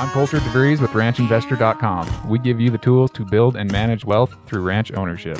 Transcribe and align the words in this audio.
I'm 0.00 0.08
Coulter 0.12 0.38
DeVries 0.38 0.80
with 0.80 0.92
RanchInvestor.com. 0.92 2.26
We 2.26 2.38
give 2.38 2.58
you 2.58 2.70
the 2.70 2.78
tools 2.78 3.10
to 3.10 3.22
build 3.22 3.54
and 3.54 3.70
manage 3.70 4.02
wealth 4.02 4.34
through 4.46 4.62
ranch 4.62 4.90
ownership. 4.94 5.38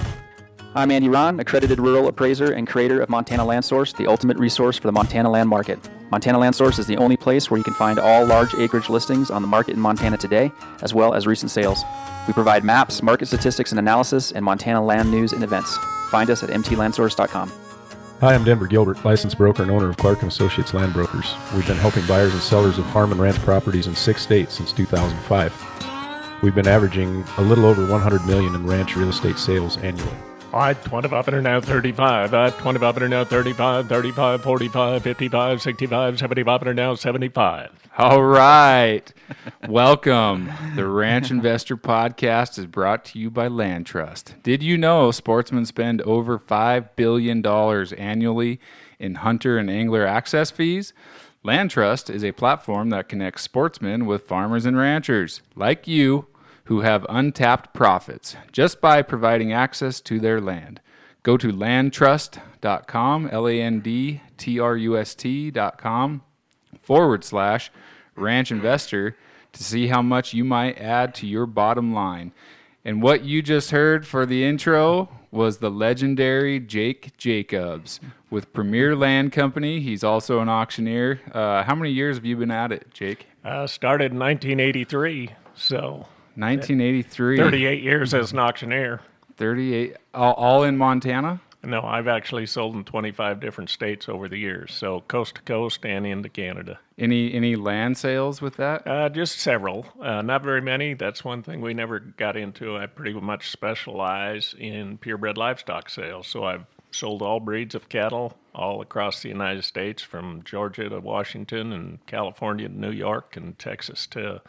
I'm 0.74 0.90
Andy 0.90 1.08
Ron, 1.08 1.40
accredited 1.40 1.80
rural 1.80 2.08
appraiser 2.08 2.52
and 2.52 2.68
creator 2.68 3.00
of 3.00 3.08
Montana 3.08 3.42
Land 3.42 3.64
Source, 3.64 3.94
the 3.94 4.06
ultimate 4.06 4.36
resource 4.36 4.76
for 4.76 4.86
the 4.86 4.92
Montana 4.92 5.30
land 5.30 5.48
market. 5.48 5.78
Montana 6.10 6.38
Land 6.38 6.54
Source 6.54 6.78
is 6.78 6.86
the 6.86 6.98
only 6.98 7.16
place 7.16 7.50
where 7.50 7.56
you 7.56 7.64
can 7.64 7.72
find 7.72 7.98
all 7.98 8.26
large 8.26 8.54
acreage 8.54 8.90
listings 8.90 9.30
on 9.30 9.40
the 9.40 9.48
market 9.48 9.72
in 9.72 9.80
Montana 9.80 10.18
today, 10.18 10.52
as 10.82 10.92
well 10.92 11.14
as 11.14 11.26
recent 11.26 11.50
sales. 11.50 11.82
We 12.26 12.34
provide 12.34 12.62
maps, 12.62 13.02
market 13.02 13.28
statistics 13.28 13.72
and 13.72 13.78
analysis, 13.78 14.30
and 14.30 14.44
Montana 14.44 14.84
land 14.84 15.10
news 15.10 15.32
and 15.32 15.42
events. 15.42 15.78
Find 16.10 16.28
us 16.28 16.42
at 16.42 16.50
mtlandsource.com. 16.50 17.50
Hi, 18.20 18.34
I'm 18.34 18.44
Denver 18.44 18.66
Gilbert, 18.66 19.02
licensed 19.02 19.38
broker 19.38 19.62
and 19.62 19.70
owner 19.70 19.88
of 19.88 19.96
Clark 19.96 20.22
& 20.22 20.24
Associates 20.24 20.74
Land 20.74 20.92
Brokers. 20.92 21.32
We've 21.54 21.66
been 21.66 21.78
helping 21.78 22.06
buyers 22.06 22.34
and 22.34 22.42
sellers 22.42 22.76
of 22.76 22.84
farm 22.90 23.12
and 23.12 23.20
ranch 23.20 23.38
properties 23.38 23.86
in 23.86 23.94
six 23.94 24.20
states 24.20 24.54
since 24.54 24.72
2005. 24.72 26.42
We've 26.42 26.54
been 26.54 26.68
averaging 26.68 27.24
a 27.38 27.42
little 27.42 27.64
over 27.64 27.86
100 27.86 28.26
million 28.26 28.54
in 28.54 28.66
ranch 28.66 28.94
real 28.94 29.08
estate 29.08 29.38
sales 29.38 29.78
annually. 29.78 30.29
I 30.52 30.74
25 30.74 31.28
and 31.28 31.44
now 31.44 31.60
35. 31.60 32.34
I 32.34 32.50
25 32.50 32.96
and 32.96 33.10
now 33.10 33.24
35, 33.24 33.88
35, 33.88 34.42
45, 34.42 35.02
55, 35.02 35.62
65, 35.62 36.18
75 36.18 36.62
and 36.62 36.76
now 36.76 36.94
75. 36.96 37.70
All 37.96 38.24
right. 38.24 39.12
Welcome. 39.68 40.50
The 40.74 40.88
Ranch 40.88 41.30
Investor 41.30 41.76
Podcast 41.76 42.58
is 42.58 42.66
brought 42.66 43.04
to 43.06 43.20
you 43.20 43.30
by 43.30 43.46
Land 43.46 43.86
Trust. 43.86 44.34
Did 44.42 44.60
you 44.60 44.76
know 44.76 45.12
sportsmen 45.12 45.66
spend 45.66 46.02
over 46.02 46.36
$5 46.36 46.88
billion 46.96 47.46
annually 47.46 48.58
in 48.98 49.14
hunter 49.16 49.56
and 49.56 49.70
angler 49.70 50.04
access 50.04 50.50
fees? 50.50 50.92
Land 51.44 51.70
Trust 51.70 52.10
is 52.10 52.24
a 52.24 52.32
platform 52.32 52.90
that 52.90 53.08
connects 53.08 53.42
sportsmen 53.42 54.04
with 54.04 54.26
farmers 54.26 54.66
and 54.66 54.76
ranchers 54.76 55.42
like 55.54 55.86
you 55.86 56.26
who 56.70 56.82
have 56.82 57.04
untapped 57.08 57.74
profits 57.74 58.36
just 58.52 58.80
by 58.80 59.02
providing 59.02 59.52
access 59.52 60.00
to 60.00 60.20
their 60.20 60.40
land. 60.40 60.80
Go 61.24 61.36
to 61.36 61.48
landtrust.com, 61.48 63.28
L 63.32 63.48
A 63.48 63.60
N 63.60 63.80
D 63.80 64.20
T 64.36 64.60
R 64.60 64.76
U 64.76 64.96
S 64.96 65.16
T.com 65.16 66.22
forward 66.80 67.24
slash 67.24 67.72
ranch 68.14 68.52
investor 68.52 69.16
to 69.52 69.64
see 69.64 69.88
how 69.88 70.00
much 70.00 70.32
you 70.32 70.44
might 70.44 70.78
add 70.78 71.12
to 71.16 71.26
your 71.26 71.44
bottom 71.44 71.92
line. 71.92 72.30
And 72.84 73.02
what 73.02 73.24
you 73.24 73.42
just 73.42 73.72
heard 73.72 74.06
for 74.06 74.24
the 74.24 74.44
intro 74.44 75.08
was 75.32 75.58
the 75.58 75.72
legendary 75.72 76.60
Jake 76.60 77.16
Jacobs 77.16 77.98
with 78.30 78.52
Premier 78.52 78.94
Land 78.94 79.32
Company. 79.32 79.80
He's 79.80 80.04
also 80.04 80.38
an 80.38 80.48
auctioneer. 80.48 81.20
Uh, 81.32 81.64
how 81.64 81.74
many 81.74 81.90
years 81.90 82.16
have 82.16 82.24
you 82.24 82.36
been 82.36 82.52
at 82.52 82.70
it, 82.70 82.94
Jake? 82.94 83.26
Uh, 83.44 83.66
started 83.66 84.12
in 84.12 84.20
1983, 84.20 85.30
so 85.56 86.06
1983. 86.36 87.36
38 87.38 87.82
years 87.82 88.14
as 88.14 88.32
an 88.32 88.38
auctioneer. 88.38 89.00
38. 89.36 89.96
All, 90.14 90.34
all 90.34 90.62
in 90.64 90.76
Montana? 90.76 91.40
No, 91.62 91.82
I've 91.82 92.08
actually 92.08 92.46
sold 92.46 92.74
in 92.74 92.84
25 92.84 93.38
different 93.38 93.68
states 93.68 94.08
over 94.08 94.28
the 94.28 94.38
years, 94.38 94.72
so 94.72 95.02
coast 95.02 95.34
to 95.34 95.42
coast 95.42 95.84
and 95.84 96.06
into 96.06 96.30
Canada. 96.30 96.78
Any 96.98 97.34
any 97.34 97.54
land 97.54 97.98
sales 97.98 98.40
with 98.40 98.56
that? 98.56 98.86
Uh, 98.86 99.10
just 99.10 99.38
several, 99.38 99.86
uh, 100.00 100.22
not 100.22 100.42
very 100.42 100.62
many. 100.62 100.94
That's 100.94 101.22
one 101.22 101.42
thing 101.42 101.60
we 101.60 101.74
never 101.74 101.98
got 101.98 102.36
into. 102.36 102.78
I 102.78 102.86
pretty 102.86 103.12
much 103.12 103.50
specialize 103.50 104.54
in 104.58 104.96
purebred 104.98 105.36
livestock 105.36 105.90
sales, 105.90 106.26
so 106.26 106.44
I've 106.44 106.64
sold 106.92 107.20
all 107.20 107.40
breeds 107.40 107.74
of 107.74 107.90
cattle 107.90 108.38
all 108.54 108.80
across 108.80 109.22
the 109.22 109.28
United 109.28 109.64
States, 109.64 110.02
from 110.02 110.42
Georgia 110.44 110.88
to 110.88 110.98
Washington, 111.00 111.72
and 111.72 112.04
California 112.06 112.68
to 112.68 112.74
New 112.74 112.90
York, 112.90 113.36
and 113.36 113.58
Texas 113.58 114.06
to 114.08 114.40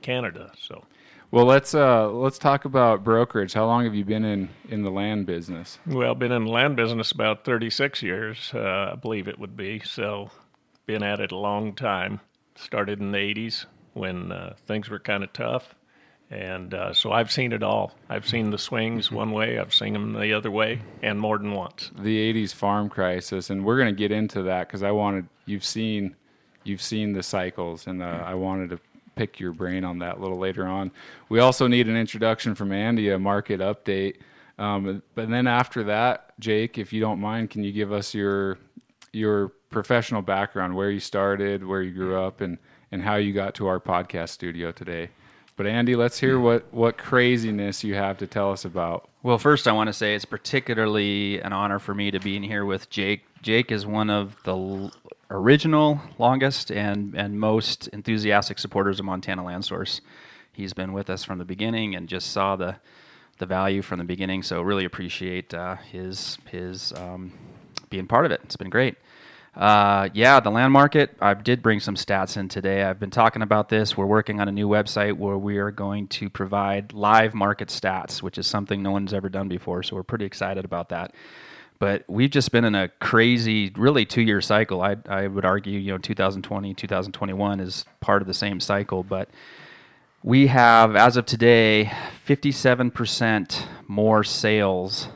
Canada. 0.00 0.50
So. 0.58 0.84
Well, 1.34 1.46
let's 1.46 1.74
uh, 1.74 2.12
let's 2.12 2.38
talk 2.38 2.64
about 2.64 3.02
brokerage. 3.02 3.54
How 3.54 3.66
long 3.66 3.82
have 3.86 3.94
you 3.96 4.04
been 4.04 4.24
in, 4.24 4.50
in 4.68 4.84
the 4.84 4.90
land 4.90 5.26
business? 5.26 5.80
Well, 5.84 6.14
been 6.14 6.30
in 6.30 6.44
the 6.44 6.50
land 6.52 6.76
business 6.76 7.10
about 7.10 7.44
36 7.44 8.04
years, 8.04 8.52
uh, 8.54 8.92
I 8.92 8.94
believe 8.94 9.26
it 9.26 9.36
would 9.40 9.56
be. 9.56 9.80
So, 9.80 10.30
been 10.86 11.02
at 11.02 11.18
it 11.18 11.32
a 11.32 11.36
long 11.36 11.74
time. 11.74 12.20
Started 12.54 13.00
in 13.00 13.10
the 13.10 13.18
80s 13.18 13.66
when 13.94 14.30
uh, 14.30 14.54
things 14.68 14.88
were 14.88 15.00
kind 15.00 15.24
of 15.24 15.32
tough, 15.32 15.74
and 16.30 16.72
uh, 16.72 16.92
so 16.92 17.10
I've 17.10 17.32
seen 17.32 17.50
it 17.50 17.64
all. 17.64 17.90
I've 18.08 18.28
seen 18.28 18.50
the 18.50 18.56
swings 18.56 19.10
one 19.10 19.32
way, 19.32 19.58
I've 19.58 19.74
seen 19.74 19.94
them 19.94 20.12
the 20.12 20.34
other 20.34 20.52
way, 20.52 20.82
and 21.02 21.18
more 21.18 21.38
than 21.38 21.50
once. 21.50 21.90
The 21.98 22.32
80s 22.32 22.54
farm 22.54 22.88
crisis, 22.88 23.50
and 23.50 23.64
we're 23.64 23.78
going 23.78 23.92
to 23.92 23.98
get 23.98 24.12
into 24.12 24.44
that 24.44 24.68
because 24.68 24.84
I 24.84 24.92
wanted 24.92 25.26
you've 25.46 25.64
seen 25.64 26.14
you've 26.62 26.80
seen 26.80 27.12
the 27.12 27.24
cycles, 27.24 27.88
and 27.88 28.04
uh, 28.04 28.22
I 28.24 28.34
wanted 28.34 28.70
to 28.70 28.78
pick 29.14 29.40
your 29.40 29.52
brain 29.52 29.84
on 29.84 29.98
that 30.00 30.18
a 30.18 30.20
little 30.20 30.38
later 30.38 30.66
on. 30.66 30.90
We 31.28 31.40
also 31.40 31.66
need 31.66 31.88
an 31.88 31.96
introduction 31.96 32.54
from 32.54 32.72
Andy, 32.72 33.10
a 33.10 33.18
market 33.18 33.60
update. 33.60 34.16
Um, 34.58 35.02
but 35.14 35.28
then 35.28 35.46
after 35.46 35.84
that, 35.84 36.38
Jake, 36.38 36.78
if 36.78 36.92
you 36.92 37.00
don't 37.00 37.20
mind, 37.20 37.50
can 37.50 37.64
you 37.64 37.72
give 37.72 37.92
us 37.92 38.14
your 38.14 38.58
your 39.12 39.48
professional 39.70 40.22
background, 40.22 40.74
where 40.74 40.90
you 40.90 41.00
started, 41.00 41.64
where 41.64 41.82
you 41.82 41.92
grew 41.92 42.20
up, 42.20 42.40
and 42.40 42.58
and 42.92 43.02
how 43.02 43.16
you 43.16 43.32
got 43.32 43.54
to 43.56 43.66
our 43.66 43.80
podcast 43.80 44.30
studio 44.30 44.70
today? 44.70 45.10
But 45.56 45.66
Andy, 45.66 45.94
let's 45.94 46.18
hear 46.18 46.38
what 46.38 46.72
what 46.72 46.98
craziness 46.98 47.84
you 47.84 47.94
have 47.94 48.18
to 48.18 48.26
tell 48.26 48.50
us 48.50 48.64
about. 48.64 49.08
Well, 49.22 49.38
first, 49.38 49.66
I 49.66 49.72
want 49.72 49.88
to 49.88 49.92
say 49.92 50.14
it's 50.14 50.24
particularly 50.24 51.40
an 51.40 51.52
honor 51.52 51.78
for 51.78 51.94
me 51.94 52.10
to 52.10 52.20
be 52.20 52.36
in 52.36 52.42
here 52.42 52.64
with 52.64 52.90
Jake. 52.90 53.22
Jake 53.40 53.72
is 53.72 53.86
one 53.86 54.10
of 54.10 54.36
the 54.44 54.90
original, 55.30 56.00
longest, 56.18 56.70
and, 56.70 57.14
and 57.14 57.38
most 57.38 57.88
enthusiastic 57.88 58.58
supporters 58.58 58.98
of 58.98 59.06
Montana 59.06 59.44
Land 59.44 59.64
Source. 59.64 60.00
He's 60.52 60.72
been 60.72 60.92
with 60.92 61.10
us 61.10 61.24
from 61.24 61.38
the 61.38 61.44
beginning 61.44 61.94
and 61.94 62.08
just 62.08 62.30
saw 62.30 62.56
the 62.56 62.76
the 63.38 63.46
value 63.46 63.82
from 63.82 63.98
the 63.98 64.04
beginning. 64.04 64.42
So 64.42 64.62
really 64.62 64.84
appreciate 64.84 65.52
uh, 65.52 65.76
his 65.76 66.38
his 66.50 66.92
um, 66.92 67.32
being 67.90 68.06
part 68.06 68.26
of 68.26 68.32
it. 68.32 68.40
It's 68.44 68.56
been 68.56 68.70
great. 68.70 68.96
Uh, 69.56 70.08
yeah, 70.14 70.40
the 70.40 70.50
land 70.50 70.72
market. 70.72 71.16
I 71.20 71.34
did 71.34 71.62
bring 71.62 71.78
some 71.78 71.94
stats 71.94 72.36
in 72.36 72.48
today. 72.48 72.82
I've 72.82 72.98
been 72.98 73.10
talking 73.10 73.42
about 73.42 73.68
this. 73.68 73.96
We're 73.96 74.06
working 74.06 74.40
on 74.40 74.48
a 74.48 74.52
new 74.52 74.68
website 74.68 75.16
where 75.16 75.38
we 75.38 75.58
are 75.58 75.70
going 75.70 76.08
to 76.08 76.28
provide 76.28 76.92
live 76.92 77.34
market 77.34 77.68
stats, 77.68 78.20
which 78.20 78.36
is 78.36 78.48
something 78.48 78.82
no 78.82 78.90
one's 78.90 79.14
ever 79.14 79.28
done 79.28 79.48
before. 79.48 79.84
So 79.84 79.94
we're 79.94 80.02
pretty 80.02 80.24
excited 80.24 80.64
about 80.64 80.88
that 80.88 81.14
but 81.78 82.04
we've 82.08 82.30
just 82.30 82.52
been 82.52 82.64
in 82.64 82.74
a 82.74 82.88
crazy, 82.88 83.70
really 83.76 84.04
two 84.04 84.22
year 84.22 84.40
cycle. 84.40 84.82
I, 84.82 84.96
I 85.08 85.26
would 85.26 85.44
argue, 85.44 85.78
you 85.78 85.92
know, 85.92 85.98
2020, 85.98 86.74
2021 86.74 87.60
is 87.60 87.84
part 88.00 88.22
of 88.22 88.28
the 88.28 88.34
same 88.34 88.60
cycle, 88.60 89.02
but 89.02 89.28
we 90.22 90.46
have, 90.46 90.96
as 90.96 91.16
of 91.16 91.26
today, 91.26 91.92
57% 92.26 93.66
more 93.86 94.24
sales 94.24 95.08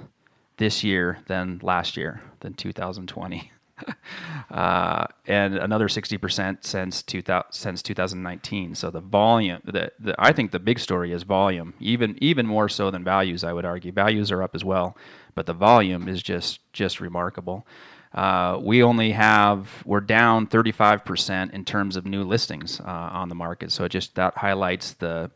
this 0.58 0.84
year 0.84 1.20
than 1.28 1.60
last 1.62 1.96
year, 1.96 2.20
than 2.40 2.52
2020. 2.52 3.50
uh, 4.50 5.06
and 5.26 5.56
another 5.56 5.88
60% 5.88 6.58
since 6.64 7.02
2000, 7.02 7.52
since 7.52 7.82
2019. 7.82 8.74
So 8.74 8.90
the 8.90 9.00
volume, 9.00 9.60
the, 9.64 9.92
the, 9.98 10.14
I 10.18 10.32
think 10.32 10.50
the 10.50 10.58
big 10.58 10.78
story 10.78 11.12
is 11.12 11.22
volume, 11.22 11.74
even 11.80 12.18
even 12.20 12.46
more 12.46 12.68
so 12.68 12.90
than 12.90 13.04
values. 13.04 13.44
I 13.44 13.52
would 13.52 13.64
argue 13.64 13.92
values 13.92 14.30
are 14.32 14.42
up 14.42 14.54
as 14.54 14.64
well, 14.64 14.96
but 15.38 15.46
the 15.46 15.52
volume 15.52 16.08
is 16.08 16.20
just 16.20 16.58
just 16.72 16.98
remarkable. 16.98 17.64
Uh, 18.12 18.58
we 18.60 18.82
only 18.82 19.12
have 19.12 19.84
we're 19.86 20.00
down 20.00 20.48
35% 20.48 21.52
in 21.52 21.64
terms 21.64 21.94
of 21.94 22.04
new 22.04 22.24
listings 22.24 22.80
uh, 22.80 23.08
on 23.12 23.28
the 23.28 23.36
market. 23.36 23.70
So 23.70 23.84
it 23.84 23.90
just 23.90 24.16
that 24.16 24.36
highlights 24.38 24.94
the 24.94 25.30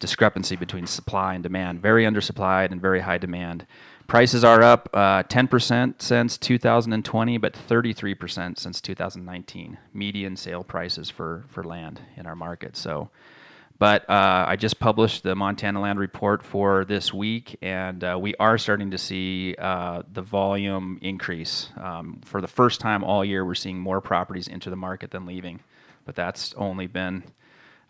discrepancy 0.00 0.54
between 0.54 0.86
supply 0.86 1.32
and 1.32 1.42
demand. 1.42 1.80
Very 1.80 2.04
undersupplied 2.04 2.72
and 2.72 2.78
very 2.78 3.00
high 3.00 3.16
demand. 3.16 3.66
Prices 4.06 4.44
are 4.44 4.62
up 4.62 4.90
uh, 4.92 5.22
10% 5.22 6.02
since 6.02 6.36
2020, 6.36 7.38
but 7.38 7.54
33% 7.54 8.58
since 8.58 8.82
2019. 8.82 9.78
Median 9.94 10.36
sale 10.36 10.62
prices 10.62 11.08
for 11.08 11.46
for 11.48 11.64
land 11.64 12.02
in 12.18 12.26
our 12.26 12.36
market. 12.36 12.76
So 12.76 13.08
but 13.78 14.08
uh, 14.10 14.44
I 14.48 14.56
just 14.56 14.80
published 14.80 15.22
the 15.22 15.34
Montana 15.34 15.80
Land 15.80 16.00
Report 16.00 16.42
for 16.42 16.84
this 16.84 17.14
week, 17.14 17.56
and 17.62 18.02
uh, 18.02 18.18
we 18.20 18.34
are 18.36 18.58
starting 18.58 18.90
to 18.90 18.98
see 18.98 19.54
uh, 19.56 20.02
the 20.12 20.22
volume 20.22 20.98
increase. 21.00 21.68
Um, 21.76 22.20
for 22.24 22.40
the 22.40 22.48
first 22.48 22.80
time 22.80 23.04
all 23.04 23.24
year, 23.24 23.44
we're 23.44 23.54
seeing 23.54 23.78
more 23.78 24.00
properties 24.00 24.48
enter 24.48 24.70
the 24.70 24.76
market 24.76 25.12
than 25.12 25.26
leaving, 25.26 25.60
but 26.04 26.16
that's 26.16 26.54
only 26.54 26.88
been 26.88 27.22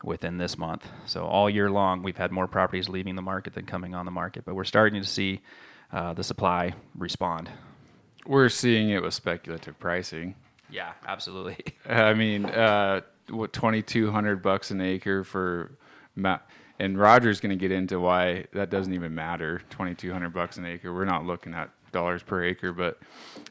within 0.04 0.36
this 0.38 0.58
month. 0.58 0.86
So 1.06 1.24
all 1.24 1.48
year 1.48 1.70
long, 1.70 2.02
we've 2.02 2.16
had 2.16 2.32
more 2.32 2.46
properties 2.46 2.88
leaving 2.88 3.16
the 3.16 3.22
market 3.22 3.54
than 3.54 3.64
coming 3.64 3.94
on 3.94 4.04
the 4.04 4.10
market, 4.10 4.44
but 4.44 4.54
we're 4.54 4.64
starting 4.64 5.00
to 5.00 5.08
see 5.08 5.40
uh, 5.90 6.12
the 6.12 6.22
supply 6.22 6.74
respond. 6.96 7.50
We're 8.26 8.50
seeing 8.50 8.90
it 8.90 9.02
with 9.02 9.14
speculative 9.14 9.78
pricing. 9.78 10.34
Yeah, 10.70 10.92
absolutely. 11.06 11.56
I 11.88 12.12
mean, 12.12 12.44
uh, 12.44 13.00
what 13.30 13.52
twenty 13.52 13.82
two 13.82 14.10
hundred 14.10 14.42
bucks 14.42 14.70
an 14.70 14.80
acre 14.80 15.24
for, 15.24 15.72
ma- 16.16 16.38
and 16.78 16.98
Roger's 16.98 17.40
going 17.40 17.50
to 17.50 17.56
get 17.56 17.72
into 17.72 18.00
why 18.00 18.46
that 18.52 18.70
doesn't 18.70 18.92
even 18.92 19.14
matter. 19.14 19.62
Twenty 19.70 19.94
two 19.94 20.12
hundred 20.12 20.32
bucks 20.32 20.56
an 20.56 20.64
acre. 20.64 20.92
We're 20.92 21.04
not 21.04 21.24
looking 21.24 21.54
at 21.54 21.70
dollars 21.92 22.22
per 22.22 22.44
acre, 22.44 22.72
but 22.72 22.98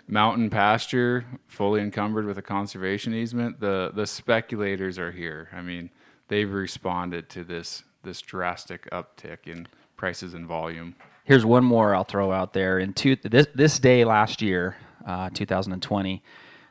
mountain 0.08 0.50
pasture, 0.50 1.26
fully 1.48 1.82
encumbered 1.82 2.26
with 2.26 2.38
a 2.38 2.42
conservation 2.42 3.14
easement. 3.14 3.60
The 3.60 3.92
the 3.94 4.06
speculators 4.08 5.00
are 5.00 5.12
here. 5.12 5.50
I 5.54 5.62
mean, 5.62 5.90
they've 6.28 6.52
responded 6.52 7.30
to 7.30 7.44
this 7.44 7.84
this 8.04 8.22
drastic 8.22 8.90
uptick 8.92 9.48
in 9.48 9.68
prices 9.98 10.34
and 10.34 10.46
volume. 10.48 10.96
Here's 11.24 11.46
one 11.46 11.66
more 11.66 11.94
I'll 11.94 12.06
throw 12.06 12.32
out 12.32 12.54
there. 12.54 12.80
In 12.80 12.94
two, 12.94 13.18
this 13.18 13.48
this 13.54 13.80
day 13.80 14.06
last 14.06 14.42
year, 14.42 14.78
uh, 15.06 15.30
2020, 15.34 16.24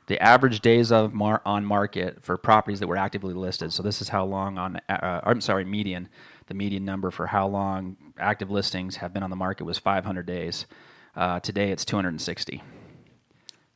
the 0.06 0.20
average 0.22 0.60
days 0.60 0.92
of 0.92 1.12
mar- 1.12 1.42
on 1.44 1.64
market 1.64 2.22
for 2.22 2.36
properties 2.36 2.80
that 2.80 2.86
were 2.86 2.96
actively 2.96 3.34
listed. 3.34 3.72
So 3.72 3.82
this 3.82 4.00
is 4.00 4.08
how 4.08 4.24
long 4.24 4.58
on. 4.58 4.80
Uh, 4.88 5.20
I'm 5.24 5.40
sorry, 5.40 5.64
median. 5.64 6.08
The 6.46 6.54
median 6.54 6.84
number 6.84 7.10
for 7.10 7.26
how 7.26 7.48
long 7.48 7.96
active 8.18 8.50
listings 8.50 8.96
have 8.96 9.12
been 9.12 9.22
on 9.22 9.30
the 9.30 9.36
market 9.36 9.64
was 9.64 9.78
500 9.78 10.24
days. 10.26 10.66
Uh, 11.16 11.40
today 11.40 11.70
it's 11.70 11.84
260. 11.84 12.62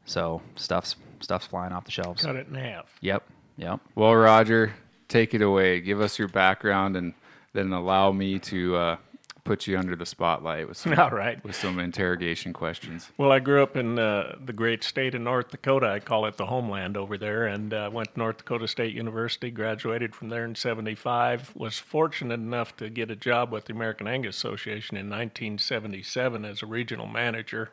So 0.04 0.42
stuff's 0.56 0.96
stuff's 1.20 1.46
flying 1.46 1.72
off 1.72 1.84
the 1.84 1.90
shelves. 1.90 2.22
Cut 2.22 2.36
it 2.36 2.46
in 2.48 2.54
half. 2.54 2.86
Yep. 3.00 3.24
Yep. 3.56 3.80
Well, 3.94 4.14
Roger, 4.14 4.74
take 5.08 5.34
it 5.34 5.42
away. 5.42 5.80
Give 5.80 6.00
us 6.00 6.18
your 6.18 6.28
background, 6.28 6.96
and 6.96 7.12
then 7.52 7.72
allow 7.72 8.12
me 8.12 8.38
to 8.38 8.76
uh, 8.76 8.96
put 9.44 9.66
you 9.66 9.78
under 9.78 9.96
the 9.96 10.06
spotlight 10.06 10.68
with 10.68 10.76
some 10.76 10.92
All 10.98 11.10
right. 11.10 11.42
with 11.44 11.56
some 11.56 11.78
interrogation 11.78 12.52
questions. 12.52 13.10
Well, 13.16 13.32
I 13.32 13.38
grew 13.38 13.62
up 13.62 13.76
in 13.76 13.98
uh, 13.98 14.36
the 14.44 14.52
great 14.52 14.84
state 14.84 15.14
of 15.14 15.20
North 15.22 15.50
Dakota. 15.50 15.88
I 15.88 16.00
call 16.00 16.26
it 16.26 16.36
the 16.36 16.46
homeland 16.46 16.96
over 16.96 17.16
there, 17.18 17.46
and 17.46 17.72
uh, 17.72 17.90
went 17.92 18.12
to 18.14 18.18
North 18.18 18.38
Dakota 18.38 18.68
State 18.68 18.94
University. 18.94 19.50
Graduated 19.50 20.14
from 20.14 20.28
there 20.28 20.44
in 20.44 20.54
'75. 20.54 21.54
Was 21.56 21.78
fortunate 21.78 22.34
enough 22.34 22.76
to 22.76 22.90
get 22.90 23.10
a 23.10 23.16
job 23.16 23.52
with 23.52 23.66
the 23.66 23.72
American 23.72 24.06
Angus 24.06 24.36
Association 24.36 24.96
in 24.96 25.08
1977 25.08 26.44
as 26.44 26.62
a 26.62 26.66
regional 26.66 27.06
manager, 27.06 27.70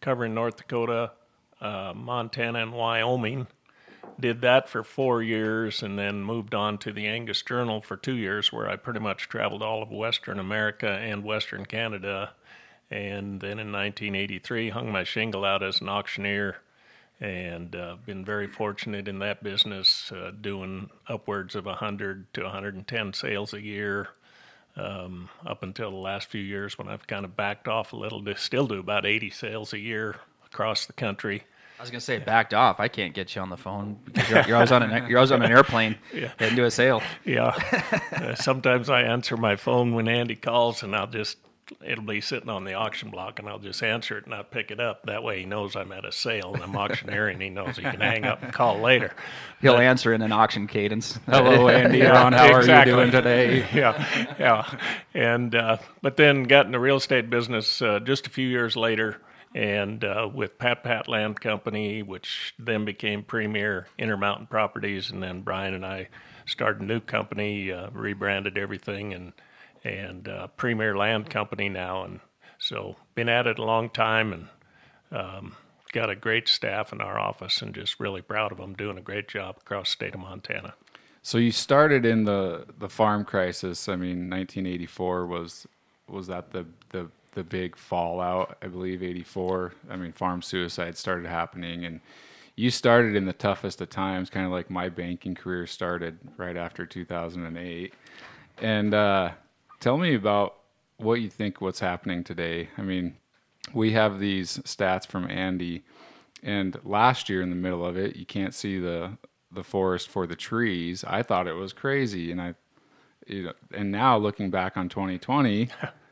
covering 0.00 0.34
North 0.34 0.56
Dakota, 0.56 1.12
uh, 1.60 1.92
Montana, 1.94 2.60
and 2.60 2.72
Wyoming. 2.72 3.46
Did 4.18 4.40
that 4.40 4.68
for 4.68 4.82
four 4.82 5.22
years, 5.22 5.82
and 5.82 5.98
then 5.98 6.22
moved 6.22 6.54
on 6.54 6.78
to 6.78 6.92
the 6.92 7.06
Angus 7.06 7.42
Journal 7.42 7.82
for 7.82 7.96
two 7.96 8.16
years, 8.16 8.52
where 8.52 8.68
I 8.68 8.76
pretty 8.76 9.00
much 9.00 9.28
traveled 9.28 9.62
all 9.62 9.82
of 9.82 9.90
Western 9.90 10.38
America 10.38 10.88
and 10.88 11.22
Western 11.22 11.66
Canada. 11.66 12.30
And 12.90 13.40
then 13.40 13.58
in 13.58 13.72
1983 13.72 14.70
hung 14.70 14.90
my 14.90 15.04
shingle 15.04 15.44
out 15.44 15.62
as 15.62 15.80
an 15.80 15.88
auctioneer 15.88 16.56
and 17.20 17.74
uh, 17.74 17.96
been 18.04 18.24
very 18.24 18.46
fortunate 18.46 19.08
in 19.08 19.20
that 19.20 19.42
business 19.42 20.12
uh, 20.12 20.30
doing 20.38 20.90
upwards 21.08 21.54
of 21.54 21.64
100 21.64 22.32
to 22.34 22.42
110 22.42 23.12
sales 23.12 23.54
a 23.54 23.60
year 23.60 24.08
um, 24.76 25.30
up 25.46 25.62
until 25.62 25.90
the 25.90 25.96
last 25.96 26.28
few 26.28 26.40
years 26.40 26.76
when 26.76 26.88
i've 26.88 27.06
kind 27.06 27.24
of 27.24 27.34
backed 27.34 27.68
off 27.68 27.92
a 27.92 27.96
little 27.96 28.22
to 28.22 28.36
still 28.36 28.66
do 28.66 28.78
about 28.78 29.06
80 29.06 29.30
sales 29.30 29.72
a 29.72 29.78
year 29.78 30.16
across 30.44 30.84
the 30.84 30.92
country 30.92 31.44
I 31.78 31.82
was 31.82 31.90
gonna 31.90 32.00
say 32.00 32.18
backed 32.18 32.54
off. 32.54 32.80
I 32.80 32.88
can't 32.88 33.12
get 33.14 33.34
you 33.34 33.42
on 33.42 33.50
the 33.50 33.56
phone 33.56 33.98
because 34.04 34.28
you're, 34.30 34.42
you're 34.46 34.56
always 34.56 34.72
on 34.72 34.82
an 34.82 35.08
you're 35.10 35.18
always 35.18 35.32
on 35.32 35.42
an 35.42 35.50
airplane 35.50 35.96
Yeah. 36.14 36.30
heading 36.38 36.56
to 36.56 36.64
a 36.64 36.70
sale. 36.70 37.02
yeah 37.24 37.54
uh, 38.12 38.34
sometimes 38.34 38.88
i 38.88 39.02
answer 39.02 39.36
my 39.36 39.56
phone 39.56 39.94
when 39.94 40.08
andy 40.08 40.36
calls 40.36 40.82
and 40.82 40.94
i'll 40.96 41.06
just 41.06 41.36
it'll 41.84 42.04
be 42.04 42.20
sitting 42.20 42.48
on 42.48 42.64
the 42.64 42.74
auction 42.74 43.10
block 43.10 43.38
and 43.40 43.48
i'll 43.48 43.58
just 43.58 43.82
answer 43.82 44.16
it 44.16 44.24
and 44.24 44.32
i'll 44.34 44.44
pick 44.44 44.70
it 44.70 44.78
up 44.80 45.02
that 45.06 45.22
way 45.22 45.40
he 45.40 45.44
knows 45.44 45.74
i'm 45.76 45.90
at 45.92 46.04
a 46.04 46.12
sale 46.12 46.54
and 46.54 46.62
i'm 46.62 46.76
auctioneering 46.76 47.40
he 47.40 47.50
knows 47.50 47.76
he 47.76 47.82
can 47.82 48.00
hang 48.00 48.24
up 48.24 48.42
and 48.42 48.52
call 48.52 48.80
later 48.80 49.12
He'll 49.60 49.76
answer 49.78 50.12
in 50.12 50.20
an 50.22 50.32
auction 50.32 50.66
cadence. 50.66 51.18
Hello, 51.26 51.68
Andy. 51.70 52.02
Ron, 52.02 52.34
how 52.34 52.58
exactly. 52.58 52.92
are 52.92 52.96
you 52.96 53.00
doing 53.00 53.10
today? 53.10 53.66
yeah, 53.74 54.34
yeah. 54.38 54.78
And 55.14 55.54
uh, 55.54 55.78
but 56.02 56.18
then 56.18 56.42
got 56.44 56.66
in 56.66 56.72
the 56.72 56.78
real 56.78 56.96
estate 56.96 57.30
business 57.30 57.80
uh, 57.80 57.98
just 58.00 58.26
a 58.26 58.30
few 58.30 58.46
years 58.46 58.76
later, 58.76 59.16
and 59.56 60.04
uh, 60.04 60.28
with 60.32 60.58
Pat 60.58 60.84
Pat 60.84 61.08
Land 61.08 61.40
Company, 61.40 62.02
which 62.02 62.52
then 62.58 62.84
became 62.84 63.22
Premier 63.22 63.86
Intermountain 63.98 64.46
Properties, 64.46 65.10
and 65.10 65.22
then 65.22 65.40
Brian 65.40 65.72
and 65.72 65.84
I 65.84 66.08
started 66.44 66.82
a 66.82 66.84
new 66.84 67.00
company, 67.00 67.72
uh, 67.72 67.88
rebranded 67.90 68.58
everything, 68.58 69.14
and 69.14 69.32
and 69.82 70.28
uh, 70.28 70.48
Premier 70.48 70.94
Land 70.94 71.30
Company 71.30 71.70
now, 71.70 72.04
and 72.04 72.20
so 72.58 72.96
been 73.14 73.30
at 73.30 73.46
it 73.46 73.58
a 73.58 73.64
long 73.64 73.88
time, 73.88 74.34
and 74.34 74.48
um, 75.10 75.56
got 75.90 76.10
a 76.10 76.16
great 76.16 76.48
staff 76.48 76.92
in 76.92 77.00
our 77.00 77.18
office, 77.18 77.62
and 77.62 77.74
just 77.74 77.98
really 77.98 78.20
proud 78.20 78.52
of 78.52 78.58
them 78.58 78.74
doing 78.74 78.98
a 78.98 79.02
great 79.02 79.26
job 79.26 79.56
across 79.62 79.86
the 79.86 79.92
state 79.92 80.14
of 80.14 80.20
Montana. 80.20 80.74
So 81.22 81.38
you 81.38 81.50
started 81.50 82.04
in 82.04 82.24
the 82.24 82.66
the 82.78 82.90
farm 82.90 83.24
crisis. 83.24 83.88
I 83.88 83.96
mean, 83.96 84.28
1984 84.28 85.26
was 85.26 85.66
was 86.08 86.26
that 86.26 86.50
the 86.50 86.66
the 87.36 87.44
big 87.44 87.76
fallout? 87.76 88.58
I 88.60 88.66
believe 88.66 89.02
84. 89.02 89.74
I 89.88 89.96
mean, 89.96 90.10
farm 90.10 90.42
suicide 90.42 90.96
started 90.96 91.28
happening, 91.28 91.84
and 91.84 92.00
you 92.56 92.70
started 92.70 93.14
in 93.14 93.26
the 93.26 93.32
toughest 93.32 93.80
of 93.80 93.90
times, 93.90 94.30
kind 94.30 94.46
of 94.46 94.50
like 94.50 94.70
my 94.70 94.88
banking 94.88 95.36
career 95.36 95.66
started 95.68 96.18
right 96.36 96.56
after 96.56 96.84
2008. 96.84 97.94
And 98.58 98.94
uh, 98.94 99.30
tell 99.78 99.98
me 99.98 100.14
about 100.14 100.56
what 100.96 101.20
you 101.20 101.28
think 101.28 101.60
what's 101.60 101.80
happening 101.80 102.24
today. 102.24 102.70
I 102.78 102.82
mean, 102.82 103.16
we 103.74 103.92
have 103.92 104.18
these 104.18 104.58
stats 104.58 105.06
from 105.06 105.30
Andy, 105.30 105.84
and 106.42 106.78
last 106.84 107.28
year 107.28 107.42
in 107.42 107.50
the 107.50 107.56
middle 107.56 107.84
of 107.84 107.96
it, 107.96 108.16
you 108.16 108.26
can't 108.26 108.54
see 108.54 108.78
the 108.78 109.18
the 109.52 109.64
forest 109.64 110.08
for 110.08 110.26
the 110.26 110.36
trees. 110.36 111.04
I 111.04 111.22
thought 111.22 111.46
it 111.46 111.54
was 111.54 111.72
crazy, 111.72 112.30
and 112.30 112.40
I, 112.40 112.54
you 113.26 113.44
know, 113.44 113.52
and 113.72 113.90
now 113.90 114.16
looking 114.16 114.50
back 114.50 114.76
on 114.76 114.88
2020, 114.88 115.68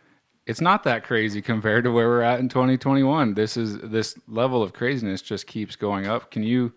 it's 0.46 0.60
not 0.60 0.84
that 0.84 1.04
crazy 1.04 1.40
compared 1.40 1.84
to 1.84 1.90
where 1.90 2.08
we're 2.08 2.22
at 2.22 2.40
in 2.40 2.48
2021. 2.48 3.34
This 3.34 3.56
is 3.56 3.78
this 3.78 4.14
level 4.28 4.62
of 4.62 4.72
craziness 4.72 5.22
just 5.22 5.46
keeps 5.46 5.76
going 5.76 6.06
up. 6.06 6.30
Can 6.30 6.42
you 6.42 6.72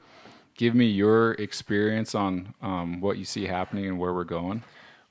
give 0.56 0.74
me 0.74 0.86
your 0.86 1.34
experience 1.34 2.16
on 2.16 2.54
um, 2.62 3.02
what 3.02 3.18
you 3.18 3.26
see 3.26 3.46
happening 3.46 3.86
and 3.86 4.00
where 4.00 4.14
we're 4.14 4.24
going? 4.24 4.64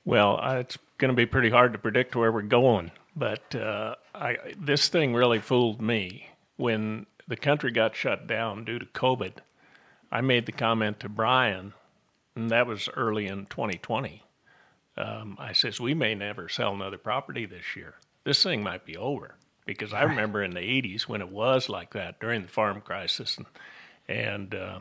Well, 0.05 0.39
uh, 0.41 0.55
it's 0.55 0.77
going 0.97 1.09
to 1.09 1.15
be 1.15 1.25
pretty 1.25 1.49
hard 1.49 1.73
to 1.73 1.79
predict 1.79 2.15
where 2.15 2.31
we're 2.31 2.41
going, 2.41 2.91
but 3.15 3.53
uh, 3.55 3.95
I, 4.15 4.37
this 4.59 4.87
thing 4.87 5.13
really 5.13 5.39
fooled 5.39 5.81
me. 5.81 6.29
When 6.55 7.05
the 7.27 7.35
country 7.35 7.71
got 7.71 7.95
shut 7.95 8.25
down 8.25 8.65
due 8.65 8.79
to 8.79 8.85
COVID, 8.85 9.33
I 10.11 10.21
made 10.21 10.47
the 10.47 10.51
comment 10.51 10.99
to 11.01 11.09
Brian, 11.09 11.73
and 12.35 12.49
that 12.49 12.65
was 12.65 12.89
early 12.95 13.27
in 13.27 13.45
2020. 13.45 14.23
Um, 14.97 15.37
I 15.39 15.53
says, 15.53 15.79
We 15.79 15.93
may 15.93 16.15
never 16.15 16.49
sell 16.49 16.73
another 16.73 16.97
property 16.97 17.45
this 17.45 17.75
year. 17.75 17.95
This 18.27 18.43
thing 18.43 18.61
might 18.61 18.83
be 18.83 18.97
over. 18.97 19.35
Because 19.65 19.93
I 19.93 20.03
remember 20.03 20.43
in 20.43 20.51
the 20.51 20.59
80s 20.59 21.03
when 21.03 21.21
it 21.21 21.29
was 21.29 21.69
like 21.69 21.93
that 21.93 22.19
during 22.19 22.41
the 22.41 22.49
farm 22.49 22.81
crisis, 22.81 23.37
and, 23.37 23.45
and 24.09 24.53
uh, 24.53 24.79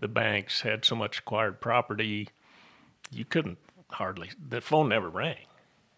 the 0.00 0.08
banks 0.08 0.60
had 0.60 0.84
so 0.84 0.94
much 0.94 1.20
acquired 1.20 1.58
property, 1.58 2.28
you 3.10 3.24
couldn't 3.24 3.56
hardly 3.92 4.28
the 4.46 4.60
phone 4.60 4.90
never 4.90 5.08
rang. 5.08 5.46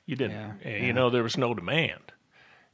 You 0.07 0.15
didn't 0.15 0.37
Yeah, 0.37 0.53
eh, 0.71 0.87
you 0.87 0.93
know 0.93 1.11
there 1.11 1.25
was 1.25 1.37
no 1.37 1.53
demand. 1.53 2.13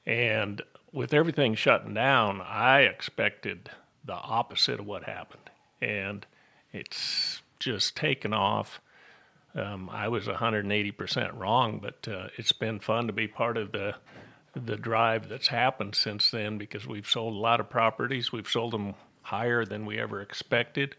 And 0.04 0.60
with 0.92 1.14
everything 1.14 1.54
shutting 1.54 1.94
down 1.94 2.42
i 2.42 2.80
expected 2.80 3.70
the 4.04 4.16
opposite 4.16 4.80
of 4.80 4.86
what 4.86 5.04
happened. 5.04 5.48
And 5.80 6.26
it's 6.74 7.40
just 7.58 7.96
taken 7.96 8.34
off 8.34 8.82
um, 9.54 9.88
i 9.90 10.08
was 10.08 10.26
180% 10.26 11.38
wrong 11.38 11.78
but 11.82 12.06
uh, 12.12 12.28
it's 12.36 12.52
been 12.52 12.78
fun 12.78 13.06
to 13.06 13.12
be 13.12 13.26
part 13.26 13.56
of 13.56 13.72
the 13.72 13.94
the 14.54 14.76
drive 14.76 15.28
that's 15.28 15.48
happened 15.48 15.94
since 15.94 16.30
then 16.30 16.58
because 16.58 16.86
we've 16.86 17.08
sold 17.08 17.34
a 17.34 17.38
lot 17.38 17.60
of 17.60 17.70
properties 17.70 18.32
we've 18.32 18.48
sold 18.48 18.72
them 18.72 18.94
higher 19.22 19.64
than 19.64 19.86
we 19.86 19.98
ever 19.98 20.20
expected 20.20 20.96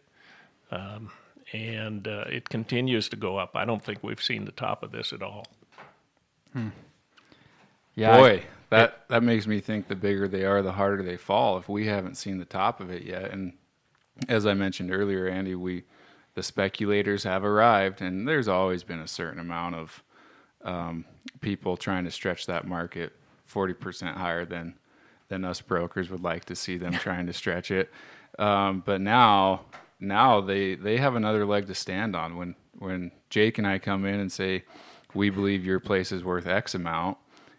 and 1.53 2.07
uh, 2.07 2.23
it 2.29 2.47
continues 2.47 3.09
to 3.09 3.17
go 3.17 3.37
up. 3.37 3.55
I 3.55 3.65
don't 3.65 3.83
think 3.83 3.99
we've 4.01 4.21
seen 4.23 4.45
the 4.45 4.53
top 4.53 4.83
of 4.83 4.91
this 4.93 5.11
at 5.11 5.21
all. 5.21 5.45
Yeah, 7.95 8.15
I- 8.15 8.17
Boy, 8.17 8.43
that 8.69 9.07
that 9.09 9.23
makes 9.23 9.47
me 9.47 9.59
think 9.59 9.87
the 9.87 9.95
bigger 9.95 10.27
they 10.27 10.45
are, 10.45 10.61
the 10.61 10.71
harder 10.71 11.03
they 11.03 11.17
fall. 11.17 11.57
If 11.57 11.67
we 11.67 11.87
haven't 11.87 12.15
seen 12.15 12.37
the 12.37 12.45
top 12.45 12.79
of 12.79 12.89
it 12.89 13.03
yet, 13.03 13.31
and 13.31 13.53
as 14.29 14.45
I 14.45 14.53
mentioned 14.53 14.91
earlier, 14.91 15.27
Andy, 15.27 15.55
we 15.55 15.83
the 16.33 16.43
speculators 16.43 17.23
have 17.23 17.43
arrived, 17.43 18.01
and 18.01 18.27
there's 18.27 18.47
always 18.47 18.83
been 18.83 18.99
a 18.99 19.07
certain 19.07 19.39
amount 19.39 19.75
of 19.75 20.03
um, 20.63 21.05
people 21.41 21.77
trying 21.77 22.05
to 22.05 22.11
stretch 22.11 22.45
that 22.45 22.65
market 22.67 23.13
forty 23.45 23.73
percent 23.73 24.17
higher 24.17 24.45
than 24.45 24.75
than 25.27 25.45
us 25.45 25.61
brokers 25.61 26.09
would 26.09 26.23
like 26.23 26.45
to 26.45 26.55
see 26.55 26.77
them 26.77 26.93
trying 26.93 27.25
to 27.25 27.33
stretch 27.33 27.71
it. 27.71 27.89
Um, 28.39 28.83
but 28.85 29.01
now, 29.01 29.61
now 29.99 30.41
they 30.41 30.75
they 30.75 30.97
have 30.97 31.15
another 31.15 31.45
leg 31.45 31.67
to 31.67 31.75
stand 31.75 32.15
on. 32.15 32.37
When 32.37 32.55
when 32.79 33.11
Jake 33.29 33.57
and 33.57 33.67
I 33.67 33.79
come 33.79 34.05
in 34.05 34.19
and 34.19 34.31
say 34.31 34.63
we 35.13 35.29
believe 35.29 35.65
your 35.65 35.79
place 35.79 36.11
is 36.11 36.23
worth 36.23 36.47
X 36.47 36.75
amount, 36.75 37.17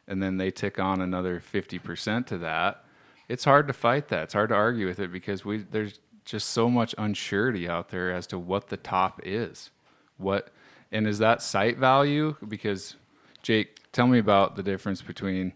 and 0.08 0.22
then 0.22 0.38
they 0.38 0.50
tick 0.50 0.78
on 0.78 1.00
another 1.00 1.40
fifty 1.40 1.78
percent 1.78 2.26
to 2.28 2.38
that, 2.38 2.84
it's 3.28 3.44
hard 3.44 3.66
to 3.68 3.74
fight 3.74 4.08
that. 4.08 4.24
It's 4.24 4.34
hard 4.34 4.48
to 4.48 4.54
argue 4.54 4.86
with 4.86 4.98
it 4.98 5.12
because 5.12 5.44
we 5.44 5.58
there's 5.58 5.98
just 6.24 6.50
so 6.50 6.68
much 6.68 6.94
unsurety 6.96 7.68
out 7.68 7.90
there 7.90 8.12
as 8.12 8.26
to 8.28 8.38
what 8.38 8.68
the 8.68 8.76
top 8.76 9.20
is. 9.24 9.70
What 10.18 10.52
and 10.90 11.06
is 11.06 11.18
that 11.18 11.42
site 11.42 11.78
value? 11.78 12.36
Because 12.46 12.96
Jake, 13.42 13.78
tell 13.92 14.06
me 14.06 14.18
about 14.18 14.56
the 14.56 14.62
difference 14.62 15.02
between 15.02 15.52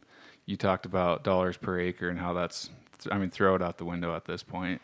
you 0.47 0.57
talked 0.57 0.87
about 0.87 1.25
dollars 1.25 1.57
per 1.57 1.79
acre 1.79 2.09
and 2.09 2.19
how 2.19 2.33
that's 2.33 2.71
I 3.11 3.19
mean 3.19 3.31
throw 3.31 3.55
it 3.55 3.63
out 3.63 3.79
the 3.79 3.85
window 3.85 4.15
at 4.15 4.25
this 4.25 4.43
point. 4.43 4.81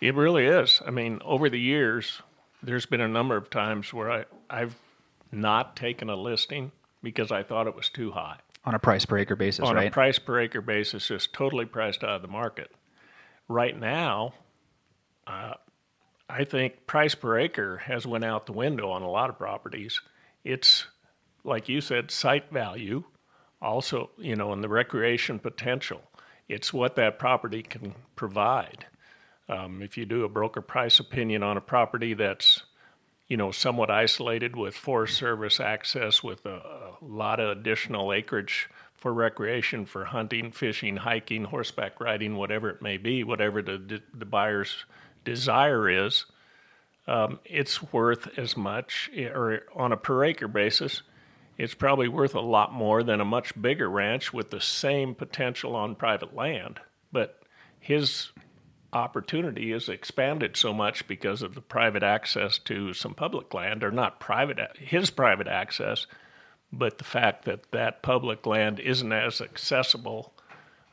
It 0.00 0.14
really 0.14 0.46
is. 0.46 0.82
I 0.86 0.90
mean, 0.90 1.20
over 1.24 1.48
the 1.48 1.58
years, 1.58 2.20
there's 2.62 2.86
been 2.86 3.00
a 3.00 3.08
number 3.08 3.36
of 3.36 3.48
times 3.48 3.92
where 3.92 4.10
I, 4.10 4.24
I've 4.50 4.76
not 5.30 5.76
taken 5.76 6.10
a 6.10 6.16
listing 6.16 6.72
because 7.02 7.30
I 7.30 7.42
thought 7.42 7.66
it 7.66 7.76
was 7.76 7.88
too 7.88 8.10
high. 8.10 8.38
On 8.64 8.74
a 8.74 8.78
price 8.78 9.04
per 9.04 9.18
acre 9.18 9.36
basis, 9.36 9.64
On 9.64 9.74
right? 9.74 9.88
a 9.88 9.90
price 9.90 10.18
per 10.18 10.40
acre 10.40 10.60
basis, 10.60 11.08
just 11.08 11.32
totally 11.32 11.66
priced 11.66 12.02
out 12.02 12.16
of 12.16 12.22
the 12.22 12.28
market. 12.28 12.70
Right 13.46 13.78
now, 13.78 14.32
uh, 15.26 15.54
I 16.28 16.44
think 16.44 16.86
price 16.86 17.14
per 17.14 17.38
acre 17.38 17.78
has 17.78 18.06
went 18.06 18.24
out 18.24 18.46
the 18.46 18.52
window 18.52 18.90
on 18.90 19.02
a 19.02 19.10
lot 19.10 19.30
of 19.30 19.38
properties. 19.38 20.00
It's 20.42 20.86
like 21.44 21.68
you 21.68 21.80
said, 21.80 22.10
site 22.10 22.50
value, 22.50 23.04
also 23.60 24.10
you 24.18 24.36
know, 24.36 24.52
and 24.52 24.64
the 24.64 24.68
recreation 24.68 25.38
potential. 25.38 26.02
It's 26.48 26.72
what 26.72 26.96
that 26.96 27.18
property 27.18 27.62
can 27.62 27.94
provide. 28.16 28.86
Um, 29.48 29.82
if 29.82 29.96
you 29.96 30.06
do 30.06 30.24
a 30.24 30.28
broker 30.28 30.62
price 30.62 30.98
opinion 30.98 31.42
on 31.42 31.56
a 31.56 31.60
property 31.60 32.14
that's 32.14 32.62
you 33.28 33.36
know 33.36 33.50
somewhat 33.50 33.90
isolated 33.90 34.56
with 34.56 34.74
Forest 34.74 35.16
Service 35.16 35.60
access, 35.60 36.22
with 36.22 36.46
a, 36.46 36.56
a 36.56 36.96
lot 37.02 37.40
of 37.40 37.56
additional 37.56 38.12
acreage 38.12 38.68
for 38.94 39.12
recreation, 39.12 39.84
for 39.84 40.06
hunting, 40.06 40.50
fishing, 40.50 40.96
hiking, 40.96 41.44
horseback 41.44 42.00
riding, 42.00 42.36
whatever 42.36 42.70
it 42.70 42.80
may 42.80 42.96
be, 42.96 43.22
whatever 43.22 43.60
the 43.60 44.02
the 44.14 44.24
buyer's 44.24 44.84
desire 45.24 46.06
is, 46.06 46.26
um, 47.06 47.40
it's 47.44 47.82
worth 47.92 48.38
as 48.38 48.56
much, 48.56 49.10
or 49.16 49.62
on 49.74 49.92
a 49.92 49.96
per 49.96 50.24
acre 50.24 50.48
basis, 50.48 51.02
it's 51.56 51.74
probably 51.74 52.08
worth 52.08 52.34
a 52.34 52.40
lot 52.40 52.72
more 52.72 53.02
than 53.02 53.20
a 53.20 53.24
much 53.24 53.60
bigger 53.60 53.88
ranch 53.88 54.32
with 54.32 54.50
the 54.50 54.60
same 54.60 55.14
potential 55.14 55.76
on 55.76 55.94
private 55.94 56.34
land. 56.34 56.80
But 57.12 57.40
his 57.78 58.32
opportunity 58.92 59.72
is 59.72 59.88
expanded 59.88 60.56
so 60.56 60.72
much 60.72 61.06
because 61.06 61.42
of 61.42 61.54
the 61.54 61.60
private 61.60 62.02
access 62.02 62.58
to 62.58 62.92
some 62.92 63.14
public 63.14 63.52
land, 63.52 63.84
or 63.84 63.90
not 63.90 64.20
private, 64.20 64.58
his 64.78 65.10
private 65.10 65.48
access, 65.48 66.06
but 66.72 66.98
the 66.98 67.04
fact 67.04 67.44
that 67.44 67.70
that 67.72 68.02
public 68.02 68.46
land 68.46 68.80
isn't 68.80 69.12
as 69.12 69.40
accessible 69.40 70.33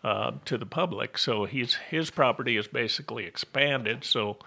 uh, 0.03 0.31
to 0.45 0.57
the 0.57 0.65
public. 0.65 1.17
So 1.17 1.45
he's 1.45 1.75
his 1.89 2.09
property 2.09 2.57
is 2.57 2.67
basically 2.67 3.25
expanded. 3.25 4.03
So 4.03 4.37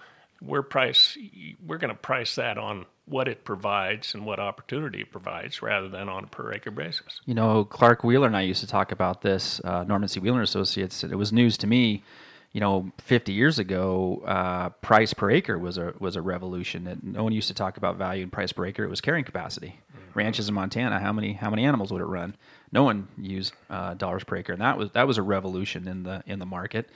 we're 0.41 0.63
price 0.63 1.17
we're 1.65 1.77
going 1.77 1.93
to 1.93 1.99
price 1.99 2.35
that 2.35 2.57
on 2.57 2.85
what 3.05 3.27
it 3.27 3.43
provides 3.43 4.13
and 4.13 4.25
what 4.25 4.39
opportunity 4.39 5.01
it 5.01 5.11
provides 5.11 5.61
rather 5.61 5.87
than 5.87 6.09
on 6.09 6.23
a 6.23 6.27
per 6.27 6.51
acre 6.53 6.71
basis. 6.71 7.21
You 7.25 7.35
know, 7.35 7.63
Clark 7.63 8.03
Wheeler 8.03 8.27
and 8.27 8.35
I 8.35 8.41
used 8.41 8.61
to 8.61 8.67
talk 8.67 8.91
about 8.91 9.21
this, 9.21 9.61
uh, 9.63 9.83
Norman 9.83 10.09
C. 10.09 10.19
Wheeler 10.19 10.41
Associates. 10.41 11.03
It 11.03 11.15
was 11.15 11.31
news 11.31 11.57
to 11.59 11.67
me. 11.67 12.03
You 12.51 12.61
know, 12.61 12.91
50 12.99 13.33
years 13.33 13.59
ago, 13.59 14.23
uh, 14.25 14.69
price 14.69 15.13
per 15.13 15.29
acre 15.29 15.59
was 15.59 15.77
a 15.77 15.93
was 15.99 16.15
a 16.15 16.21
revolution. 16.21 16.87
And 16.87 17.03
no 17.03 17.23
one 17.23 17.33
used 17.33 17.49
to 17.49 17.53
talk 17.53 17.77
about 17.77 17.97
value 17.97 18.23
and 18.23 18.31
price 18.31 18.53
per 18.53 18.65
acre. 18.65 18.83
It 18.83 18.89
was 18.89 19.01
carrying 19.01 19.25
capacity. 19.25 19.81
Mm-hmm. 19.91 20.19
Ranches 20.19 20.47
in 20.47 20.55
Montana, 20.55 20.99
how 20.99 21.11
many 21.11 21.33
how 21.33 21.49
many 21.49 21.65
animals 21.65 21.91
would 21.91 22.01
it 22.01 22.05
run? 22.05 22.35
No 22.75 22.83
one 22.83 23.07
used 23.17 23.53
uh, 23.69 23.93
dollars 23.93 24.25
per 24.25 24.35
acre, 24.35 24.51
and 24.51 24.61
that 24.61 24.77
was 24.77 24.91
that 24.91 25.07
was 25.07 25.17
a 25.17 25.21
revolution 25.23 25.87
in 25.87 26.03
the 26.03 26.21
in 26.27 26.39
the 26.39 26.45
market. 26.45 26.89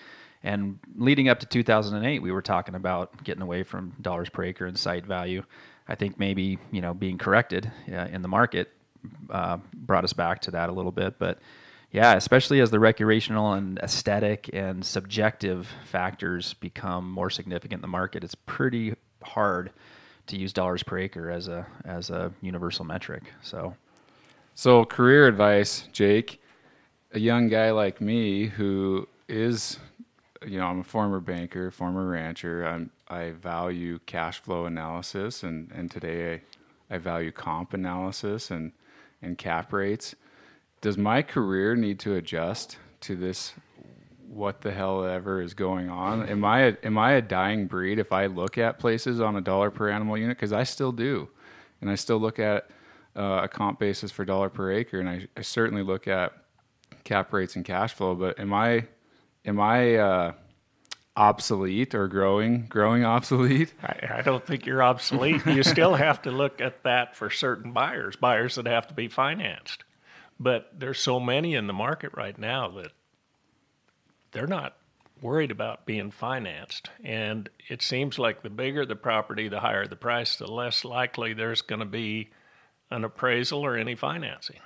And 0.44 0.78
leading 0.98 1.30
up 1.30 1.40
to 1.40 1.46
2008, 1.46 2.22
we 2.22 2.34
were 2.34 2.42
talking 2.42 2.76
about 2.76 3.24
getting 3.24 3.42
away 3.42 3.64
from 3.64 3.94
dollars 4.02 4.28
per 4.28 4.44
acre 4.44 4.66
and 4.66 4.78
site 4.78 5.06
value. 5.06 5.42
I 5.88 5.96
think 5.96 6.20
maybe 6.20 6.60
you 6.70 6.82
know 6.82 6.94
being 6.94 7.18
corrected 7.18 7.72
uh, 7.90 8.08
in 8.12 8.22
the 8.24 8.28
market 8.28 8.74
uh, 9.30 9.60
brought 9.74 10.04
us 10.04 10.12
back 10.12 10.42
to 10.42 10.52
that 10.52 10.70
a 10.70 10.74
little 10.74 10.92
bit. 10.92 11.18
But 11.18 11.40
yeah, 11.94 12.14
especially 12.16 12.60
as 12.60 12.72
the 12.72 12.80
recreational 12.80 13.54
and 13.54 13.80
aesthetic 13.80 14.50
and 14.52 14.86
subjective 14.86 15.72
factors 15.86 16.56
become 16.56 17.10
more 17.10 17.30
significant 17.30 17.80
in 17.80 17.82
the 17.84 17.88
market, 17.88 18.26
it's 18.26 18.36
pretty 18.36 18.96
hard 19.24 19.72
to 20.28 20.38
use 20.38 20.52
dollars 20.52 20.84
per 20.84 20.98
acre 20.98 21.32
as 21.32 21.48
a 21.48 21.66
as 21.86 22.10
a 22.10 22.34
universal 22.42 22.84
metric. 22.84 23.24
So, 23.42 23.78
so 24.60 24.84
career 24.84 25.26
advice, 25.26 25.88
Jake. 25.94 26.42
A 27.14 27.20
young 27.20 27.48
guy 27.48 27.72
like 27.72 28.02
me 28.02 28.48
who 28.48 29.08
is 29.30 29.80
you 30.46 30.60
know, 30.60 30.66
I'm 30.66 30.82
a 30.82 30.84
former 30.84 31.22
banker, 31.22 31.72
former 31.72 32.10
rancher. 32.10 32.68
I'm, 32.68 32.92
I 33.08 33.32
value 33.32 34.00
cash 34.06 34.42
flow 34.42 34.66
analysis, 34.66 35.44
and, 35.44 35.72
and 35.72 35.90
today 35.90 36.42
I, 36.90 36.96
I 36.96 36.98
value 36.98 37.32
comp 37.32 37.74
analysis 37.74 38.52
and, 38.52 38.74
and 39.22 39.38
cap 39.38 39.72
rates. 39.72 40.14
Does 40.82 40.98
my 40.98 41.22
career 41.22 41.78
need 41.78 41.98
to 42.00 42.16
adjust 42.16 42.78
to 43.02 43.16
this? 43.16 43.54
What 44.28 44.60
the 44.60 44.72
hell 44.72 45.06
ever 45.06 45.42
is 45.42 45.54
going 45.54 45.90
on? 45.90 46.28
Am 46.28 46.44
I 46.44 46.60
a, 46.64 46.76
am 46.84 46.98
I 46.98 47.14
a 47.14 47.22
dying 47.22 47.66
breed 47.66 47.98
if 47.98 48.12
I 48.12 48.26
look 48.26 48.58
at 48.58 48.78
places 48.78 49.22
on 49.22 49.38
a 49.38 49.42
dollar 49.42 49.72
per 49.72 49.90
animal 49.90 50.18
unit? 50.18 50.36
Because 50.36 50.52
I 50.52 50.64
still 50.64 50.92
do, 50.92 51.30
and 51.80 51.90
I 51.90 51.96
still 51.96 52.20
look 52.20 52.40
at 52.40 52.70
uh, 53.16 53.42
a 53.44 53.48
comp 53.48 53.80
basis 53.80 54.12
for 54.12 54.26
dollar 54.26 54.50
per 54.50 54.72
acre, 54.72 55.00
and 55.00 55.10
I, 55.10 55.28
I 55.36 55.42
certainly 55.42 55.84
look 55.84 56.08
at 56.08 56.34
cap 57.04 57.34
rates 57.34 57.56
and 57.56 57.66
cash 57.66 57.94
flow. 57.94 58.16
But 58.16 58.40
am 58.40 58.54
I 58.54 58.88
am 59.46 59.60
I 59.60 59.96
uh, 59.96 60.32
obsolete 61.16 61.94
or 61.96 62.08
growing 62.08 62.66
growing 62.68 63.04
obsolete? 63.16 63.74
I, 63.84 64.20
I, 64.20 64.22
don't 64.22 64.46
think 64.46 64.66
you're 64.66 64.84
obsolete. 64.84 65.46
you 65.46 65.64
still 65.64 65.96
have 65.96 66.22
to 66.24 66.32
look 66.32 66.62
at 66.62 66.84
that 66.84 67.16
for 67.16 67.30
certain 67.30 67.72
buyers, 67.72 68.16
buyers 68.16 68.56
that 68.56 68.66
have 68.66 68.88
to 68.88 68.94
be 68.94 69.08
financed. 69.08 69.84
But 70.40 70.72
there's 70.78 71.00
so 71.00 71.20
many 71.20 71.56
in 71.56 71.68
the 71.68 71.74
market 71.74 72.12
right 72.16 72.38
now 72.38 72.70
that 72.70 72.94
they're 74.32 74.48
not 74.48 74.78
worried 75.22 75.52
about 75.52 75.86
being 75.86 76.12
financed. 76.12 76.90
And 77.04 77.50
it 77.68 77.82
seems 77.82 78.18
like 78.18 78.42
the 78.42 78.50
bigger 78.50 78.86
the 78.86 78.96
property, 78.96 79.50
the 79.50 79.60
higher 79.60 79.86
the 79.86 79.96
price, 79.96 80.38
the 80.38 80.50
less 80.50 80.86
likely 80.86 81.34
there's 81.34 81.62
going 81.62 81.80
to 81.80 81.86
be 81.86 82.30
an 82.92 83.04
appraisal 83.04 83.66
or 83.66 83.78
any 83.78 83.96
financing. 83.96 84.60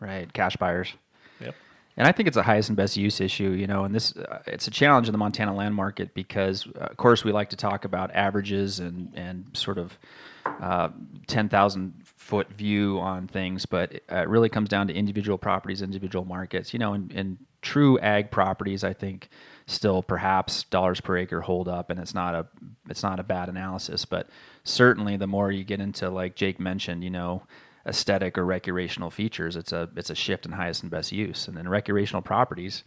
Right, 0.00 0.32
cash 0.32 0.56
buyers. 0.56 0.92
Yep. 1.40 1.54
And 1.96 2.08
I 2.08 2.12
think 2.12 2.26
it's 2.26 2.36
a 2.36 2.42
highest 2.42 2.70
and 2.70 2.76
best 2.76 2.96
use 2.96 3.20
issue, 3.20 3.50
you 3.50 3.66
know, 3.66 3.84
and 3.84 3.94
this 3.94 4.16
uh, 4.16 4.42
it's 4.46 4.66
a 4.66 4.70
challenge 4.70 5.08
in 5.08 5.12
the 5.12 5.18
Montana 5.18 5.54
land 5.54 5.74
market 5.74 6.14
because, 6.14 6.66
uh, 6.66 6.86
of 6.86 6.96
course, 6.96 7.22
we 7.22 7.32
like 7.32 7.50
to 7.50 7.56
talk 7.56 7.84
about 7.84 8.10
averages 8.14 8.80
and 8.80 9.12
and 9.14 9.44
sort 9.52 9.78
of 9.78 9.98
uh, 10.60 10.88
ten 11.26 11.48
thousand 11.48 11.94
foot 12.04 12.50
view 12.52 12.98
on 12.98 13.28
things, 13.28 13.66
but 13.66 13.92
it, 13.92 14.04
uh, 14.10 14.16
it 14.16 14.28
really 14.28 14.48
comes 14.48 14.68
down 14.68 14.88
to 14.88 14.94
individual 14.94 15.36
properties, 15.36 15.82
individual 15.82 16.24
markets. 16.24 16.72
You 16.72 16.78
know, 16.78 16.94
in, 16.94 17.10
in 17.10 17.38
true 17.60 17.98
ag 17.98 18.30
properties, 18.30 18.84
I 18.84 18.94
think 18.94 19.28
still 19.66 20.02
perhaps 20.02 20.64
dollars 20.64 21.00
per 21.00 21.16
acre 21.16 21.40
hold 21.40 21.68
up, 21.68 21.90
and 21.90 21.98
it's 22.00 22.14
not 22.14 22.34
a 22.34 22.46
it's 22.88 23.02
not 23.02 23.20
a 23.20 23.22
bad 23.22 23.48
analysis, 23.48 24.04
but 24.04 24.28
certainly 24.64 25.16
the 25.16 25.26
more 25.26 25.50
you 25.50 25.64
get 25.64 25.80
into 25.80 26.10
like 26.10 26.34
Jake 26.34 26.60
mentioned, 26.60 27.04
you 27.04 27.10
know 27.10 27.42
aesthetic 27.86 28.38
or 28.38 28.44
recreational 28.44 29.10
features. 29.10 29.56
It's 29.56 29.72
a 29.72 29.88
it's 29.96 30.10
a 30.10 30.14
shift 30.14 30.46
in 30.46 30.52
highest 30.52 30.82
and 30.82 30.90
best 30.90 31.12
use. 31.12 31.48
And 31.48 31.58
in 31.58 31.68
recreational 31.68 32.22
properties, 32.22 32.84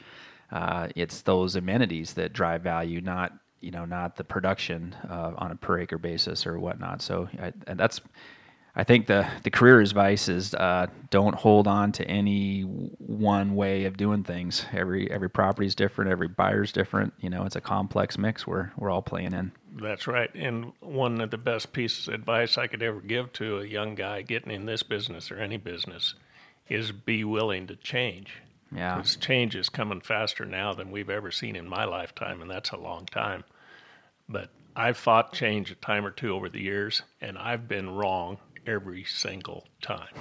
uh, 0.52 0.90
it's 0.96 1.22
those 1.22 1.56
amenities 1.56 2.14
that 2.14 2.34
drive 2.34 2.62
value, 2.62 3.02
not 3.02 3.34
you 3.62 3.72
know 3.72 3.86
not 3.86 4.16
the 4.16 4.24
production 4.24 4.96
uh, 5.10 5.34
on 5.38 5.52
a 5.52 5.56
per 5.56 5.80
acre 5.80 5.98
basis 5.98 6.46
or 6.46 6.60
whatnot. 6.60 7.02
So 7.02 7.30
I, 7.40 7.54
and 7.68 7.80
that's 7.80 8.02
I 8.78 8.84
think 8.84 9.08
the 9.08 9.26
the 9.44 9.50
career 9.50 9.80
advice 9.80 10.28
is 10.28 10.54
uh, 10.54 10.88
don't 11.10 11.36
hold 11.36 11.66
on 11.66 11.94
to 11.94 12.08
any 12.08 12.62
one 12.62 13.56
way 13.56 13.86
of 13.86 13.96
doing 13.96 14.24
things. 14.24 14.66
Every 14.74 15.10
every 15.10 15.30
property 15.30 15.66
is 15.66 15.76
different. 15.76 16.12
Every 16.12 16.28
buyer's 16.28 16.74
different. 16.74 17.14
You 17.22 17.30
know, 17.30 17.46
it's 17.46 17.56
a 17.56 17.62
complex 17.62 18.18
mix. 18.18 18.46
We're 18.46 18.72
we're 18.78 18.90
all 18.90 19.02
playing 19.02 19.34
in. 19.34 19.54
That's 19.78 20.08
right. 20.08 20.30
And 20.36 20.74
one 20.82 21.22
of 21.22 21.32
the 21.32 21.38
best 21.38 21.72
pieces 21.72 22.08
of 22.08 22.16
advice 22.16 22.58
I 22.58 22.68
could 22.68 22.84
ever 22.84 23.00
give 23.00 23.32
to 23.34 23.60
a 23.60 23.66
young 23.66 23.96
guy 23.96 24.22
getting 24.22 24.52
in 24.52 24.66
this 24.66 24.84
business 24.84 25.32
or 25.32 25.38
any 25.38 25.58
business 25.58 26.16
is 26.68 26.92
be 26.92 27.24
willing 27.24 27.68
to 27.68 27.76
change. 27.78 28.42
Yeah. 28.74 28.96
Because 28.96 29.16
change 29.16 29.56
is 29.56 29.70
coming 29.70 30.02
faster 30.02 30.46
now 30.46 30.74
than 30.74 30.92
we've 30.92 31.10
ever 31.10 31.32
seen 31.32 31.56
in 31.56 31.70
my 31.70 31.86
lifetime, 31.86 32.42
and 32.42 32.50
that's 32.50 32.72
a 32.72 32.78
long 32.78 33.06
time. 33.06 33.44
But 34.28 34.50
I've 34.76 34.98
fought 34.98 35.32
change 35.32 35.72
a 35.72 35.76
time 35.76 36.06
or 36.06 36.12
two 36.12 36.34
over 36.34 36.50
the 36.50 36.62
years, 36.62 37.04
and 37.22 37.38
I've 37.38 37.68
been 37.68 37.92
wrong 37.92 38.40
every 38.68 39.04
single 39.04 39.68
time. 39.82 40.14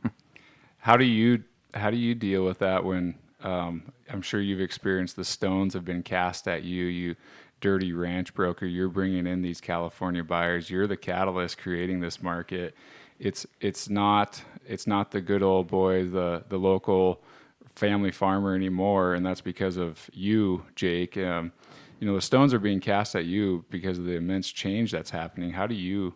how 0.78 0.96
do 0.96 1.04
you 1.04 1.42
how 1.74 1.90
do 1.90 1.96
you 1.96 2.14
deal 2.14 2.44
with 2.44 2.58
that 2.58 2.84
when 2.84 3.14
um, 3.42 3.92
I'm 4.10 4.22
sure 4.22 4.40
you've 4.40 4.60
experienced 4.60 5.16
the 5.16 5.24
stones 5.24 5.74
have 5.74 5.84
been 5.84 6.02
cast 6.02 6.48
at 6.48 6.64
you. 6.64 6.84
You 6.84 7.16
dirty 7.60 7.92
ranch 7.92 8.34
broker. 8.34 8.66
You're 8.66 8.88
bringing 8.88 9.26
in 9.26 9.42
these 9.42 9.60
California 9.60 10.24
buyers. 10.24 10.70
You're 10.70 10.86
the 10.86 10.96
catalyst 10.96 11.58
creating 11.58 12.00
this 12.00 12.22
market. 12.22 12.74
It's 13.18 13.46
it's 13.60 13.88
not 13.88 14.42
it's 14.66 14.86
not 14.86 15.10
the 15.10 15.20
good 15.20 15.42
old 15.42 15.68
boy, 15.68 16.04
the 16.08 16.44
the 16.48 16.58
local 16.58 17.22
family 17.74 18.10
farmer 18.10 18.54
anymore, 18.54 19.14
and 19.14 19.24
that's 19.24 19.40
because 19.40 19.76
of 19.76 20.08
you, 20.12 20.64
Jake. 20.74 21.16
Um, 21.16 21.52
you 22.00 22.06
know 22.06 22.14
the 22.14 22.22
stones 22.22 22.54
are 22.54 22.60
being 22.60 22.80
cast 22.80 23.16
at 23.16 23.24
you 23.24 23.64
because 23.70 23.98
of 23.98 24.04
the 24.04 24.12
immense 24.12 24.50
change 24.50 24.92
that's 24.92 25.10
happening. 25.10 25.50
How 25.52 25.66
do 25.66 25.74
you 25.74 26.14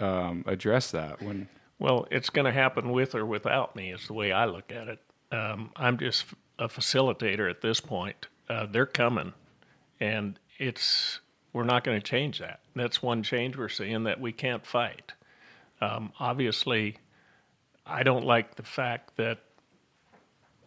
um, 0.00 0.44
address 0.46 0.90
that 0.90 1.22
when? 1.22 1.48
Well, 1.78 2.06
it's 2.10 2.30
going 2.30 2.44
to 2.44 2.52
happen 2.52 2.90
with 2.90 3.14
or 3.14 3.24
without 3.24 3.74
me. 3.76 3.92
Is 3.92 4.06
the 4.06 4.12
way 4.12 4.32
I 4.32 4.46
look 4.46 4.70
at 4.70 4.88
it. 4.88 4.98
Um, 5.32 5.70
I'm 5.76 5.98
just 5.98 6.26
a 6.58 6.68
facilitator 6.68 7.48
at 7.48 7.62
this 7.62 7.80
point. 7.80 8.28
Uh, 8.48 8.66
they're 8.66 8.86
coming, 8.86 9.32
and 9.98 10.38
it's 10.58 11.20
we're 11.52 11.64
not 11.64 11.84
going 11.84 11.98
to 11.98 12.04
change 12.04 12.38
that. 12.38 12.60
That's 12.74 13.02
one 13.02 13.22
change 13.22 13.56
we're 13.56 13.68
seeing 13.68 14.04
that 14.04 14.20
we 14.20 14.32
can't 14.32 14.66
fight. 14.66 15.12
Um, 15.80 16.12
obviously, 16.20 16.98
I 17.86 18.02
don't 18.02 18.24
like 18.24 18.56
the 18.56 18.62
fact 18.62 19.16
that 19.16 19.38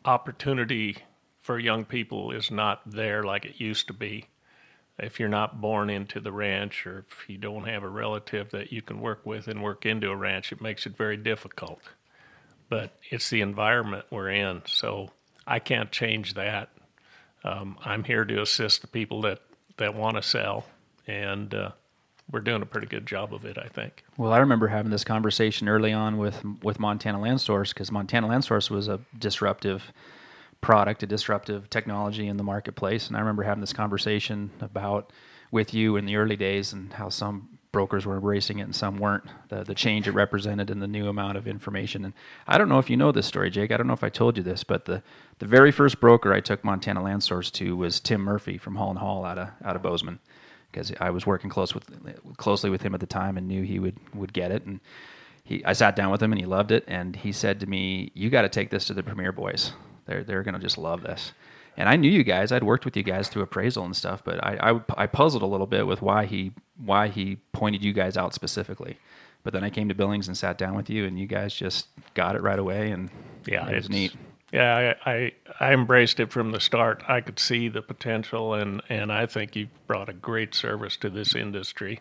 opportunity 0.06 0.98
for 1.40 1.60
young 1.60 1.86
people 1.86 2.32
is 2.32 2.50
not 2.52 2.82
there 2.90 3.24
like 3.24 3.46
it 3.46 3.60
used 3.60 3.88
to 3.88 3.94
be. 3.94 4.25
If 5.00 5.20
you're 5.20 5.30
not 5.30 5.60
born 5.60 5.90
into 5.90 6.20
the 6.20 6.32
ranch 6.32 6.86
or 6.86 7.06
if 7.10 7.30
you 7.30 7.38
don't 7.38 7.68
have 7.68 7.84
a 7.84 7.90
relative 7.90 8.52
that 8.52 8.72
you 8.72 8.82
can 8.82 9.02
work 9.02 9.26
with 9.26 9.48
and 9.48 9.64
work 9.64 9.86
into 9.86 10.10
a 10.10 10.16
ranch, 10.16 10.52
it 10.52 10.62
makes 10.62 10.86
it 10.86 10.96
very 10.96 11.18
difficult. 11.18 11.80
But 12.70 12.96
it's 13.10 13.30
the 13.30 13.42
environment 13.42 14.06
we're 14.10 14.30
in, 14.30 14.62
so 14.66 15.10
I 15.48 15.60
can't 15.60 15.92
change 15.92 16.36
that. 16.36 16.70
Um, 17.44 17.78
I'm 17.84 18.04
here 18.04 18.24
to 18.24 18.42
assist 18.42 18.82
the 18.82 18.88
people 18.88 19.22
that, 19.22 19.42
that 19.78 19.96
want 19.96 20.18
to 20.18 20.24
sell, 20.24 20.66
and 21.08 21.54
uh, 21.54 21.72
we're 22.32 22.40
doing 22.40 22.62
a 22.62 22.66
pretty 22.66 22.88
good 22.88 23.06
job 23.06 23.34
of 23.34 23.46
it, 23.46 23.58
I 23.58 23.68
think. 23.68 24.04
Well, 24.18 24.32
I 24.32 24.40
remember 24.40 24.68
having 24.68 24.92
this 24.92 25.04
conversation 25.04 25.68
early 25.68 25.92
on 25.92 26.18
with 26.18 26.44
with 26.64 26.80
Montana 26.80 27.20
Land 27.20 27.42
Source 27.42 27.74
because 27.74 27.92
Montana 27.92 28.28
Land 28.28 28.46
Source 28.46 28.70
was 28.70 28.88
a 28.88 29.00
disruptive 29.18 29.92
product, 30.63 31.03
a 31.03 31.08
disruptive 31.08 31.70
technology 31.70 32.27
in 32.27 32.38
the 32.38 32.43
marketplace, 32.43 33.08
and 33.08 33.15
I 33.15 33.20
remember 33.20 33.43
having 33.43 33.62
this 33.62 33.74
conversation 33.74 34.50
about 34.62 35.12
with 35.51 35.74
you 35.74 35.98
in 35.98 36.05
the 36.05 36.15
early 36.15 36.36
days 36.36 36.74
and 36.74 36.91
how 36.93 37.10
some 37.10 37.60
brokers 37.72 38.05
were 38.05 38.15
embracing 38.15 38.60
it 38.60 38.63
and 38.63 38.75
some 38.75 38.98
weren't. 38.98 39.25
The 39.50 39.63
the 39.63 39.75
change 39.75 40.08
it 40.08 40.13
represented 40.13 40.70
and 40.70 40.82
the 40.82 40.88
new 40.88 41.10
amount 41.10 41.38
of 41.38 41.48
information. 41.48 42.05
And 42.05 42.13
I 42.48 42.58
don't 42.58 42.70
know 42.70 42.79
if 42.79 42.89
you 42.89 42.98
know 42.98 43.12
this 43.12 43.25
story, 43.25 43.50
Jake. 43.50 43.72
I 43.72 43.77
don't 43.77 43.88
know 43.88 43.93
if 43.93 44.03
I 44.03 44.10
told 44.10 44.38
you 44.38 44.43
this, 44.43 44.63
but 44.63 44.86
the 44.86 45.03
the 45.39 45.46
very 45.46 45.72
first 45.72 46.00
broker 46.00 46.34
I 46.34 46.39
took 46.39 46.63
Montana 46.63 47.03
Land 47.03 47.24
Source 47.24 47.51
to 47.51 47.75
was 47.75 48.00
Tim 48.00 48.22
Murphy 48.22 48.58
from 48.58 48.75
Hall 48.75 48.89
and 48.89 49.00
Hall 49.00 49.25
out 49.25 49.38
of 49.38 49.50
out 49.63 49.75
of 49.75 49.82
Bozeman 49.82 50.20
because 50.72 50.93
I 51.00 51.10
was 51.10 51.25
working 51.25 51.50
close 51.50 51.75
with 51.75 51.86
closely 52.38 52.70
with 52.70 52.82
him 52.82 52.93
at 52.93 53.00
the 53.01 53.05
time 53.05 53.38
and 53.38 53.48
knew 53.48 53.63
he 53.63 53.79
would 53.79 53.98
would 54.15 54.34
get 54.34 54.51
it. 54.51 54.65
And 54.65 54.79
he, 55.43 55.63
I 55.65 55.74
sat 55.74 55.96
down 55.96 56.10
with 56.10 56.24
him 56.24 56.32
and 56.32 56.39
he 56.39 56.48
loved 56.48 56.72
it. 56.72 56.86
And 56.88 57.15
he 57.15 57.32
said 57.32 57.60
to 57.60 57.67
me, 57.67 58.12
"You 58.13 58.29
got 58.29 58.43
to 58.43 58.50
take 58.50 58.70
this 58.70 58.86
to 58.86 58.93
the 58.93 59.03
Premier 59.03 59.34
Boys. 59.34 59.74
They're 60.06 60.24
they're 60.24 60.44
gonna 60.44 60.60
just 60.60 60.78
love 60.78 61.04
this." 61.04 61.34
And 61.76 61.90
I 61.90 61.96
knew 61.96 62.12
you 62.12 62.24
guys. 62.24 62.52
I'd 62.52 62.64
worked 62.64 62.86
with 62.86 62.96
you 62.96 63.04
guys 63.04 63.30
through 63.30 63.42
appraisal 63.42 63.84
and 63.84 63.96
stuff, 63.96 64.24
but 64.24 64.44
I, 64.44 64.72
I, 64.72 65.04
I 65.04 65.08
puzzled 65.08 65.42
a 65.42 65.48
little 65.48 65.66
bit 65.66 65.88
with 65.88 66.02
why 66.02 66.26
he 66.26 66.52
why 66.78 67.08
he 67.08 67.38
pointed 67.52 67.84
you 67.84 67.94
guys 67.94 68.16
out 68.16 68.34
specifically. 68.34 68.98
But 69.44 69.54
then 69.54 69.64
I 69.64 69.70
came 69.70 69.90
to 69.90 69.96
Billings 69.96 70.28
and 70.28 70.38
sat 70.38 70.58
down 70.58 70.76
with 70.76 70.90
you, 70.90 71.06
and 71.06 71.20
you 71.20 71.26
guys 71.28 71.54
just 71.54 71.88
got 72.14 72.36
it 72.36 72.42
right 72.42 72.60
away, 72.60 72.92
and 72.92 73.10
Yeah, 73.46 73.68
it 73.68 73.76
was 73.76 73.90
neat. 73.90 74.14
Yeah, 74.52 74.96
I, 75.06 75.12
I 75.12 75.32
I 75.60 75.74
embraced 75.74 76.20
it 76.20 76.32
from 76.32 76.52
the 76.52 76.60
start. 76.60 77.04
I 77.08 77.22
could 77.22 77.40
see 77.40 77.70
the 77.70 77.82
potential, 77.82 78.54
and 78.54 78.82
and 78.88 79.12
I 79.12 79.26
think 79.26 79.56
you've 79.56 79.88
brought 79.88 80.10
a 80.10 80.14
great 80.14 80.54
service 80.54 80.96
to 80.98 81.10
this 81.10 81.34
industry. 81.34 82.00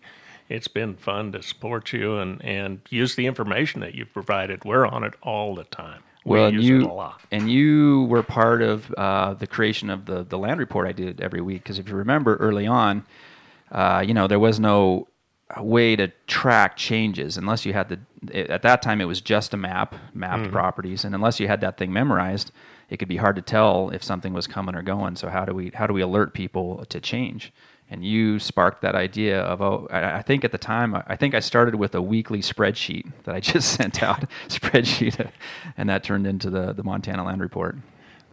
It's 0.49 0.69
been 0.69 0.97
fun 0.97 1.33
to 1.33 1.43
support 1.43 1.93
you 1.95 2.19
and 2.19 2.45
and 2.45 2.83
use 2.91 3.15
the 3.15 3.27
information 3.27 3.81
that 3.81 3.95
you've 3.95 4.13
provided. 4.13 4.67
We're 4.67 4.87
on 4.87 5.03
it 5.03 5.15
all 5.23 5.55
the 5.55 5.65
time. 5.65 6.03
Well, 6.25 6.43
we 6.43 6.49
and 6.49 6.57
use 6.57 6.67
you 6.69 6.81
it 6.83 6.87
a 6.87 6.93
lot. 6.93 7.21
and 7.31 7.51
you 7.51 8.05
were 8.05 8.23
part 8.23 8.63
of 8.63 8.93
uh, 8.95 9.35
the 9.35 9.47
creation 9.47 9.91
of 9.91 10.07
the 10.07 10.25
the 10.25 10.39
land 10.39 10.61
report 10.61 10.87
I 10.87 10.93
did 10.93 11.21
every 11.21 11.41
week 11.41 11.63
because 11.63 11.79
if 11.79 11.89
you 11.89 11.97
remember 11.97 12.37
early 12.37 12.67
on, 12.67 13.05
uh, 13.71 14.05
you 14.07 14.15
know 14.15 14.27
there 14.27 14.39
was 14.39 14.61
no 14.61 15.09
way 15.59 15.97
to 15.97 16.09
track 16.27 16.77
changes 16.77 17.37
unless 17.37 17.67
you 17.67 17.75
had 17.75 17.89
the 17.89 17.99
at 18.55 18.63
that 18.63 18.81
time 18.81 19.01
it 19.01 19.05
was 19.05 19.21
just 19.21 19.53
a 19.53 19.57
map 19.57 19.95
mapped 20.15 20.51
properties 20.51 21.05
and 21.05 21.15
unless 21.15 21.39
you 21.39 21.47
had 21.47 21.61
that 21.61 21.77
thing 21.77 21.93
memorized 21.93 22.53
it 22.89 22.99
could 22.99 23.09
be 23.09 23.17
hard 23.17 23.37
to 23.37 23.43
tell 23.43 23.91
if 23.91 24.03
something 24.03 24.35
was 24.35 24.47
coming 24.47 24.75
or 24.75 24.83
going. 24.83 25.17
So 25.17 25.29
how 25.29 25.45
do 25.47 25.55
we 25.55 25.71
how 25.75 25.87
do 25.87 25.95
we 25.95 26.03
alert 26.03 26.35
people 26.35 26.85
to 26.87 27.01
change 27.01 27.53
and 27.93 28.05
you 28.05 28.39
sparked 28.39 28.81
that 28.81 28.95
idea 28.95 29.41
of 29.41 29.61
oh 29.61 29.87
I, 29.91 30.23
think 30.23 30.45
at 30.45 30.51
the 30.51 30.59
time 30.59 30.97
I 31.07 31.15
think 31.15 31.35
I 31.35 31.41
started 31.41 31.75
with 31.75 31.95
a 31.95 32.03
weekly 32.03 32.41
spreadsheet 32.41 33.13
that 33.25 33.35
I 33.35 33.41
just 33.53 33.75
sent 33.75 34.03
out 34.03 34.25
spreadsheet 34.49 35.31
and 35.77 35.89
that 35.89 36.03
turned 36.03 36.27
into 36.27 36.51
the 36.51 36.73
the 36.73 36.83
Montana 36.83 37.25
land 37.25 37.41
report 37.41 37.77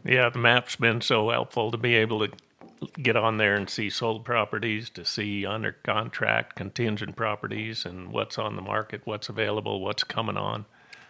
Yeah, 0.05 0.29
the 0.29 0.39
map's 0.39 0.77
been 0.77 1.01
so 1.01 1.29
helpful 1.29 1.71
to 1.71 1.77
be 1.77 1.95
able 1.95 2.25
to 2.25 2.33
get 3.01 3.15
on 3.15 3.37
there 3.37 3.55
and 3.55 3.69
see 3.69 3.89
sold 3.89 4.23
properties, 4.23 4.89
to 4.91 5.03
see 5.03 5.45
under 5.45 5.73
contract 5.83 6.55
contingent 6.55 7.15
properties, 7.15 7.85
and 7.85 8.11
what's 8.11 8.37
on 8.37 8.55
the 8.55 8.61
market, 8.61 9.01
what's 9.05 9.29
available, 9.29 9.81
what's 9.81 10.03
coming 10.03 10.37
on. 10.37 10.65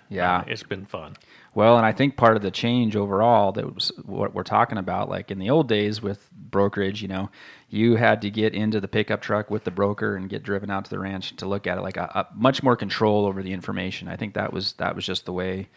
yeah 0.10 0.38
Uh, 0.38 0.44
it's 0.48 0.64
been 0.64 0.86
fun. 0.86 1.16
Well, 1.56 1.78
and 1.78 1.86
I 1.86 1.92
think 1.92 2.16
part 2.16 2.36
of 2.36 2.42
the 2.42 2.52
change 2.52 2.96
overall 2.96 3.52
that 3.54 3.74
was 3.74 3.92
what 4.06 4.34
we're 4.34 4.44
talking 4.44 4.78
about, 4.78 5.10
like 5.10 5.32
in 5.32 5.40
the 5.40 5.50
old 5.50 5.68
days 5.68 6.02
with 6.02 6.30
brokerage, 6.32 7.02
you 7.02 7.08
know, 7.08 7.30
you 7.70 7.96
had 7.96 8.22
to 8.24 8.32
get 8.32 8.54
into 8.54 8.80
the 8.82 8.88
pickup 8.88 9.22
truck 9.22 9.52
with 9.52 9.64
the 9.64 9.72
broker 9.72 10.16
and 10.16 10.30
get 10.30 10.44
driven 10.44 10.72
out 10.72 10.86
to 10.86 10.90
the 10.90 11.00
ranch 11.00 11.36
to 11.36 11.48
look 11.48 11.68
at 11.68 11.78
it, 11.78 11.82
like 11.82 11.98
a, 11.98 12.04
a 12.04 12.28
much 12.36 12.64
more 12.64 12.76
control 12.76 13.26
over 13.26 13.44
the 13.44 13.54
information. 13.54 14.08
I 14.08 14.16
think 14.16 14.34
that 14.34 14.52
was 14.52 14.74
that 14.74 14.96
was 14.96 15.06
just 15.06 15.26
the 15.26 15.34
way 15.34 15.70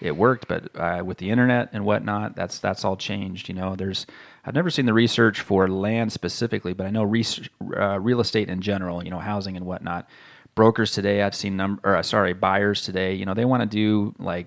it 0.00 0.16
worked. 0.16 0.48
But 0.48 0.74
uh, 0.74 1.02
with 1.04 1.18
the 1.18 1.30
internet 1.30 1.70
and 1.72 1.84
whatnot, 1.84 2.34
that's 2.34 2.58
that's 2.58 2.84
all 2.84 2.96
changed. 2.96 3.48
You 3.48 3.54
know, 3.54 3.76
there's 3.76 4.06
I've 4.44 4.54
never 4.54 4.70
seen 4.70 4.86
the 4.86 4.94
research 4.94 5.40
for 5.40 5.68
land 5.68 6.12
specifically, 6.12 6.72
but 6.72 6.86
I 6.86 6.90
know 6.90 7.02
research, 7.02 7.50
uh, 7.76 8.00
real 8.00 8.20
estate 8.20 8.48
in 8.48 8.60
general, 8.60 9.04
you 9.04 9.10
know, 9.10 9.18
housing 9.18 9.56
and 9.56 9.66
whatnot. 9.66 10.08
Brokers 10.54 10.92
today, 10.92 11.22
I've 11.22 11.34
seen 11.34 11.56
number, 11.56 11.80
or 11.84 11.96
uh, 11.96 12.02
sorry, 12.02 12.32
buyers 12.32 12.82
today. 12.82 13.14
You 13.14 13.26
know, 13.26 13.34
they 13.34 13.44
want 13.44 13.62
to 13.62 13.66
do 13.66 14.14
like 14.18 14.46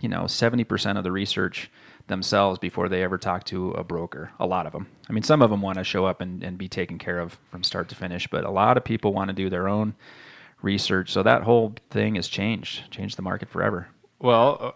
you 0.00 0.08
know 0.08 0.22
70% 0.22 0.98
of 0.98 1.04
the 1.04 1.12
research 1.12 1.70
themselves 2.08 2.58
before 2.58 2.88
they 2.88 3.02
ever 3.02 3.18
talk 3.18 3.44
to 3.44 3.70
a 3.72 3.84
broker 3.84 4.32
a 4.40 4.46
lot 4.46 4.66
of 4.66 4.72
them 4.72 4.86
i 5.08 5.12
mean 5.12 5.22
some 5.22 5.42
of 5.42 5.50
them 5.50 5.62
want 5.62 5.78
to 5.78 5.84
show 5.84 6.04
up 6.06 6.20
and, 6.20 6.42
and 6.42 6.58
be 6.58 6.68
taken 6.68 6.98
care 6.98 7.18
of 7.18 7.38
from 7.50 7.62
start 7.62 7.88
to 7.88 7.94
finish 7.94 8.26
but 8.26 8.44
a 8.44 8.50
lot 8.50 8.76
of 8.76 8.84
people 8.84 9.12
want 9.12 9.28
to 9.28 9.34
do 9.34 9.48
their 9.48 9.68
own 9.68 9.94
research 10.62 11.12
so 11.12 11.22
that 11.22 11.42
whole 11.42 11.74
thing 11.90 12.16
has 12.16 12.26
changed 12.28 12.90
changed 12.90 13.16
the 13.16 13.22
market 13.22 13.48
forever 13.48 13.88
Well, 14.18 14.58
uh, 14.60 14.70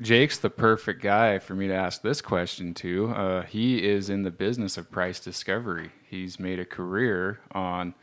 Jake's 0.00 0.38
the 0.38 0.50
perfect 0.50 1.00
guy 1.02 1.38
for 1.38 1.54
me 1.54 1.68
to 1.68 1.74
ask 1.74 2.02
this 2.02 2.20
question 2.20 2.74
to. 2.74 3.10
Uh, 3.12 3.42
he 3.42 3.82
is 3.82 4.10
in 4.10 4.24
the 4.24 4.30
business 4.30 4.76
of 4.76 4.90
price 4.90 5.20
discovery. 5.20 5.90
He's 6.04 6.38
made 6.38 6.58
a 6.58 6.66
career 6.66 7.40
on. 7.52 7.94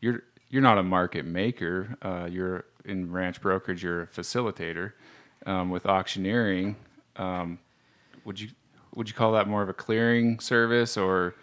You're 0.00 0.22
you're 0.48 0.62
not 0.62 0.78
a 0.78 0.82
market 0.82 1.26
maker. 1.26 1.96
Uh, 2.00 2.28
you're 2.30 2.64
in 2.86 3.12
ranch 3.12 3.42
brokerage. 3.42 3.82
You're 3.82 4.02
a 4.02 4.06
facilitator. 4.06 4.92
Um, 5.44 5.68
with 5.68 5.84
auctioneering, 5.84 6.76
um, 7.16 7.58
would 8.24 8.40
you 8.40 8.48
would 8.94 9.08
you 9.08 9.14
call 9.14 9.32
that 9.32 9.48
more 9.48 9.62
of 9.62 9.68
a 9.68 9.74
clearing 9.74 10.38
service 10.40 10.96
or 10.96 11.34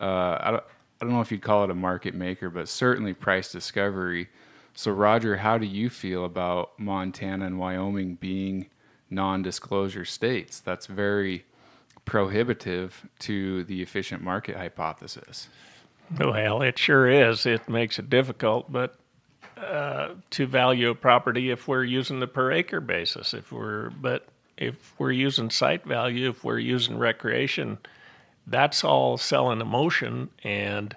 uh, 0.00 0.38
I 0.40 0.50
don't 0.50 0.64
I 1.00 1.06
don't 1.06 1.14
know 1.14 1.22
if 1.22 1.32
you'd 1.32 1.42
call 1.42 1.64
it 1.64 1.70
a 1.70 1.74
market 1.74 2.14
maker, 2.14 2.50
but 2.50 2.68
certainly 2.68 3.14
price 3.14 3.50
discovery. 3.50 4.28
So, 4.74 4.92
Roger, 4.92 5.38
how 5.38 5.56
do 5.56 5.66
you 5.66 5.88
feel 5.88 6.24
about 6.24 6.78
Montana 6.78 7.46
and 7.46 7.58
Wyoming 7.58 8.16
being 8.16 8.66
non-disclosure 9.08 10.04
states? 10.04 10.60
That's 10.60 10.86
very 10.86 11.46
prohibitive 12.04 13.08
to 13.20 13.64
the 13.64 13.82
efficient 13.82 14.22
market 14.22 14.56
hypothesis. 14.56 15.48
Well, 16.18 16.60
it 16.60 16.78
sure 16.78 17.08
is. 17.08 17.46
It 17.46 17.68
makes 17.68 17.98
it 17.98 18.10
difficult, 18.10 18.70
but 18.70 18.96
uh, 19.56 20.10
to 20.30 20.46
value 20.46 20.90
a 20.90 20.94
property 20.94 21.50
if 21.50 21.66
we're 21.66 21.84
using 21.84 22.20
the 22.20 22.26
per 22.26 22.52
acre 22.52 22.80
basis, 22.80 23.32
if 23.32 23.52
we're 23.52 23.90
but 23.90 24.26
if 24.60 24.94
we're 24.98 25.10
using 25.10 25.50
site 25.50 25.84
value, 25.84 26.30
if 26.30 26.44
we're 26.44 26.58
using 26.58 26.98
recreation, 26.98 27.78
that's 28.46 28.84
all 28.84 29.16
selling 29.16 29.60
emotion 29.60 30.30
and 30.44 30.96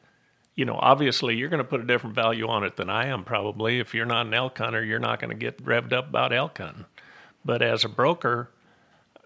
you 0.55 0.65
know, 0.65 0.77
obviously 0.79 1.35
you're 1.35 1.49
going 1.49 1.63
to 1.63 1.67
put 1.67 1.81
a 1.81 1.85
different 1.85 2.15
value 2.15 2.47
on 2.47 2.63
it 2.63 2.75
than 2.75 2.89
I 2.89 3.07
am 3.07 3.23
probably. 3.23 3.79
If 3.79 3.95
you're 3.95 4.05
not 4.05 4.27
an 4.27 4.33
elk 4.33 4.57
hunter, 4.57 4.83
you're 4.83 4.99
not 4.99 5.19
going 5.19 5.31
to 5.31 5.35
get 5.35 5.63
revved 5.63 5.93
up 5.93 6.09
about 6.09 6.31
elk 6.31 6.59
hunting. 6.59 6.85
But 7.43 7.61
as 7.61 7.83
a 7.83 7.89
broker, 7.89 8.51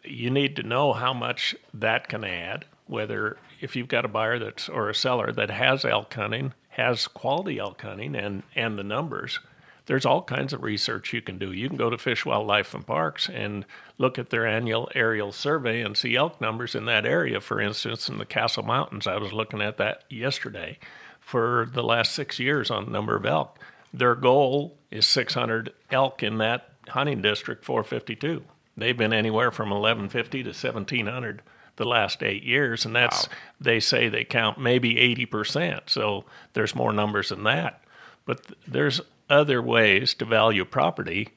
you 0.03 0.29
need 0.29 0.55
to 0.55 0.63
know 0.63 0.93
how 0.93 1.13
much 1.13 1.55
that 1.73 2.07
can 2.07 2.23
add. 2.23 2.65
Whether 2.85 3.37
if 3.59 3.75
you've 3.75 3.89
got 3.89 4.05
a 4.05 4.07
buyer 4.07 4.39
that's 4.39 4.69
or 4.69 4.89
a 4.89 4.95
seller 4.95 5.33
that 5.33 5.49
has 5.49 5.83
elk 5.83 6.13
hunting, 6.13 6.53
has 6.69 7.07
quality 7.07 7.59
elk 7.59 7.81
hunting, 7.81 8.15
and 8.15 8.43
and 8.55 8.79
the 8.79 8.83
numbers, 8.83 9.39
there's 9.87 10.05
all 10.05 10.21
kinds 10.21 10.53
of 10.53 10.63
research 10.63 11.13
you 11.13 11.21
can 11.21 11.37
do. 11.37 11.51
You 11.51 11.69
can 11.69 11.77
go 11.77 11.89
to 11.89 11.97
Fish, 11.97 12.25
Wildlife, 12.25 12.73
and 12.73 12.85
Parks 12.85 13.29
and 13.29 13.65
look 13.97 14.19
at 14.19 14.29
their 14.29 14.45
annual 14.45 14.89
aerial 14.93 15.31
survey 15.31 15.81
and 15.81 15.97
see 15.97 16.15
elk 16.15 16.39
numbers 16.39 16.75
in 16.75 16.85
that 16.85 17.05
area. 17.05 17.39
For 17.41 17.59
instance, 17.59 18.09
in 18.09 18.17
the 18.17 18.25
Castle 18.25 18.63
Mountains, 18.63 19.07
I 19.07 19.17
was 19.17 19.33
looking 19.33 19.61
at 19.61 19.77
that 19.77 20.03
yesterday 20.09 20.77
for 21.19 21.69
the 21.73 21.83
last 21.83 22.11
six 22.11 22.37
years 22.37 22.69
on 22.69 22.85
the 22.85 22.91
number 22.91 23.15
of 23.15 23.25
elk. 23.25 23.59
Their 23.93 24.15
goal 24.15 24.77
is 24.91 25.05
600 25.05 25.73
elk 25.89 26.21
in 26.21 26.37
that 26.39 26.69
hunting 26.89 27.21
district, 27.21 27.63
452. 27.63 28.43
They've 28.75 28.97
been 28.97 29.13
anywhere 29.13 29.51
from 29.51 29.69
1150 29.69 30.43
to 30.43 30.49
1700 30.49 31.41
the 31.77 31.85
last 31.85 32.23
eight 32.23 32.43
years, 32.43 32.85
and 32.85 32.95
that's 32.95 33.29
they 33.61 33.79
say 33.79 34.09
they 34.09 34.23
count 34.23 34.59
maybe 34.59 34.95
80%. 34.95 35.89
So 35.89 36.25
there's 36.53 36.75
more 36.75 36.91
numbers 36.91 37.29
than 37.29 37.43
that. 37.43 37.83
But 38.25 38.41
there's 38.67 38.99
other 39.29 39.61
ways 39.61 40.13
to 40.15 40.25
value 40.25 40.65
property, 40.65 41.29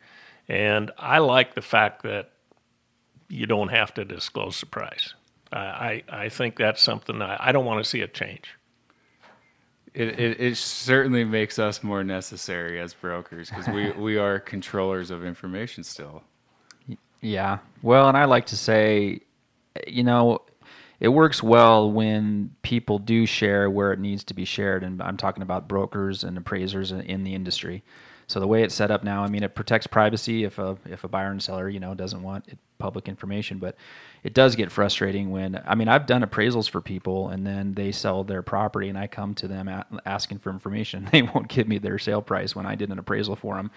and 0.48 0.90
I 0.98 1.18
like 1.18 1.54
the 1.54 1.62
fact 1.62 2.02
that 2.02 2.32
you 3.28 3.46
don't 3.46 3.68
have 3.68 3.94
to 3.94 4.04
disclose 4.04 4.60
the 4.60 4.66
price. 4.66 5.14
I, 5.52 5.58
I, 5.58 6.02
I 6.08 6.28
think 6.28 6.56
that's 6.56 6.82
something 6.82 7.22
I, 7.22 7.36
I 7.38 7.52
don't 7.52 7.64
want 7.64 7.82
to 7.82 7.88
see 7.88 8.00
it 8.00 8.14
change. 8.14 8.56
It, 9.92 10.20
it, 10.20 10.40
it 10.40 10.56
certainly 10.56 11.24
makes 11.24 11.58
us 11.58 11.82
more 11.82 12.04
necessary 12.04 12.80
as 12.80 12.94
brokers 12.94 13.50
because 13.50 13.68
we, 13.68 13.90
we 13.98 14.18
are 14.18 14.38
controllers 14.38 15.10
of 15.10 15.24
information 15.24 15.82
still. 15.84 16.22
Yeah. 17.20 17.58
Well, 17.82 18.08
and 18.08 18.16
I 18.16 18.24
like 18.24 18.46
to 18.46 18.56
say, 18.56 19.20
you 19.86 20.04
know, 20.04 20.40
it 21.00 21.08
works 21.08 21.42
well 21.42 21.90
when 21.90 22.54
people 22.62 22.98
do 22.98 23.26
share 23.26 23.68
where 23.70 23.92
it 23.92 23.98
needs 23.98 24.22
to 24.24 24.34
be 24.34 24.44
shared. 24.44 24.84
And 24.84 25.02
I'm 25.02 25.16
talking 25.16 25.42
about 25.42 25.66
brokers 25.66 26.22
and 26.22 26.36
appraisers 26.36 26.92
in 26.92 27.24
the 27.24 27.34
industry. 27.34 27.82
So 28.26 28.38
the 28.38 28.46
way 28.46 28.62
it's 28.62 28.76
set 28.76 28.92
up 28.92 29.02
now, 29.02 29.24
I 29.24 29.28
mean, 29.28 29.42
it 29.42 29.56
protects 29.56 29.88
privacy 29.88 30.44
if 30.44 30.60
a 30.60 30.76
if 30.86 31.02
a 31.02 31.08
buyer 31.08 31.32
and 31.32 31.42
seller, 31.42 31.68
you 31.68 31.80
know, 31.80 31.94
doesn't 31.94 32.22
want 32.22 32.46
it, 32.46 32.58
public 32.78 33.08
information, 33.08 33.58
but 33.58 33.74
it 34.22 34.34
does 34.34 34.54
get 34.54 34.70
frustrating 34.70 35.32
when 35.32 35.60
I 35.66 35.74
mean, 35.74 35.88
I've 35.88 36.06
done 36.06 36.22
appraisals 36.22 36.70
for 36.70 36.80
people 36.80 37.30
and 37.30 37.44
then 37.44 37.74
they 37.74 37.90
sell 37.90 38.22
their 38.22 38.42
property 38.42 38.88
and 38.88 38.96
I 38.96 39.08
come 39.08 39.34
to 39.34 39.48
them 39.48 39.68
asking 40.06 40.38
for 40.38 40.50
information. 40.50 41.08
They 41.12 41.22
won't 41.22 41.48
give 41.48 41.66
me 41.66 41.78
their 41.78 41.98
sale 41.98 42.22
price 42.22 42.54
when 42.54 42.66
I 42.66 42.76
did 42.76 42.90
an 42.90 43.00
appraisal 43.00 43.34
for 43.34 43.56
them 43.56 43.72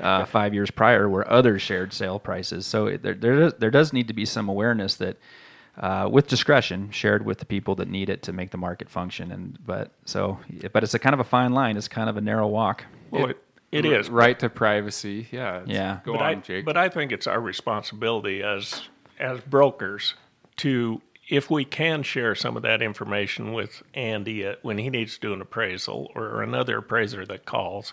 uh, 0.00 0.24
five 0.24 0.54
years 0.54 0.70
prior, 0.70 1.06
where 1.06 1.30
others 1.30 1.60
shared 1.60 1.92
sale 1.92 2.18
prices. 2.18 2.66
So 2.66 2.96
there 2.96 3.12
there 3.14 3.50
there 3.50 3.70
does 3.70 3.92
need 3.92 4.08
to 4.08 4.14
be 4.14 4.24
some 4.24 4.48
awareness 4.48 4.94
that. 4.96 5.18
Uh, 5.78 6.08
with 6.10 6.26
discretion, 6.26 6.90
shared 6.90 7.24
with 7.24 7.38
the 7.38 7.44
people 7.44 7.76
that 7.76 7.88
need 7.88 8.10
it 8.10 8.20
to 8.20 8.32
make 8.32 8.50
the 8.50 8.58
market 8.58 8.90
function, 8.90 9.30
and 9.30 9.56
but 9.64 9.92
so, 10.04 10.40
but 10.72 10.82
it's 10.82 10.94
a 10.94 10.98
kind 10.98 11.14
of 11.14 11.20
a 11.20 11.24
fine 11.24 11.52
line. 11.52 11.76
It's 11.76 11.86
kind 11.86 12.10
of 12.10 12.16
a 12.16 12.20
narrow 12.20 12.48
walk. 12.48 12.84
Well, 13.12 13.26
it, 13.26 13.38
it 13.70 13.84
is 13.84 14.10
right 14.10 14.38
to 14.40 14.48
privacy. 14.48 15.28
Yeah. 15.30 15.62
Yeah. 15.66 16.00
Go 16.04 16.14
but 16.14 16.22
on, 16.22 16.26
I, 16.26 16.34
Jake. 16.36 16.64
But 16.64 16.76
I 16.76 16.88
think 16.88 17.12
it's 17.12 17.26
our 17.26 17.40
responsibility 17.40 18.42
as 18.42 18.88
as 19.20 19.40
brokers 19.40 20.14
to, 20.56 21.00
if 21.28 21.50
we 21.50 21.64
can 21.64 22.02
share 22.02 22.34
some 22.34 22.56
of 22.56 22.62
that 22.62 22.82
information 22.82 23.52
with 23.52 23.82
Andy 23.94 24.46
uh, 24.46 24.54
when 24.62 24.78
he 24.78 24.90
needs 24.90 25.14
to 25.14 25.20
do 25.20 25.32
an 25.32 25.40
appraisal 25.40 26.10
or 26.14 26.42
another 26.42 26.78
appraiser 26.78 27.26
that 27.26 27.44
calls, 27.44 27.92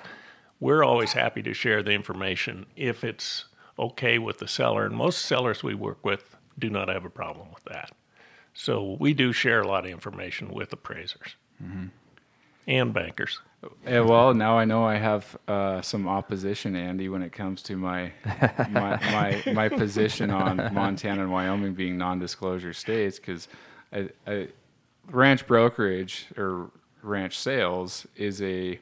we're 0.60 0.84
always 0.84 1.14
happy 1.14 1.44
to 1.44 1.54
share 1.54 1.84
the 1.84 1.92
information 1.92 2.66
if 2.76 3.04
it's 3.04 3.46
okay 3.78 4.18
with 4.18 4.40
the 4.40 4.48
seller. 4.48 4.86
And 4.86 4.96
most 4.96 5.22
sellers 5.24 5.62
we 5.62 5.76
work 5.76 6.04
with 6.04 6.36
do 6.58 6.70
not 6.70 6.88
have 6.90 7.06
a 7.06 7.10
problem 7.10 7.48
with 7.54 7.64
that. 7.66 7.92
So 8.54 8.98
we 9.00 9.14
do 9.14 9.34
share 9.34 9.62
a 9.62 9.68
lot 9.68 9.86
of 9.86 9.92
information 9.92 10.54
with 10.54 10.72
appraisers 10.72 11.36
mm-hmm. 11.62 11.88
and 12.68 12.94
bankers. 12.94 13.42
Yeah, 13.86 14.02
well, 14.02 14.34
now 14.34 14.58
I 14.60 14.66
know 14.66 14.84
I 14.86 14.96
have 14.96 15.36
uh, 15.48 15.82
some 15.82 16.08
opposition, 16.08 16.76
Andy, 16.76 17.10
when 17.10 17.24
it 17.24 17.32
comes 17.32 17.64
to 17.64 17.76
my 17.76 18.12
my, 18.70 19.00
my, 19.12 19.54
my 19.54 19.70
position 19.70 20.30
on 20.30 20.58
Montana 20.74 21.24
and 21.24 21.32
Wyoming 21.32 21.74
being 21.74 21.98
non-disclosure 21.98 22.74
states, 22.74 23.18
because 23.18 23.48
ranch 25.10 25.48
brokerage 25.48 26.28
or 26.38 26.70
ranch 27.02 27.40
sales 27.40 28.06
is 28.16 28.42
a 28.42 28.80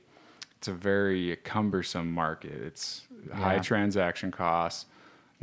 it's 0.57 0.67
a 0.67 0.73
very 0.73 1.38
cumbersome 1.43 2.12
market. 2.12 2.62
It's 2.62 3.03
yeah. 3.29 3.36
high 3.36 3.59
transaction 3.59 4.31
costs, 4.31 4.86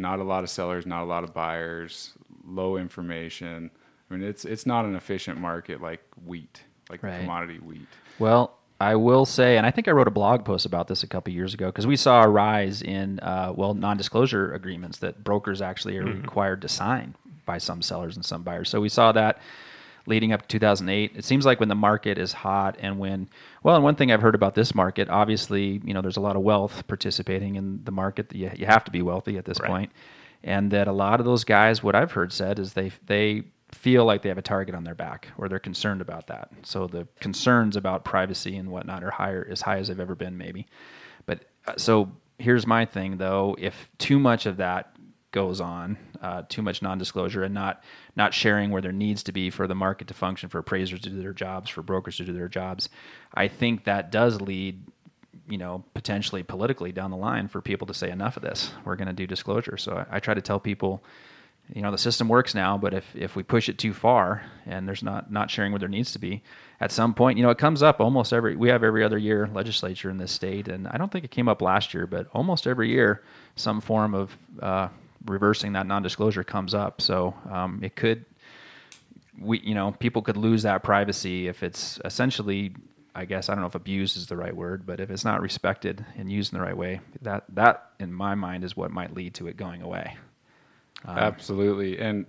not 0.00 0.18
a 0.18 0.24
lot 0.24 0.42
of 0.42 0.50
sellers, 0.50 0.86
not 0.86 1.02
a 1.02 1.04
lot 1.04 1.22
of 1.22 1.32
buyers, 1.32 2.14
low 2.44 2.76
information. 2.76 3.70
I 4.10 4.14
mean, 4.14 4.22
it's 4.26 4.44
it's 4.44 4.66
not 4.66 4.84
an 4.84 4.96
efficient 4.96 5.38
market 5.38 5.80
like 5.80 6.02
wheat, 6.24 6.62
like 6.88 7.02
right. 7.02 7.20
commodity 7.20 7.58
wheat. 7.58 7.86
Well, 8.18 8.58
I 8.80 8.96
will 8.96 9.26
say, 9.26 9.58
and 9.58 9.66
I 9.66 9.70
think 9.70 9.88
I 9.88 9.90
wrote 9.90 10.08
a 10.08 10.12
blog 10.12 10.44
post 10.44 10.64
about 10.64 10.88
this 10.88 11.02
a 11.02 11.06
couple 11.06 11.32
years 11.32 11.52
ago 11.52 11.66
because 11.66 11.86
we 11.86 11.96
saw 11.96 12.22
a 12.22 12.28
rise 12.28 12.82
in 12.82 13.20
uh, 13.20 13.52
well 13.54 13.74
non-disclosure 13.74 14.54
agreements 14.54 14.98
that 14.98 15.22
brokers 15.22 15.60
actually 15.60 15.98
are 15.98 16.04
mm-hmm. 16.04 16.22
required 16.22 16.62
to 16.62 16.68
sign 16.68 17.14
by 17.44 17.58
some 17.58 17.82
sellers 17.82 18.16
and 18.16 18.24
some 18.24 18.42
buyers. 18.42 18.70
So 18.70 18.80
we 18.80 18.88
saw 18.88 19.12
that 19.12 19.40
leading 20.10 20.32
up 20.32 20.42
to 20.42 20.48
2008. 20.48 21.12
It 21.14 21.24
seems 21.24 21.46
like 21.46 21.60
when 21.60 21.70
the 21.70 21.74
market 21.74 22.18
is 22.18 22.34
hot 22.34 22.76
and 22.80 22.98
when 22.98 23.30
well, 23.62 23.76
and 23.76 23.84
one 23.84 23.94
thing 23.94 24.12
I've 24.12 24.20
heard 24.20 24.34
about 24.34 24.54
this 24.54 24.74
market, 24.74 25.08
obviously, 25.08 25.80
you 25.84 25.94
know, 25.94 26.02
there's 26.02 26.18
a 26.18 26.20
lot 26.20 26.36
of 26.36 26.42
wealth 26.42 26.86
participating 26.86 27.56
in 27.56 27.82
the 27.84 27.92
market. 27.92 28.34
You, 28.34 28.50
you 28.54 28.66
have 28.66 28.84
to 28.84 28.90
be 28.90 29.00
wealthy 29.00 29.38
at 29.38 29.46
this 29.46 29.60
right. 29.60 29.68
point, 29.68 29.92
and 30.44 30.70
that 30.72 30.88
a 30.88 30.92
lot 30.92 31.20
of 31.20 31.26
those 31.26 31.44
guys, 31.44 31.82
what 31.82 31.94
I've 31.94 32.12
heard 32.12 32.32
said 32.32 32.58
is 32.58 32.74
they 32.74 32.92
they 33.06 33.44
feel 33.72 34.04
like 34.04 34.22
they 34.22 34.28
have 34.28 34.38
a 34.38 34.42
target 34.42 34.74
on 34.74 34.84
their 34.84 34.96
back 34.96 35.28
or 35.38 35.48
they're 35.48 35.60
concerned 35.60 36.00
about 36.00 36.26
that. 36.26 36.50
So 36.64 36.88
the 36.88 37.06
concerns 37.20 37.76
about 37.76 38.04
privacy 38.04 38.56
and 38.56 38.68
whatnot 38.68 39.04
are 39.04 39.12
higher 39.12 39.46
as 39.48 39.60
high 39.62 39.78
as 39.78 39.88
they've 39.88 40.00
ever 40.00 40.16
been, 40.16 40.36
maybe. 40.36 40.66
But 41.24 41.44
uh, 41.66 41.74
so 41.76 42.10
here's 42.38 42.66
my 42.66 42.84
thing 42.84 43.16
though: 43.16 43.56
if 43.58 43.88
too 43.98 44.18
much 44.18 44.46
of 44.46 44.56
that 44.56 44.94
goes 45.32 45.60
on, 45.60 45.96
uh, 46.20 46.42
too 46.48 46.62
much 46.62 46.82
non-disclosure, 46.82 47.42
and 47.42 47.54
not 47.54 47.82
not 48.16 48.34
sharing 48.34 48.70
where 48.70 48.82
there 48.82 48.92
needs 48.92 49.22
to 49.24 49.32
be 49.32 49.50
for 49.50 49.66
the 49.66 49.74
market 49.74 50.08
to 50.08 50.14
function, 50.14 50.48
for 50.48 50.58
appraisers 50.58 51.00
to 51.00 51.10
do 51.10 51.20
their 51.22 51.32
jobs, 51.32 51.70
for 51.70 51.82
brokers 51.82 52.16
to 52.16 52.24
do 52.24 52.32
their 52.32 52.48
jobs, 52.48 52.88
I 53.34 53.48
think 53.48 53.84
that 53.84 54.10
does 54.10 54.40
lead 54.40 54.82
you 55.48 55.58
know, 55.58 55.82
potentially 55.94 56.44
politically 56.44 56.92
down 56.92 57.10
the 57.10 57.16
line 57.16 57.48
for 57.48 57.60
people 57.60 57.84
to 57.84 57.94
say 57.94 58.08
enough 58.08 58.36
of 58.36 58.42
this. 58.42 58.70
We're 58.84 58.94
going 58.94 59.08
to 59.08 59.12
do 59.12 59.26
disclosure. 59.26 59.76
So 59.76 60.06
I, 60.08 60.16
I, 60.16 60.20
try 60.20 60.32
to 60.32 60.40
tell 60.40 60.60
people, 60.60 61.02
you 61.74 61.82
know 61.82 61.90
the 61.90 61.98
system 61.98 62.28
works 62.28 62.54
now 62.54 62.76
but 62.76 62.94
if, 62.94 63.04
if 63.14 63.36
we 63.36 63.42
push 63.42 63.68
it 63.68 63.78
too 63.78 63.92
far 63.92 64.42
and 64.66 64.86
there's 64.88 65.02
not 65.02 65.30
not 65.30 65.50
sharing 65.50 65.72
what 65.72 65.80
there 65.80 65.88
needs 65.88 66.12
to 66.12 66.18
be 66.18 66.42
at 66.80 66.90
some 66.90 67.14
point 67.14 67.36
you 67.36 67.44
know 67.44 67.50
it 67.50 67.58
comes 67.58 67.82
up 67.82 68.00
almost 68.00 68.32
every 68.32 68.56
we 68.56 68.68
have 68.68 68.82
every 68.82 69.04
other 69.04 69.18
year 69.18 69.48
legislature 69.52 70.10
in 70.10 70.18
this 70.18 70.32
state 70.32 70.68
and 70.68 70.88
i 70.88 70.96
don't 70.96 71.12
think 71.12 71.24
it 71.24 71.30
came 71.30 71.48
up 71.48 71.62
last 71.62 71.94
year 71.94 72.06
but 72.06 72.26
almost 72.32 72.66
every 72.66 72.90
year 72.90 73.22
some 73.56 73.80
form 73.80 74.14
of 74.14 74.36
uh, 74.60 74.88
reversing 75.26 75.72
that 75.74 75.86
non-disclosure 75.86 76.44
comes 76.44 76.74
up 76.74 77.00
so 77.00 77.34
um, 77.50 77.80
it 77.82 77.94
could 77.96 78.24
we 79.40 79.60
you 79.60 79.74
know 79.74 79.92
people 79.98 80.22
could 80.22 80.36
lose 80.36 80.62
that 80.62 80.82
privacy 80.82 81.48
if 81.48 81.62
it's 81.62 81.98
essentially 82.04 82.72
I 83.14 83.24
guess 83.24 83.48
I 83.48 83.54
don't 83.54 83.62
know 83.62 83.68
if 83.68 83.74
abused 83.74 84.16
is 84.16 84.26
the 84.26 84.36
right 84.36 84.54
word, 84.54 84.86
but 84.86 85.00
if 85.00 85.10
it's 85.10 85.24
not 85.24 85.40
respected 85.40 86.04
and 86.16 86.30
used 86.30 86.52
in 86.52 86.58
the 86.58 86.64
right 86.64 86.76
way, 86.76 87.00
that 87.22 87.44
that 87.54 87.90
in 87.98 88.12
my 88.12 88.34
mind 88.34 88.64
is 88.64 88.76
what 88.76 88.90
might 88.90 89.14
lead 89.14 89.34
to 89.34 89.48
it 89.48 89.56
going 89.56 89.82
away. 89.82 90.16
Um, 91.04 91.18
Absolutely. 91.18 91.98
And 91.98 92.26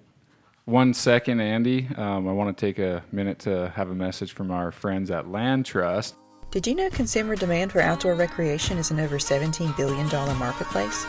one 0.65 0.93
second, 0.93 1.39
Andy, 1.39 1.88
um, 1.95 2.27
I 2.27 2.32
want 2.32 2.56
to 2.56 2.65
take 2.65 2.80
a 2.80 3.04
minute 3.12 3.39
to 3.39 3.71
have 3.75 3.89
a 3.89 3.95
message 3.95 4.34
from 4.34 4.51
our 4.51 4.71
friends 4.71 5.12
at 5.12 5.30
Land 5.30 5.65
Trust. 5.65 6.15
Did 6.51 6.67
you 6.67 6.75
know 6.75 6.89
consumer 6.89 7.36
demand 7.36 7.71
for 7.71 7.82
outdoor 7.82 8.15
recreation 8.15 8.77
is 8.77 8.91
an 8.91 8.99
over 8.99 9.17
$17 9.17 9.75
billion 9.77 10.08
marketplace? 10.38 11.06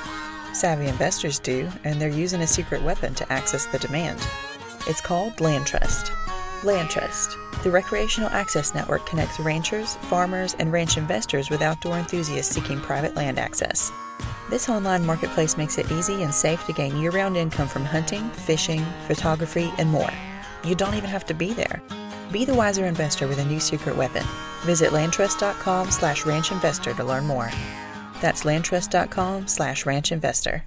Savvy 0.53 0.87
investors 0.87 1.39
do, 1.39 1.69
and 1.85 2.01
they're 2.01 2.09
using 2.09 2.43
a 2.43 2.47
secret 2.47 2.83
weapon 2.83 3.15
to 3.15 3.33
access 3.33 3.67
the 3.67 3.79
demand. 3.79 4.21
It's 4.87 5.01
called 5.01 5.41
Land 5.41 5.67
Trust. 5.67 6.13
Land 6.63 6.91
Trust, 6.91 7.37
the 7.63 7.71
recreational 7.71 8.31
access 8.31 8.75
network 8.75 9.05
connects 9.07 9.41
ranchers, 9.41 9.97
farmers, 10.03 10.55
and 10.59 10.71
ranch 10.71 10.97
investors 10.97 11.51
with 11.51 11.63
outdoor 11.63 11.99
enthusiasts 11.99 12.55
seeking 12.55 12.81
private 12.81 13.15
land 13.15 13.39
access. 13.39 13.91
This 14.51 14.69
online 14.69 15.07
marketplace 15.07 15.57
makes 15.57 15.79
it 15.79 15.91
easy 15.91 16.23
and 16.23 16.35
safe 16.35 16.65
to 16.67 16.73
gain 16.73 16.97
year-round 16.99 17.37
income 17.37 17.69
from 17.69 17.85
hunting, 17.85 18.29
fishing, 18.31 18.85
photography, 19.07 19.73
and 19.79 19.89
more. 19.89 20.11
You 20.65 20.75
don't 20.75 20.95
even 20.95 21.11
have 21.11 21.25
to 21.27 21.35
be 21.35 21.53
there. 21.53 21.83
Be 22.31 22.45
the 22.45 22.55
wiser 22.55 22.85
investor 22.85 23.27
with 23.27 23.39
a 23.39 23.45
new 23.45 23.61
secret 23.61 23.97
weapon. 23.97 24.25
Visit 24.63 24.91
landtrust.com 24.91 25.91
slash 25.91 26.23
ranchinvestor 26.23 26.97
to 26.97 27.05
learn 27.05 27.27
more. 27.27 27.51
That's 28.23 28.45
landtrust.com 28.45 29.49
slash 29.49 29.85
ranchinvestor. 29.85 30.63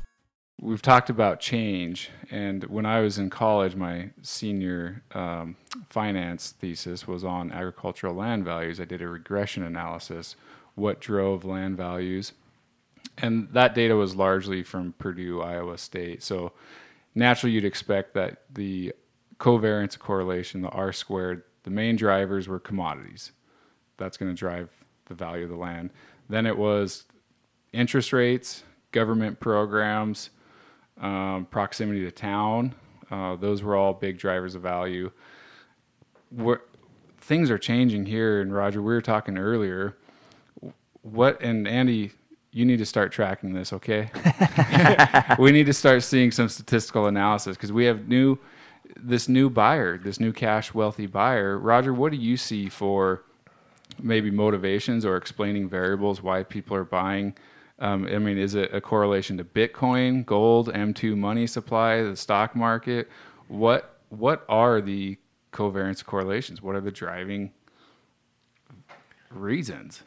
We've 0.62 0.82
talked 0.82 1.10
about 1.10 1.40
change, 1.40 2.12
and 2.30 2.64
when 2.66 2.86
I 2.86 3.00
was 3.02 3.18
in 3.18 3.32
college, 3.32 3.76
my 3.76 4.12
senior 4.22 5.04
um, 5.14 5.58
finance 5.90 6.54
thesis 6.60 7.08
was 7.08 7.24
on 7.24 7.52
agricultural 7.52 8.14
land 8.14 8.46
values. 8.46 8.80
I 8.80 8.86
did 8.86 9.02
a 9.02 9.08
regression 9.08 9.64
analysis, 9.64 10.36
what 10.76 11.02
drove 11.02 11.44
land 11.44 11.76
values– 11.76 12.34
and 13.18 13.48
that 13.54 13.76
data 13.76 13.96
was 13.96 14.16
largely 14.16 14.64
from 14.64 14.94
Purdue, 14.98 15.42
Iowa 15.42 15.78
State. 15.78 16.24
So 16.24 16.52
naturally, 17.14 17.54
you'd 17.54 17.66
expect 17.66 18.14
that 18.16 18.44
the 18.54 18.94
covariance 19.40 19.98
correlation, 19.98 20.62
the 20.62 20.70
R 20.70 20.92
squared, 20.92 21.44
the 21.64 21.70
main 21.70 21.96
drivers 21.96 22.48
were 22.48 22.60
commodities. 22.60 23.32
That's 23.98 24.18
going 24.18 24.32
to 24.32 24.38
drive 24.38 24.70
the 25.06 25.16
value 25.16 25.46
of 25.46 25.50
the 25.50 25.56
land. 25.56 25.92
Then 26.30 26.46
it 26.46 26.58
was 26.58 27.06
interest 27.76 28.14
rates, 28.14 28.64
government 28.92 29.40
programs, 29.40 30.30
um, 31.00 31.48
proximity 31.52 32.02
to 32.02 32.12
town. 32.12 32.74
Uh, 33.12 33.36
those 33.36 33.62
were 33.62 33.76
all 33.76 33.94
big 33.94 34.18
drivers 34.18 34.56
of 34.56 34.62
value. 34.62 35.12
We're, 36.32 36.62
things 37.20 37.52
are 37.52 37.58
changing 37.58 38.06
here, 38.06 38.42
and 38.42 38.54
Roger, 38.54 38.82
we 38.82 38.94
were 38.94 39.02
talking 39.02 39.38
earlier. 39.38 39.98
What 41.02 41.42
and 41.42 41.68
Andy 41.68 42.12
you 42.56 42.64
need 42.64 42.78
to 42.78 42.86
start 42.86 43.12
tracking 43.12 43.52
this, 43.52 43.74
okay? 43.74 44.10
we 45.40 45.52
need 45.52 45.66
to 45.66 45.74
start 45.74 46.02
seeing 46.04 46.32
some 46.32 46.48
statistical 46.48 47.08
analysis 47.08 47.58
because 47.58 47.74
we 47.74 47.84
have 47.84 48.08
new 48.08 48.40
this 48.98 49.28
new 49.28 49.50
buyer, 49.50 49.98
this 49.98 50.22
new 50.22 50.32
cash 50.32 50.74
wealthy 50.74 51.06
buyer. 51.06 51.60
Roger, 51.60 51.94
what 51.94 52.14
do 52.14 52.18
you 52.18 52.38
see 52.38 52.70
for 52.70 53.24
maybe 54.02 54.32
motivations 54.32 55.04
or 55.06 55.18
explaining 55.18 55.68
variables 55.68 56.22
why 56.22 56.44
people 56.44 56.78
are 56.78 56.86
buying? 56.86 57.36
Um, 57.80 58.06
I 58.06 58.20
mean, 58.20 58.38
is 58.38 58.56
it 58.56 58.74
a 58.74 58.80
correlation 58.80 59.38
to 59.38 59.44
Bitcoin, 59.44 60.26
gold, 60.26 60.70
M2 60.74 61.18
money 61.18 61.46
supply, 61.46 62.02
the 62.02 62.16
stock 62.16 62.56
market? 62.56 63.10
What 63.48 64.00
what 64.10 64.46
are 64.48 64.82
the 64.82 65.18
covariance 65.52 66.04
correlations? 66.04 66.62
What 66.62 66.76
are 66.76 66.82
the 66.82 66.92
driving 66.92 67.52
reasons. 69.36 70.04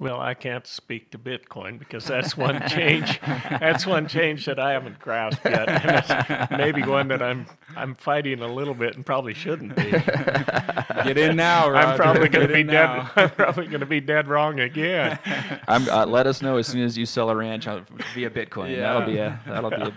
Well, 0.00 0.20
I 0.20 0.34
can't 0.34 0.64
speak 0.64 1.10
to 1.10 1.18
Bitcoin 1.18 1.76
because 1.76 2.04
that's 2.04 2.36
one 2.36 2.62
change. 2.68 3.20
that's 3.26 3.84
one 3.84 4.06
change 4.06 4.46
that 4.46 4.60
I 4.60 4.70
haven't 4.70 5.00
grasped 5.00 5.44
yet, 5.44 5.68
and 5.68 6.04
it's 6.04 6.50
maybe 6.52 6.82
one 6.84 7.08
that 7.08 7.20
I'm 7.20 7.46
I'm 7.76 7.96
fighting 7.96 8.40
a 8.40 8.46
little 8.46 8.74
bit 8.74 8.94
and 8.94 9.04
probably 9.04 9.34
shouldn't 9.34 9.74
be. 9.74 9.90
Get 11.04 11.18
in 11.18 11.34
now, 11.36 11.68
Roger. 11.68 11.88
I'm 11.88 11.96
probably 11.96 12.28
going 12.28 12.46
to 12.46 12.54
be 12.54 12.62
dead. 12.62 12.72
now. 12.72 13.10
I'm 13.16 13.30
probably 13.30 13.66
going 13.66 13.80
to 13.80 13.86
be 13.86 14.00
dead 14.00 14.28
wrong 14.28 14.60
again. 14.60 15.18
I'm, 15.66 15.88
uh, 15.88 16.06
let 16.06 16.28
us 16.28 16.42
know 16.42 16.58
as 16.58 16.68
soon 16.68 16.82
as 16.82 16.96
you 16.96 17.04
sell 17.04 17.28
a 17.28 17.34
ranch 17.34 17.66
uh, 17.66 17.80
via 18.14 18.30
Bitcoin. 18.30 18.70
Yeah. 18.70 18.92
That'll 18.92 19.06
be 19.06 19.18
a 19.18 19.40
that'll 19.46 19.70
be 19.70 19.92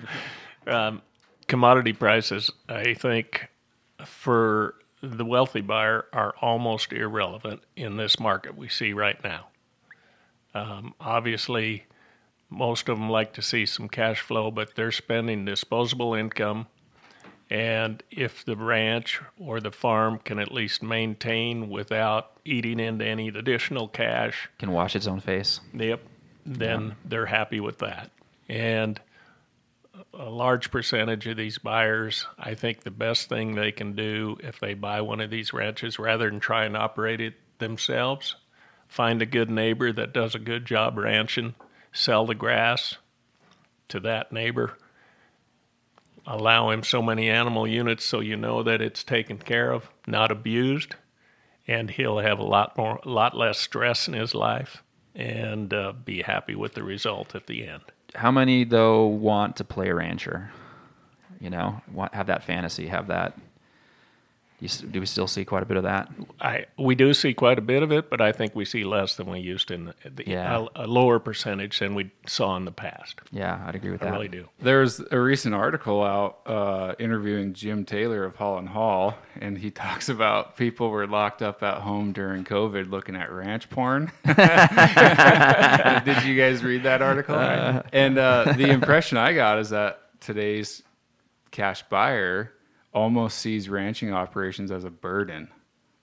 a, 0.65 0.75
um, 0.75 1.01
commodity 1.47 1.93
prices, 1.93 2.51
I 2.67 2.95
think, 2.95 3.49
for 4.03 4.75
the 5.03 5.25
wealthy 5.25 5.61
buyer 5.61 6.05
are 6.13 6.33
almost 6.41 6.91
irrelevant 6.91 7.61
in 7.75 7.97
this 7.97 8.19
market 8.19 8.55
we 8.55 8.67
see 8.69 8.93
right 8.93 9.21
now. 9.23 9.47
Um, 10.53 10.93
obviously, 10.99 11.85
most 12.49 12.89
of 12.89 12.97
them 12.97 13.09
like 13.09 13.33
to 13.33 13.41
see 13.41 13.65
some 13.65 13.87
cash 13.87 14.19
flow, 14.19 14.51
but 14.51 14.75
they're 14.75 14.91
spending 14.91 15.45
disposable 15.45 16.13
income. 16.13 16.67
And 17.49 18.01
if 18.09 18.45
the 18.45 18.55
ranch 18.55 19.19
or 19.37 19.59
the 19.59 19.71
farm 19.71 20.19
can 20.23 20.39
at 20.39 20.53
least 20.53 20.81
maintain 20.81 21.69
without 21.69 22.31
eating 22.45 22.79
into 22.79 23.05
any 23.05 23.27
additional 23.27 23.87
cash, 23.87 24.49
can 24.57 24.71
wash 24.71 24.95
its 24.95 25.07
own 25.07 25.19
face. 25.19 25.59
Yep. 25.73 26.01
Then 26.45 26.95
they're 27.03 27.25
happy 27.25 27.59
with 27.59 27.79
that. 27.79 28.09
And 28.47 28.99
a 30.13 30.29
large 30.29 30.71
percentage 30.71 31.27
of 31.27 31.37
these 31.37 31.57
buyers, 31.57 32.25
I 32.39 32.55
think 32.55 32.81
the 32.81 32.91
best 32.91 33.29
thing 33.29 33.55
they 33.55 33.71
can 33.71 33.95
do 33.95 34.37
if 34.41 34.59
they 34.59 34.73
buy 34.73 35.01
one 35.01 35.21
of 35.21 35.29
these 35.29 35.53
ranches, 35.53 35.99
rather 35.99 36.29
than 36.29 36.39
try 36.39 36.65
and 36.65 36.75
operate 36.75 37.21
it 37.21 37.35
themselves, 37.59 38.35
find 38.91 39.21
a 39.21 39.25
good 39.25 39.49
neighbor 39.49 39.89
that 39.93 40.13
does 40.13 40.35
a 40.35 40.39
good 40.39 40.65
job 40.65 40.97
ranching, 40.97 41.55
sell 41.93 42.25
the 42.25 42.35
grass 42.35 42.97
to 43.87 44.01
that 44.01 44.33
neighbor, 44.33 44.77
allow 46.27 46.69
him 46.71 46.83
so 46.83 47.01
many 47.01 47.29
animal 47.29 47.65
units 47.65 48.03
so 48.03 48.19
you 48.19 48.35
know 48.35 48.61
that 48.61 48.81
it's 48.81 49.01
taken 49.01 49.37
care 49.37 49.71
of, 49.71 49.89
not 50.05 50.29
abused, 50.29 50.95
and 51.65 51.91
he'll 51.91 52.19
have 52.19 52.37
a 52.37 52.43
lot 52.43 52.77
more, 52.77 52.99
a 53.05 53.09
lot 53.09 53.35
less 53.35 53.57
stress 53.57 54.09
in 54.09 54.13
his 54.13 54.35
life, 54.35 54.83
and 55.15 55.73
uh, 55.73 55.93
be 55.93 56.21
happy 56.23 56.53
with 56.53 56.73
the 56.73 56.83
result 56.83 57.33
at 57.33 57.47
the 57.47 57.65
end. 57.65 57.83
How 58.13 58.29
many 58.29 58.65
though 58.65 59.05
want 59.05 59.55
to 59.55 59.63
play 59.63 59.87
a 59.87 59.95
rancher? 59.95 60.51
You 61.39 61.49
know, 61.49 61.81
want 61.89 62.13
have 62.13 62.27
that 62.27 62.43
fantasy, 62.43 62.87
have 62.87 63.07
that. 63.07 63.37
Do, 64.61 64.67
you, 64.67 64.87
do 64.89 64.99
we 64.99 65.05
still 65.07 65.25
see 65.27 65.43
quite 65.43 65.63
a 65.63 65.65
bit 65.65 65.77
of 65.77 65.83
that? 65.83 66.07
I 66.39 66.65
we 66.77 66.93
do 66.93 67.13
see 67.15 67.33
quite 67.33 67.57
a 67.57 67.61
bit 67.61 67.81
of 67.81 67.91
it, 67.91 68.11
but 68.11 68.21
I 68.21 68.31
think 68.31 68.55
we 68.55 68.63
see 68.63 68.83
less 68.83 69.15
than 69.15 69.27
we 69.27 69.39
used 69.39 69.71
in 69.71 69.85
the, 69.85 69.95
the 70.07 70.23
Yeah. 70.27 70.67
a, 70.75 70.83
a 70.83 70.87
lower 70.87 71.17
percentage 71.19 71.79
than 71.79 71.95
we 71.95 72.11
saw 72.27 72.55
in 72.57 72.65
the 72.65 72.71
past. 72.71 73.19
Yeah, 73.31 73.59
I'd 73.65 73.73
agree 73.73 73.89
with 73.89 74.03
I 74.03 74.05
that. 74.05 74.11
I 74.11 74.15
really 74.17 74.27
do. 74.27 74.47
There's 74.59 74.99
a 75.11 75.19
recent 75.19 75.55
article 75.55 76.03
out 76.03 76.41
uh, 76.45 76.93
interviewing 76.99 77.53
Jim 77.53 77.85
Taylor 77.85 78.23
of 78.23 78.35
Hall 78.35 78.59
and 78.59 78.69
Hall, 78.69 79.15
and 79.39 79.57
he 79.57 79.71
talks 79.71 80.09
about 80.09 80.57
people 80.57 80.91
were 80.91 81.07
locked 81.07 81.41
up 81.41 81.63
at 81.63 81.79
home 81.79 82.11
during 82.11 82.43
COVID 82.45 82.91
looking 82.91 83.15
at 83.15 83.31
ranch 83.31 83.67
porn. 83.69 84.11
Did 84.25 86.23
you 86.23 86.35
guys 86.37 86.63
read 86.63 86.83
that 86.83 87.01
article? 87.01 87.35
and 87.35 88.17
uh, 88.17 88.53
the 88.55 88.69
impression 88.69 89.17
I 89.17 89.33
got 89.33 89.59
is 89.59 89.69
that 89.71 90.01
today's 90.19 90.83
cash 91.51 91.83
buyer 91.89 92.53
almost 92.93 93.37
sees 93.37 93.69
ranching 93.69 94.13
operations 94.13 94.71
as 94.71 94.83
a 94.83 94.89
burden. 94.89 95.49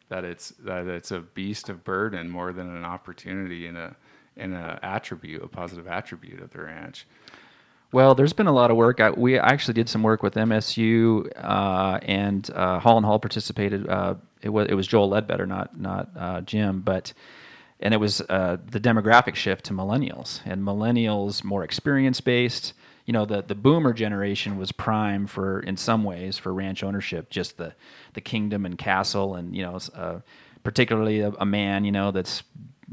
That 0.09 0.25
it's 0.25 0.51
that 0.61 0.87
it's 0.87 1.11
a 1.11 1.21
beast 1.21 1.69
of 1.69 1.85
burden 1.85 2.31
more 2.31 2.53
than 2.53 2.75
an 2.75 2.85
opportunity 2.85 3.67
and 3.67 3.77
a 3.77 3.97
and 4.37 4.55
a 4.55 4.79
attribute, 4.83 5.43
a 5.43 5.49
positive 5.49 5.87
attribute 5.87 6.41
of 6.41 6.51
the 6.51 6.63
ranch. 6.63 7.07
Well, 7.91 8.15
there's 8.15 8.35
been 8.35 8.47
a 8.47 8.53
lot 8.53 8.71
of 8.71 8.77
work. 8.77 9.01
I, 9.01 9.11
we 9.11 9.39
actually 9.39 9.75
did 9.75 9.89
some 9.89 10.03
work 10.03 10.23
with 10.23 10.35
MSU, 10.35 11.31
uh, 11.37 11.99
and 12.03 12.49
uh, 12.55 12.79
Hall 12.81 12.99
and 12.99 13.07
Hall 13.07 13.19
participated. 13.19 13.89
Uh, 13.89 14.15
it 14.43 14.51
was 14.51 14.69
it 14.69 14.75
was 14.75 14.87
Joel 14.87 15.09
Ledbetter, 15.09 15.47
not 15.47 15.79
not 15.79 16.09
uh, 16.17 16.41
Jim, 16.43 16.81
but 16.81 17.13
and 17.81 17.95
it 17.95 17.97
was 17.99 18.21
uh, 18.29 18.59
the 18.71 18.81
demographic 18.81 19.35
shift 19.35 19.65
to 19.67 19.73
millennials 19.73 20.41
and 20.45 20.63
millennials 20.63 21.45
more 21.45 21.65
experience 21.65 22.21
based. 22.21 22.75
You 23.09 23.15
know, 23.15 23.25
the 23.25 23.41
the 23.43 23.55
boomer 23.55 23.95
generation 23.95 24.59
was 24.59 24.71
prime 24.71 25.27
for 25.27 25.61
in 25.61 25.79
some 25.79 26.05
ways 26.05 26.37
for 26.37 26.53
ranch 26.53 26.85
ownership, 26.85 27.31
just 27.31 27.57
the 27.57 27.73
the 28.13 28.21
kingdom 28.21 28.67
and 28.67 28.77
castle, 28.77 29.35
and 29.35 29.57
you 29.57 29.63
know, 29.63 29.79
uh, 29.95 30.21
particularly 30.63 31.21
a, 31.21 31.31
a 31.31 31.47
man 31.47 31.87
you 31.87 31.93
know 31.93 32.11
that's 32.11 32.43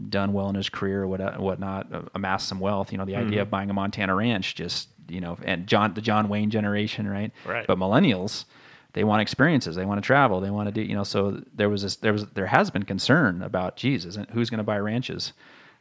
done 0.10 0.32
well 0.32 0.48
in 0.48 0.56
his 0.56 0.70
career 0.70 1.04
or 1.04 1.08
what 1.08 1.40
whatnot, 1.40 1.94
uh, 1.94 2.02
amassed 2.16 2.48
some 2.48 2.62
wealth. 2.62 2.94
You 2.94 2.98
know, 2.98 3.04
the 3.04 3.18
idea 3.18 3.42
of 3.42 3.50
buying 3.50 3.70
a 3.70 3.74
Montana 3.74 4.16
ranch 4.16 4.56
just 4.56 4.88
you 5.10 5.20
know, 5.20 5.38
and 5.44 5.68
John 5.68 5.94
the 5.94 6.02
John 6.02 6.30
Wayne 6.30 6.50
generation, 6.50 7.10
right? 7.10 7.34
Right. 7.46 7.68
But 7.68 7.78
millennials, 7.78 8.46
they 8.94 9.04
want 9.04 9.22
experiences, 9.22 9.76
they 9.76 9.86
want 9.86 10.02
to 10.02 10.06
travel, 10.06 10.40
they 10.40 10.50
want 10.50 10.68
to 10.68 10.72
do 10.72 10.82
you 10.82 10.96
know. 10.96 11.04
So 11.04 11.42
there 11.54 11.70
was 11.70 11.82
this, 11.82 11.98
there 11.98 12.14
was 12.14 12.26
there 12.28 12.48
has 12.48 12.72
been 12.72 12.84
concern 12.84 13.42
about, 13.42 13.76
geez, 13.76 14.06
isn't 14.06 14.32
who's 14.32 14.50
going 14.50 14.60
to 14.60 14.64
buy 14.64 14.78
ranches? 14.78 15.34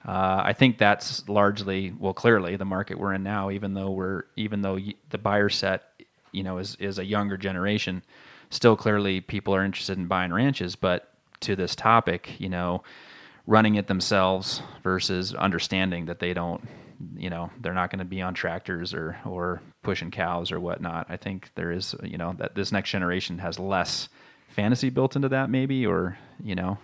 Uh, 0.07 0.43
I 0.45 0.53
think 0.53 0.77
that's 0.77 1.27
largely, 1.29 1.93
well, 1.99 2.13
clearly 2.13 2.57
the 2.57 2.65
market 2.65 2.99
we're 2.99 3.15
in 3.15 3.23
now. 3.23 3.51
Even 3.51 3.75
though 3.75 3.91
we're, 3.91 4.25
even 4.37 4.61
though 4.61 4.79
the 5.11 5.19
buyer 5.19 5.49
set, 5.49 5.85
you 6.33 6.43
know, 6.43 6.59
is 6.59 6.77
is 6.77 6.99
a 6.99 7.05
younger 7.05 7.37
generation, 7.37 8.03
still 8.51 8.77
clearly 8.77 9.21
people 9.21 9.55
are 9.55 9.65
interested 9.65 9.97
in 9.97 10.07
buying 10.07 10.33
ranches. 10.33 10.77
But 10.77 11.11
to 11.41 11.57
this 11.57 11.75
topic, 11.75 12.39
you 12.39 12.49
know, 12.49 12.83
running 13.47 13.77
it 13.77 13.87
themselves 13.87 14.63
versus 14.83 15.35
understanding 15.35 16.07
that 16.07 16.19
they 16.19 16.35
don't, 16.35 16.67
you 17.17 17.31
know, 17.31 17.51
they're 17.61 17.75
not 17.75 17.91
going 17.91 17.99
to 17.99 18.05
be 18.05 18.21
on 18.21 18.35
tractors 18.35 18.93
or 18.93 19.17
or 19.25 19.63
pushing 19.83 20.11
cows 20.11 20.53
or 20.53 20.61
whatnot. 20.61 21.07
I 21.09 21.17
think 21.17 21.51
there 21.55 21.73
is, 21.73 21.95
you 22.03 22.19
know, 22.19 22.35
that 22.39 22.55
this 22.55 22.73
next 22.73 22.91
generation 22.91 23.39
has 23.39 23.59
less 23.59 24.09
fantasy 24.49 24.91
built 24.91 25.17
into 25.17 25.31
that, 25.31 25.49
maybe, 25.49 25.87
or 25.87 26.19
you 26.43 26.55
know, 26.55 26.79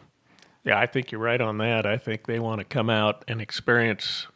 Yeah, 0.64 0.78
I 0.78 0.86
think 0.86 1.10
you're 1.10 1.20
right 1.20 1.40
on 1.40 1.58
that. 1.58 1.86
I 1.86 1.96
think 1.96 2.26
they 2.26 2.38
want 2.38 2.58
to 2.60 2.64
come 2.64 2.90
out 2.90 3.24
and 3.26 3.40
experience 3.40 4.26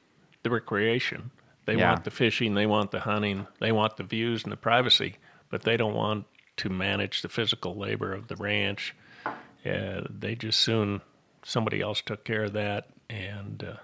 the 0.42 0.50
recreation. 0.50 1.30
They 1.66 1.76
Yeah. 1.76 1.90
want 1.90 2.04
the 2.04 2.10
fishing, 2.10 2.54
they 2.54 2.66
want 2.66 2.90
the 2.90 3.00
hunting, 3.00 3.46
they 3.60 3.72
want 3.72 3.96
the 3.96 4.04
views 4.04 4.42
and 4.44 4.52
the 4.52 4.56
privacy, 4.56 5.16
but 5.50 5.62
they 5.62 5.76
don't 5.76 5.94
want 5.94 6.26
to 6.58 6.68
manage 6.68 7.22
the 7.22 7.28
physical 7.28 7.74
labor 7.76 8.12
of 8.12 8.28
the 8.28 8.37
ranch. 8.37 8.94
Uh, 9.26 10.02
they 10.10 10.34
just 10.34 10.60
soon 10.60 11.00
somebody 11.42 11.80
else 11.80 12.00
took 12.02 12.24
care 12.24 12.44
of 12.44 12.52
that, 12.52 12.88
and 13.08 13.62
uh, 13.64 13.76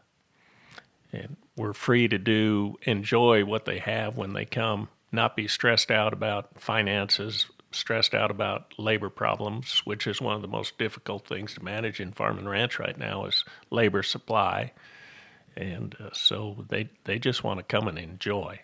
and 1.13 1.37
we're 1.57 1.73
free 1.73 2.07
to 2.09 2.19
do 2.19 2.77
enjoy 2.83 3.45
what 3.45 3.65
they 3.65 3.79
have 3.79 4.17
when 4.17 4.33
they 4.35 4.45
come, 4.45 4.89
not 5.11 5.35
be 5.37 5.49
stressed 5.49 5.91
out 5.91 6.13
about 6.13 6.61
finances, 6.61 7.47
stressed 7.73 8.15
out 8.15 8.31
about 8.31 8.75
labor 8.79 9.09
problems, 9.09 9.81
which 9.85 10.07
is 10.07 10.21
one 10.21 10.35
of 10.35 10.43
the 10.43 10.49
most 10.49 10.79
difficult 10.79 11.27
things 11.27 11.55
to 11.55 11.65
manage 11.65 12.01
in 12.01 12.13
farm 12.13 12.39
and 12.39 12.49
ranch 12.49 12.79
right 12.79 12.99
now 12.99 13.25
is 13.27 13.45
labor 13.71 14.03
supply, 14.03 14.73
and 15.57 15.97
uh, 16.01 16.11
so 16.13 16.65
they 16.69 16.89
they 17.05 17.19
just 17.19 17.45
want 17.45 17.59
to 17.59 17.65
come 17.65 17.89
and 17.89 17.99
enjoy. 17.99 18.61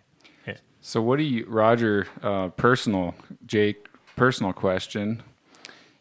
Yeah. 0.47 0.57
So, 0.81 1.01
what 1.03 1.16
do 1.16 1.25
you, 1.25 1.47
Roger? 1.47 2.07
Uh, 2.23 2.49
personal, 2.49 3.14
Jake. 3.47 3.88
Personal 4.16 4.53
question. 4.53 5.23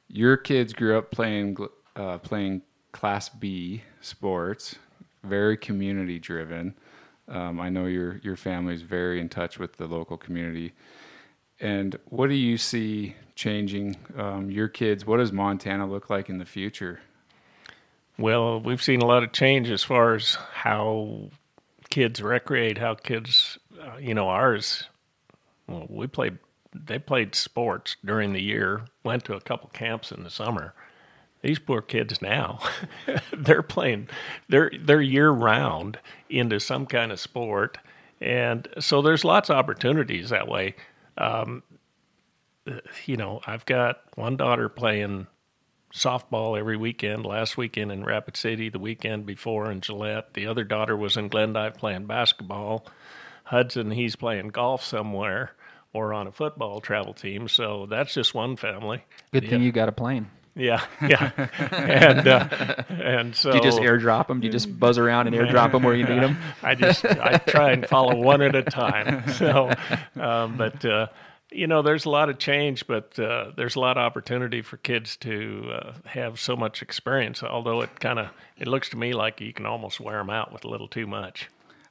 Your 0.08 0.38
kids 0.38 0.72
grew 0.72 0.98
up 0.98 1.12
playing 1.12 1.58
uh, 1.96 2.18
playing 2.20 2.62
Class 2.92 3.28
B 3.28 3.84
sports, 4.00 4.76
very 5.24 5.58
community 5.58 6.18
driven. 6.18 6.76
Um, 7.28 7.60
I 7.60 7.70
know 7.70 7.86
your 7.86 8.20
your 8.24 8.38
family's 8.38 8.84
very 8.84 9.20
in 9.20 9.30
touch 9.30 9.60
with 9.60 9.78
the 9.78 9.88
local 9.88 10.18
community. 10.18 10.74
And 11.60 11.98
what 12.06 12.28
do 12.30 12.36
you 12.36 12.58
see 12.58 13.16
changing 13.36 13.98
um, 14.18 14.52
your 14.52 14.68
kids? 14.68 15.06
What 15.06 15.18
does 15.18 15.32
Montana 15.32 15.88
look 15.88 16.10
like 16.10 16.30
in 16.30 16.38
the 16.38 16.46
future? 16.46 17.00
Well, 18.18 18.62
we've 18.62 18.82
seen 18.82 19.02
a 19.02 19.06
lot 19.06 19.24
of 19.24 19.32
change 19.32 19.70
as 19.70 19.84
far 19.84 20.16
as 20.16 20.36
how 20.54 21.30
kids 21.90 22.22
recreate, 22.22 22.78
how 22.78 22.96
kids, 22.96 23.58
uh, 23.82 23.98
you 23.98 24.14
know, 24.14 24.30
ours. 24.30 24.86
Well, 25.68 25.86
we 25.90 26.08
played. 26.08 26.38
They 26.74 27.00
played 27.00 27.36
sports 27.36 27.96
during 28.04 28.34
the 28.34 28.42
year. 28.42 28.86
Went 29.04 29.24
to 29.26 29.34
a 29.34 29.42
couple 29.42 29.70
camps 29.70 30.12
in 30.12 30.24
the 30.24 30.30
summer. 30.30 30.74
These 31.42 31.60
poor 31.60 31.82
kids 31.82 32.22
now, 32.22 32.60
they're 33.34 33.62
playing. 33.62 34.10
They're 34.50 34.72
they're 34.80 35.02
year 35.02 35.30
round 35.30 36.00
into 36.30 36.60
some 36.60 36.86
kind 36.86 37.12
of 37.12 37.20
sport, 37.20 37.78
and 38.20 38.68
so 38.80 39.02
there's 39.02 39.24
lots 39.24 39.50
of 39.50 39.58
opportunities 39.58 40.30
that 40.30 40.48
way. 40.48 40.76
Um, 41.18 41.64
you 43.06 43.18
know, 43.18 43.42
I've 43.46 43.66
got 43.66 44.00
one 44.16 44.38
daughter 44.38 44.70
playing 44.70 45.28
softball 45.94 46.58
every 46.58 46.78
weekend. 46.78 47.26
Last 47.26 47.58
weekend 47.58 47.92
in 47.92 48.04
Rapid 48.04 48.36
City, 48.36 48.70
the 48.70 48.80
weekend 48.80 49.26
before 49.26 49.72
in 49.72 49.82
Gillette. 49.82 50.34
The 50.34 50.48
other 50.48 50.64
daughter 50.64 50.96
was 50.98 51.16
in 51.18 51.28
Glendive 51.28 51.76
playing 51.76 52.06
basketball. 52.08 52.86
Hudson, 53.46 53.92
he's 53.92 54.16
playing 54.16 54.50
golf 54.50 54.84
somewhere 54.84 55.52
or 55.94 56.14
on 56.14 56.28
a 56.28 56.32
football 56.32 56.82
travel 56.82 57.14
team. 57.14 57.48
So 57.48 57.86
that's 57.90 58.14
just 58.14 58.34
one 58.34 58.56
family. 58.58 59.04
good 59.32 59.44
Yeah. 59.44 59.52
thing 59.52 59.62
you 59.64 59.72
got 59.72 59.88
a 59.88 59.94
plane. 59.94 60.28
Yeah, 60.56 60.86
yeah, 61.02 61.32
and 61.72 62.28
uh, 62.28 62.48
and 62.90 63.36
so 63.36 63.52
Do 63.52 63.58
you 63.58 63.64
just 63.64 63.80
airdrop 63.80 64.28
them? 64.28 64.40
Do 64.40 64.48
you 64.48 64.52
just 64.52 64.80
buzz 64.80 64.98
around 64.98 65.28
and 65.28 65.36
airdrop 65.36 65.74
them 65.74 65.84
where 65.84 65.96
you 65.96 66.06
need 66.06 66.22
them? 66.22 66.38
I 66.64 66.76
just 66.76 67.04
I 67.04 67.38
try 67.40 67.72
and 67.72 67.86
follow 67.86 68.16
one 68.16 68.42
at 68.42 68.56
a 68.56 68.64
time. 68.64 69.28
So, 69.34 69.70
um, 70.16 70.56
but 70.56 70.86
uh, 70.86 71.08
you 71.52 71.68
know, 71.68 71.82
there's 71.82 72.06
a 72.06 72.10
lot 72.10 72.30
of 72.30 72.38
change, 72.38 72.88
but 72.88 73.20
uh, 73.20 73.52
there's 73.58 73.76
a 73.76 73.82
lot 73.82 73.98
of 73.98 74.04
opportunity 74.04 74.62
for 74.62 74.78
kids 74.78 75.18
to 75.18 75.72
uh, 75.74 75.94
have 76.06 76.40
so 76.40 76.56
much 76.56 76.82
experience. 76.82 77.44
Although 77.44 77.82
it 77.82 78.00
kind 78.00 78.20
of 78.20 78.30
it 78.58 78.68
looks 78.68 78.88
to 78.90 78.98
me 78.98 79.14
like 79.14 79.42
you 79.42 79.52
can 79.52 79.66
almost 79.66 80.00
wear 80.00 80.20
them 80.20 80.30
out 80.30 80.54
with 80.54 80.64
a 80.64 80.70
little 80.70 80.88
too 80.88 81.06
much. 81.06 81.50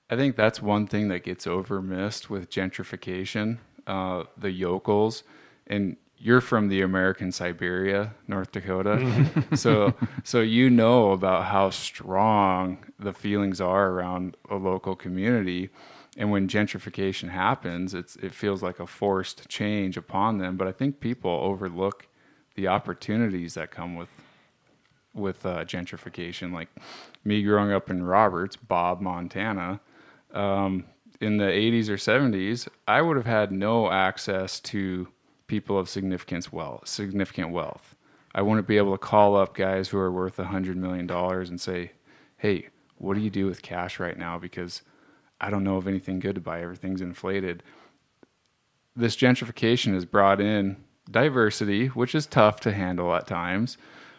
I 0.09 0.16
think 0.16 0.37
that's 0.37 0.62
one 0.62 0.87
thing 0.87 1.09
that 1.09 1.22
gets 1.22 1.46
over 1.46 1.83
missed 1.83 2.31
with 2.31 2.50
gentrification. 2.50 3.59
Uh, 3.87 4.24
the 4.38 4.50
yokels, 4.50 5.22
and 5.66 5.98
you're 6.24 6.40
from 6.40 6.68
the 6.68 6.80
American 6.80 7.30
Siberia, 7.30 8.14
North 8.26 8.50
Dakota, 8.50 9.28
so 9.54 9.92
so 10.24 10.40
you 10.40 10.70
know 10.70 11.12
about 11.12 11.44
how 11.44 11.68
strong 11.68 12.78
the 12.98 13.12
feelings 13.12 13.60
are 13.60 13.90
around 13.90 14.34
a 14.50 14.56
local 14.56 14.96
community. 14.96 15.68
And 16.16 16.30
when 16.30 16.48
gentrification 16.48 17.28
happens, 17.28 17.92
it's 17.92 18.16
it 18.16 18.32
feels 18.32 18.62
like 18.62 18.80
a 18.80 18.87
forced 18.87 19.50
change 19.50 19.98
upon 19.98 20.38
them. 20.38 20.56
But 20.56 20.66
I 20.66 20.72
think 20.72 20.98
people 20.98 21.30
overlook 21.30 22.08
the 22.54 22.68
opportunities 22.68 23.52
that 23.54 23.70
come 23.70 23.94
with 23.94 24.08
with 25.12 25.44
uh, 25.44 25.66
gentrification. 25.66 26.54
Like 26.54 26.70
me 27.22 27.42
growing 27.42 27.70
up 27.70 27.90
in 27.90 28.02
Roberts, 28.02 28.56
Bob, 28.56 29.02
Montana, 29.02 29.78
um, 30.32 30.87
in 31.20 31.37
the 31.37 31.44
80s 31.44 31.90
or 31.90 31.96
70s, 31.96 32.66
I 32.88 33.02
would 33.02 33.18
have 33.18 33.26
had 33.26 33.52
no 33.52 33.90
access 33.90 34.58
to 34.60 35.08
people 35.46 35.78
of 35.78 35.88
significance 35.88 36.52
wealth, 36.52 36.88
significant 36.88 37.50
wealth. 37.50 37.96
I 38.35 38.42
wouldn't 38.42 38.66
be 38.66 38.76
able 38.76 38.92
to 38.92 38.98
call 38.98 39.37
up 39.37 39.54
guys 39.54 39.88
who 39.88 39.98
are 39.98 40.11
worth 40.11 40.37
$100 40.37 40.74
million 40.74 41.09
and 41.11 41.61
say, 41.61 41.92
hey, 42.37 42.68
what 42.98 43.14
do 43.14 43.20
you 43.20 43.30
do 43.30 43.46
with 43.46 43.62
cash 43.62 44.00
right 44.00 44.18
now? 44.18 44.38
Because 44.38 44.83
I 45.40 45.50
don't 45.50 45.64
know 45.64 45.76
of 45.76 45.87
anything 45.87 46.18
good 46.18 46.35
to 46.35 46.40
buy. 46.40 46.62
Everything's 46.62 47.00
inflated. 47.00 47.62
This 48.96 49.16
gentrification 49.16 49.94
has 49.94 50.04
brought 50.04 50.40
in 50.40 50.76
diversity, 51.11 51.88
which 51.88 52.14
is 52.14 52.26
tough 52.26 52.61
to 52.61 52.72
handle 52.72 53.14
at 53.14 53.26
times, 53.26 53.76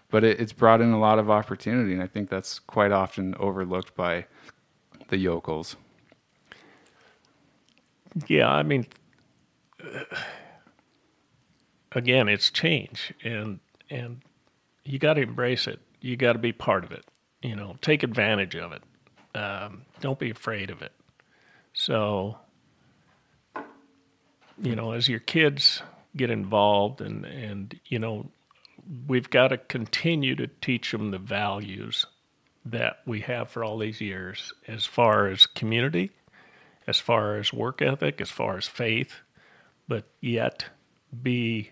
but 0.09 0.23
it, 0.23 0.39
it's 0.39 0.53
brought 0.53 0.81
in 0.81 0.91
a 0.91 0.99
lot 0.99 1.19
of 1.19 1.29
opportunity. 1.29 1.93
And 1.93 2.03
I 2.03 2.07
think 2.07 2.29
that's 2.29 2.59
quite 2.59 2.91
often 2.91 3.35
overlooked 3.35 3.95
by 3.95 4.25
the 5.09 5.17
yokels. 5.17 5.75
Yeah, 8.27 8.49
I 8.49 8.63
mean, 8.63 8.85
again, 11.95 12.29
it's 12.29 12.51
change, 12.51 13.13
and 13.23 13.59
and 13.89 14.21
you 14.83 14.99
got 14.99 15.15
to 15.15 15.21
embrace 15.21 15.65
it. 15.67 15.79
You 16.01 16.15
got 16.15 16.33
to 16.33 16.39
be 16.39 16.51
part 16.51 16.83
of 16.83 16.91
it. 16.91 17.05
You 17.41 17.55
know, 17.55 17.75
take 17.81 18.03
advantage 18.03 18.55
of 18.55 18.71
it. 18.71 18.83
Um, 19.33 19.83
don't 19.99 20.19
be 20.19 20.29
afraid 20.29 20.69
of 20.69 20.81
it. 20.81 20.91
So, 21.73 22.37
you 24.61 24.75
know, 24.75 24.91
as 24.91 25.09
your 25.09 25.19
kids 25.19 25.81
get 26.15 26.29
involved, 26.29 27.01
and 27.01 27.25
and 27.25 27.79
you 27.87 27.97
know, 27.99 28.27
we've 29.07 29.29
got 29.29 29.47
to 29.47 29.57
continue 29.57 30.35
to 30.35 30.47
teach 30.61 30.91
them 30.91 31.09
the 31.09 31.17
values 31.17 32.05
that 32.65 32.99
we 33.05 33.21
have 33.21 33.49
for 33.49 33.63
all 33.63 33.77
these 33.77 34.01
years, 34.01 34.53
as 34.67 34.85
far 34.85 35.27
as 35.27 35.45
community 35.45 36.11
as 36.87 36.99
far 36.99 37.37
as 37.37 37.51
work 37.51 37.81
ethic, 37.81 38.21
as 38.21 38.29
far 38.29 38.57
as 38.57 38.67
faith, 38.67 39.15
but 39.87 40.05
yet 40.21 40.65
be 41.21 41.71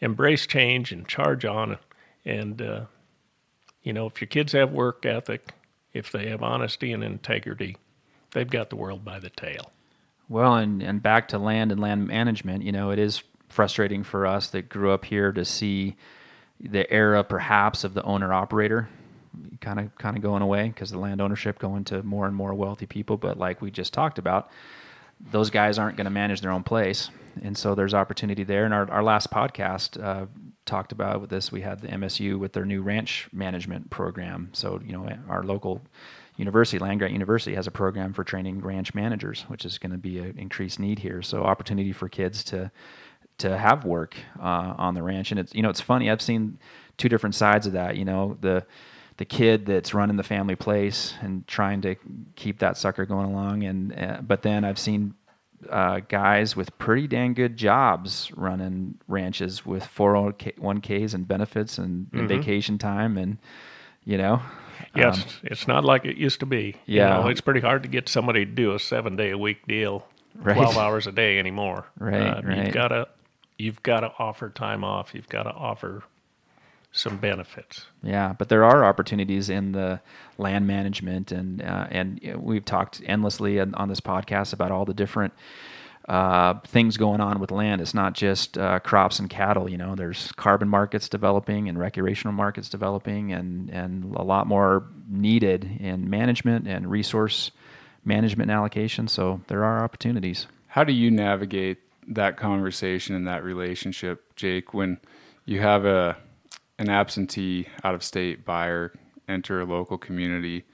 embrace 0.00 0.46
change 0.46 0.92
and 0.92 1.06
charge 1.06 1.44
on. 1.44 1.78
And 2.24 2.60
uh, 2.60 2.84
you 3.82 3.92
know, 3.92 4.06
if 4.06 4.20
your 4.20 4.28
kids 4.28 4.52
have 4.52 4.72
work 4.72 5.04
ethic, 5.06 5.52
if 5.92 6.12
they 6.12 6.28
have 6.28 6.42
honesty 6.42 6.92
and 6.92 7.02
integrity, 7.02 7.76
they've 8.32 8.50
got 8.50 8.70
the 8.70 8.76
world 8.76 9.04
by 9.04 9.18
the 9.18 9.30
tail. 9.30 9.72
Well, 10.28 10.56
and, 10.56 10.82
and 10.82 11.02
back 11.02 11.28
to 11.28 11.38
land 11.38 11.72
and 11.72 11.80
land 11.80 12.06
management, 12.06 12.62
you 12.62 12.70
know, 12.70 12.90
it 12.90 12.98
is 12.98 13.22
frustrating 13.48 14.04
for 14.04 14.26
us 14.26 14.48
that 14.50 14.68
grew 14.68 14.92
up 14.92 15.04
here 15.04 15.32
to 15.32 15.44
see 15.44 15.96
the 16.60 16.90
era 16.92 17.24
perhaps 17.24 17.82
of 17.82 17.94
the 17.94 18.02
owner 18.04 18.32
operator 18.32 18.88
kind 19.60 19.80
of 19.80 19.96
kind 19.96 20.16
of 20.16 20.22
going 20.22 20.42
away 20.42 20.68
because 20.68 20.90
the 20.90 20.98
land 20.98 21.20
ownership 21.20 21.58
going 21.58 21.84
to 21.84 22.02
more 22.02 22.26
and 22.26 22.34
more 22.34 22.54
wealthy 22.54 22.86
people. 22.86 23.16
But 23.16 23.38
like 23.38 23.60
we 23.62 23.70
just 23.70 23.92
talked 23.92 24.18
about, 24.18 24.50
those 25.30 25.50
guys 25.50 25.78
aren't 25.78 25.96
going 25.96 26.06
to 26.06 26.10
manage 26.10 26.40
their 26.40 26.50
own 26.50 26.62
place, 26.62 27.10
and 27.42 27.56
so 27.56 27.74
there's 27.74 27.94
opportunity 27.94 28.44
there. 28.44 28.64
And 28.64 28.74
our, 28.74 28.90
our 28.90 29.02
last 29.02 29.30
podcast 29.30 30.02
uh, 30.02 30.26
talked 30.66 30.92
about 30.92 31.20
with 31.20 31.30
this. 31.30 31.50
We 31.50 31.62
had 31.62 31.80
the 31.80 31.88
MSU 31.88 32.38
with 32.38 32.52
their 32.52 32.64
new 32.64 32.82
ranch 32.82 33.28
management 33.32 33.90
program. 33.90 34.50
So 34.52 34.80
you 34.84 34.92
know 34.92 35.08
our 35.28 35.42
local 35.42 35.82
university, 36.36 36.78
Land 36.78 37.00
Grant 37.00 37.12
University, 37.12 37.54
has 37.54 37.66
a 37.66 37.70
program 37.70 38.12
for 38.12 38.24
training 38.24 38.60
ranch 38.60 38.94
managers, 38.94 39.42
which 39.48 39.64
is 39.64 39.78
going 39.78 39.92
to 39.92 39.98
be 39.98 40.18
an 40.18 40.38
increased 40.38 40.78
need 40.78 41.00
here. 41.00 41.22
So 41.22 41.42
opportunity 41.42 41.92
for 41.92 42.08
kids 42.08 42.44
to 42.44 42.70
to 43.38 43.56
have 43.56 43.84
work 43.84 44.16
uh, 44.38 44.74
on 44.76 44.94
the 44.94 45.02
ranch. 45.02 45.30
And 45.30 45.40
it's 45.40 45.54
you 45.54 45.62
know 45.62 45.70
it's 45.70 45.80
funny. 45.80 46.10
I've 46.10 46.22
seen 46.22 46.58
two 46.96 47.08
different 47.08 47.34
sides 47.34 47.66
of 47.66 47.72
that. 47.74 47.96
You 47.96 48.04
know 48.04 48.36
the 48.40 48.66
the 49.16 49.24
kid 49.26 49.66
that's 49.66 49.92
running 49.92 50.16
the 50.16 50.22
family 50.22 50.56
place 50.56 51.12
and 51.20 51.46
trying 51.46 51.82
to 51.82 51.94
keep 52.36 52.58
that 52.60 52.78
sucker 52.78 53.04
going 53.04 53.26
along. 53.26 53.64
And 53.64 53.98
uh, 53.98 54.20
but 54.22 54.42
then 54.42 54.64
I've 54.64 54.78
seen 54.78 55.14
uh, 55.68 56.00
guys 56.08 56.56
with 56.56 56.76
pretty 56.78 57.06
dang 57.06 57.34
good 57.34 57.56
jobs 57.56 58.30
running 58.34 58.98
ranches 59.08 59.66
with 59.66 59.84
401ks 59.84 61.14
and 61.14 61.28
benefits 61.28 61.78
and, 61.78 62.08
and 62.12 62.22
mm-hmm. 62.22 62.26
vacation 62.28 62.78
time 62.78 63.18
and 63.18 63.38
you 64.04 64.16
know 64.16 64.40
yes 64.94 65.18
um, 65.18 65.24
it's 65.44 65.68
not 65.68 65.84
like 65.84 66.04
it 66.04 66.16
used 66.16 66.40
to 66.40 66.46
be 66.46 66.76
yeah 66.86 67.18
you 67.18 67.22
know, 67.24 67.28
it's 67.28 67.40
pretty 67.40 67.60
hard 67.60 67.82
to 67.82 67.88
get 67.88 68.08
somebody 68.08 68.44
to 68.44 68.50
do 68.50 68.74
a 68.74 68.78
seven 68.78 69.16
day 69.16 69.30
a 69.30 69.38
week 69.38 69.66
deal 69.66 70.06
right. 70.36 70.56
12 70.56 70.78
hours 70.78 71.06
a 71.06 71.12
day 71.12 71.38
anymore 71.38 71.86
right, 71.98 72.20
uh, 72.20 72.42
right. 72.42 72.64
you've 72.64 72.74
got 72.74 72.88
to 72.88 73.08
you've 73.58 73.82
got 73.82 74.00
to 74.00 74.12
offer 74.18 74.48
time 74.48 74.82
off 74.82 75.14
you've 75.14 75.28
got 75.28 75.42
to 75.42 75.50
offer 75.50 76.02
some 76.92 77.18
benefits. 77.18 77.86
Yeah, 78.02 78.34
but 78.36 78.48
there 78.48 78.64
are 78.64 78.84
opportunities 78.84 79.48
in 79.48 79.72
the 79.72 80.00
land 80.38 80.66
management, 80.66 81.30
and 81.32 81.62
uh, 81.62 81.86
and 81.90 82.20
we've 82.36 82.64
talked 82.64 83.00
endlessly 83.06 83.60
on, 83.60 83.74
on, 83.74 83.88
this 83.88 84.00
podcast 84.00 84.52
about 84.52 84.72
all 84.72 84.84
the 84.84 84.94
different 84.94 85.32
uh, 86.08 86.54
things 86.66 86.96
going 86.96 87.20
on 87.20 87.38
with 87.38 87.50
land. 87.52 87.80
It's 87.80 87.94
not 87.94 88.14
just 88.14 88.58
uh, 88.58 88.80
crops 88.80 89.20
and 89.20 89.30
cattle. 89.30 89.68
You 89.70 89.78
know, 89.78 89.94
there's 89.94 90.32
carbon 90.32 90.68
markets 90.68 91.08
developing 91.08 91.68
and 91.68 91.78
recreational 91.78 92.32
markets 92.32 92.68
developing, 92.68 93.32
and 93.32 93.70
and 93.70 94.14
a 94.16 94.22
lot 94.22 94.46
more 94.46 94.84
needed 95.08 95.64
in 95.80 96.10
management 96.10 96.66
and 96.66 96.90
resource 96.90 97.52
management 98.04 98.50
and 98.50 98.58
allocation. 98.58 99.06
So 99.06 99.40
there 99.46 99.64
are 99.64 99.84
opportunities. 99.84 100.46
How 100.66 100.84
do 100.84 100.92
you 100.92 101.10
navigate 101.10 101.78
that 102.08 102.36
conversation 102.36 103.14
and 103.14 103.26
that 103.28 103.44
relationship, 103.44 104.34
Jake, 104.34 104.74
when 104.74 104.98
you 105.44 105.60
have 105.60 105.84
a 105.84 106.16
an 106.80 106.88
absentee 106.88 107.68
out 107.84 107.94
of 107.94 108.02
state 108.02 108.44
buyer 108.44 108.92
enter 109.28 109.60
a 109.60 109.64
local 109.64 109.98
community, 109.98 110.64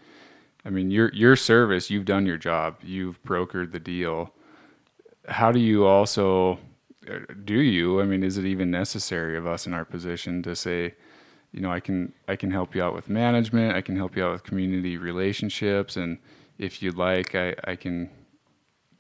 I 0.64 0.70
mean, 0.70 0.90
your 0.90 1.12
your 1.12 1.36
service, 1.36 1.90
you've 1.90 2.06
done 2.06 2.24
your 2.24 2.38
job, 2.38 2.78
you've 2.82 3.22
brokered 3.24 3.72
the 3.72 3.80
deal. 3.80 4.32
How 5.28 5.52
do 5.52 5.58
you 5.60 5.84
also 5.84 6.58
do 7.44 7.60
you? 7.60 8.00
I 8.00 8.04
mean, 8.04 8.22
is 8.22 8.38
it 8.38 8.44
even 8.44 8.70
necessary 8.70 9.36
of 9.36 9.46
us 9.46 9.66
in 9.66 9.74
our 9.74 9.84
position 9.84 10.42
to 10.44 10.56
say, 10.56 10.94
you 11.52 11.60
know, 11.60 11.72
I 11.72 11.80
can 11.80 12.12
I 12.28 12.36
can 12.36 12.52
help 12.52 12.74
you 12.74 12.82
out 12.82 12.94
with 12.94 13.10
management, 13.10 13.76
I 13.76 13.80
can 13.80 13.96
help 13.96 14.16
you 14.16 14.24
out 14.24 14.32
with 14.32 14.44
community 14.44 14.96
relationships, 14.96 15.96
and 15.96 16.18
if 16.56 16.82
you'd 16.82 16.96
like, 16.96 17.34
I, 17.34 17.54
I 17.64 17.76
can 17.76 18.10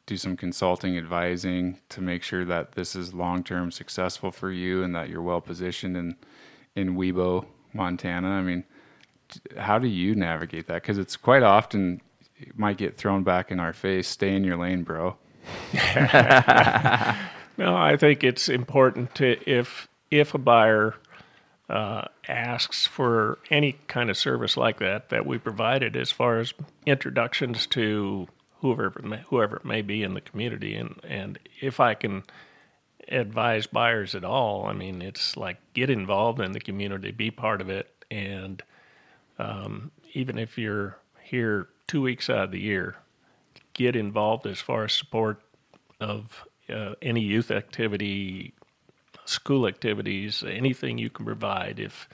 do 0.06 0.16
some 0.16 0.36
consulting 0.36 0.96
advising 0.96 1.78
to 1.88 2.00
make 2.00 2.22
sure 2.22 2.44
that 2.44 2.72
this 2.72 2.94
is 2.96 3.14
long 3.14 3.44
term 3.44 3.70
successful 3.70 4.30
for 4.32 4.50
you 4.50 4.82
and 4.82 4.94
that 4.94 5.08
you're 5.08 5.22
well 5.22 5.40
positioned 5.40 5.96
and 5.96 6.16
in 6.76 6.94
Wibaux, 6.94 7.46
Montana. 7.72 8.28
I 8.28 8.42
mean, 8.42 8.64
how 9.56 9.78
do 9.78 9.88
you 9.88 10.14
navigate 10.14 10.68
that? 10.68 10.82
Because 10.82 10.98
it's 10.98 11.16
quite 11.16 11.42
often 11.42 12.00
it 12.38 12.58
might 12.58 12.76
get 12.76 12.96
thrown 12.96 13.24
back 13.24 13.50
in 13.50 13.58
our 13.58 13.72
face. 13.72 14.06
Stay 14.06 14.34
in 14.34 14.44
your 14.44 14.56
lane, 14.56 14.82
bro. 14.82 15.16
no, 17.56 17.76
I 17.76 17.96
think 17.98 18.22
it's 18.22 18.48
important 18.48 19.14
to 19.16 19.38
if 19.50 19.88
if 20.10 20.34
a 20.34 20.38
buyer 20.38 20.94
uh, 21.68 22.02
asks 22.28 22.86
for 22.86 23.38
any 23.50 23.78
kind 23.88 24.10
of 24.10 24.16
service 24.16 24.56
like 24.56 24.78
that 24.78 25.08
that 25.08 25.26
we 25.26 25.38
provided 25.38 25.96
as 25.96 26.10
far 26.10 26.38
as 26.38 26.54
introductions 26.84 27.66
to 27.66 28.28
whoever 28.60 28.90
whoever 29.28 29.56
it 29.56 29.64
may 29.64 29.82
be 29.82 30.02
in 30.02 30.14
the 30.14 30.20
community 30.20 30.74
and 30.74 31.00
and 31.04 31.38
if 31.60 31.80
I 31.80 31.94
can 31.94 32.22
advise 33.08 33.66
buyers 33.66 34.14
at 34.14 34.24
all. 34.24 34.66
I 34.66 34.72
mean, 34.72 35.02
it's 35.02 35.36
like 35.36 35.58
get 35.74 35.90
involved 35.90 36.40
in 36.40 36.52
the 36.52 36.60
community, 36.60 37.10
be 37.10 37.30
part 37.30 37.60
of 37.60 37.68
it, 37.68 37.88
and 38.10 38.62
um, 39.38 39.90
even 40.12 40.38
if 40.38 40.58
you're 40.58 40.98
here 41.22 41.68
two 41.86 42.02
weeks 42.02 42.30
out 42.30 42.44
of 42.44 42.50
the 42.50 42.60
year, 42.60 42.96
get 43.74 43.96
involved 43.96 44.46
as 44.46 44.60
far 44.60 44.84
as 44.84 44.92
support 44.92 45.40
of 46.00 46.44
uh, 46.68 46.94
any 47.02 47.20
youth 47.20 47.50
activity, 47.50 48.54
school 49.24 49.66
activities, 49.66 50.44
anything 50.46 50.98
you 50.98 51.10
can 51.10 51.24
provide. 51.24 51.78
If 51.78 52.08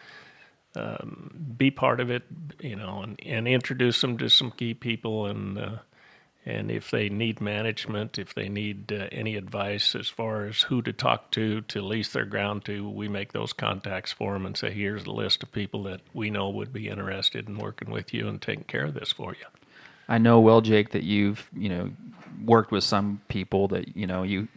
um, 0.75 1.55
be 1.57 1.71
part 1.71 2.01
of 2.01 2.11
it, 2.11 2.23
you 2.61 2.77
know, 2.77 3.03
and, 3.03 3.19
and 3.25 3.47
introduce 3.47 4.01
them 4.01 4.19
to 4.19 4.29
some 4.29 4.51
key 4.51 4.75
people 4.75 5.27
and. 5.27 5.59
Uh, 5.59 5.77
and 6.45 6.71
if 6.71 6.91
they 6.91 7.09
need 7.09 7.41
management, 7.41 8.19
if 8.19 8.35
they 8.35 8.49
need 8.49 8.93
uh, 8.93 9.07
any 9.13 9.37
advice 9.37 9.95
as 9.95 10.09
far 10.09 10.47
as 10.47 10.63
who 10.63 10.83
to 10.83 10.93
talk 10.93 11.31
to 11.33 11.61
to 11.63 11.81
lease 11.81 12.13
their 12.13 12.25
ground 12.25 12.65
to, 12.65 12.89
we 12.89 13.09
make 13.09 13.33
those 13.33 13.53
contacts 13.53 14.11
for 14.11 14.33
them 14.33 14.45
and 14.45 14.57
say, 14.57 14.73
here's 14.73 15.05
a 15.05 15.13
list 15.13 15.43
of 15.43 15.53
people 15.53 15.85
that 15.85 16.01
we 16.13 16.31
know 16.31 16.49
would 16.51 16.73
be 16.73 16.89
interested 16.89 17.49
in 17.49 17.59
working 17.59 17.91
with 17.91 18.13
you 18.13 18.29
and 18.29 18.43
taking 18.43 18.65
care 18.65 18.85
of 18.85 18.95
this 18.95 19.13
for 19.13 19.33
you. 19.33 19.47
I 20.09 20.19
know 20.19 20.41
well, 20.41 20.61
Jake, 20.61 20.91
that 20.91 21.05
you've 21.05 21.49
you 21.57 21.69
know 21.69 21.91
worked 22.45 22.73
with 22.73 22.83
some 22.83 23.21
people 23.29 23.69
that 23.69 23.97
you 23.97 24.07
know 24.07 24.25
you 24.25 24.49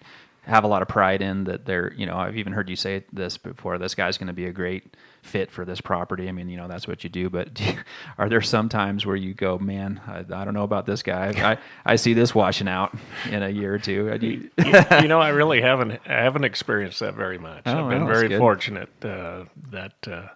have 0.45 0.63
a 0.63 0.67
lot 0.67 0.81
of 0.81 0.87
pride 0.87 1.21
in 1.21 1.45
that 1.45 1.65
they're 1.65 1.93
you 1.93 2.05
know 2.05 2.17
I've 2.17 2.37
even 2.37 2.53
heard 2.53 2.69
you 2.69 2.75
say 2.75 3.03
this 3.11 3.37
before. 3.37 3.77
This 3.77 3.95
guy's 3.95 4.17
going 4.17 4.27
to 4.27 4.33
be 4.33 4.45
a 4.45 4.51
great 4.51 4.95
fit 5.21 5.51
for 5.51 5.65
this 5.65 5.81
property. 5.81 6.29
I 6.29 6.31
mean, 6.31 6.49
you 6.49 6.57
know 6.57 6.67
that's 6.67 6.87
what 6.87 7.03
you 7.03 7.09
do. 7.09 7.29
But 7.29 7.61
are 8.17 8.29
there 8.29 8.41
some 8.41 8.69
times 8.69 9.05
where 9.05 9.15
you 9.15 9.33
go, 9.33 9.57
man, 9.57 9.99
I, 10.07 10.19
I 10.19 10.45
don't 10.45 10.53
know 10.53 10.63
about 10.63 10.85
this 10.85 11.03
guy. 11.03 11.33
I, 11.37 11.57
I 11.93 11.95
see 11.95 12.13
this 12.13 12.35
washing 12.35 12.67
out 12.67 12.95
in 13.29 13.41
a 13.41 13.49
year 13.49 13.73
or 13.73 13.79
two. 13.79 14.17
You, 14.21 14.49
you, 14.65 14.83
you, 15.01 15.07
know, 15.07 15.19
I 15.19 15.29
really 15.29 15.61
haven't 15.61 15.99
I 16.05 16.23
haven't 16.23 16.43
experienced 16.43 16.99
that 16.99 17.15
very 17.15 17.37
much. 17.37 17.63
Oh, 17.65 17.85
I've 17.85 17.89
been 17.89 18.07
very 18.07 18.37
fortunate 18.37 18.89
uh, 19.03 19.45
that. 19.71 20.07
Uh, 20.07 20.27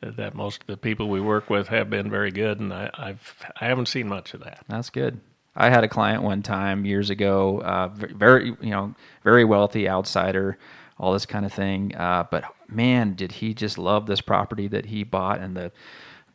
that 0.00 0.32
most 0.32 0.60
of 0.60 0.68
the 0.68 0.76
people 0.76 1.08
we 1.08 1.20
work 1.20 1.50
with 1.50 1.66
have 1.66 1.90
been 1.90 2.08
very 2.08 2.30
good, 2.30 2.60
and 2.60 2.72
I, 2.72 2.88
I've 2.94 3.34
I 3.60 3.66
haven't 3.66 3.86
seen 3.86 4.08
much 4.08 4.32
of 4.32 4.44
that. 4.44 4.64
That's 4.68 4.90
good. 4.90 5.20
I 5.58 5.70
had 5.70 5.82
a 5.82 5.88
client 5.88 6.22
one 6.22 6.42
time 6.42 6.86
years 6.86 7.10
ago, 7.10 7.60
uh, 7.60 7.88
very 7.88 8.56
you 8.60 8.70
know 8.70 8.94
very 9.24 9.44
wealthy 9.44 9.88
outsider, 9.88 10.56
all 10.98 11.12
this 11.12 11.26
kind 11.26 11.44
of 11.44 11.52
thing. 11.52 11.94
Uh, 11.96 12.24
but 12.30 12.44
man, 12.68 13.14
did 13.14 13.32
he 13.32 13.54
just 13.54 13.76
love 13.76 14.06
this 14.06 14.20
property 14.20 14.68
that 14.68 14.86
he 14.86 15.02
bought 15.02 15.40
and 15.40 15.56
the 15.56 15.72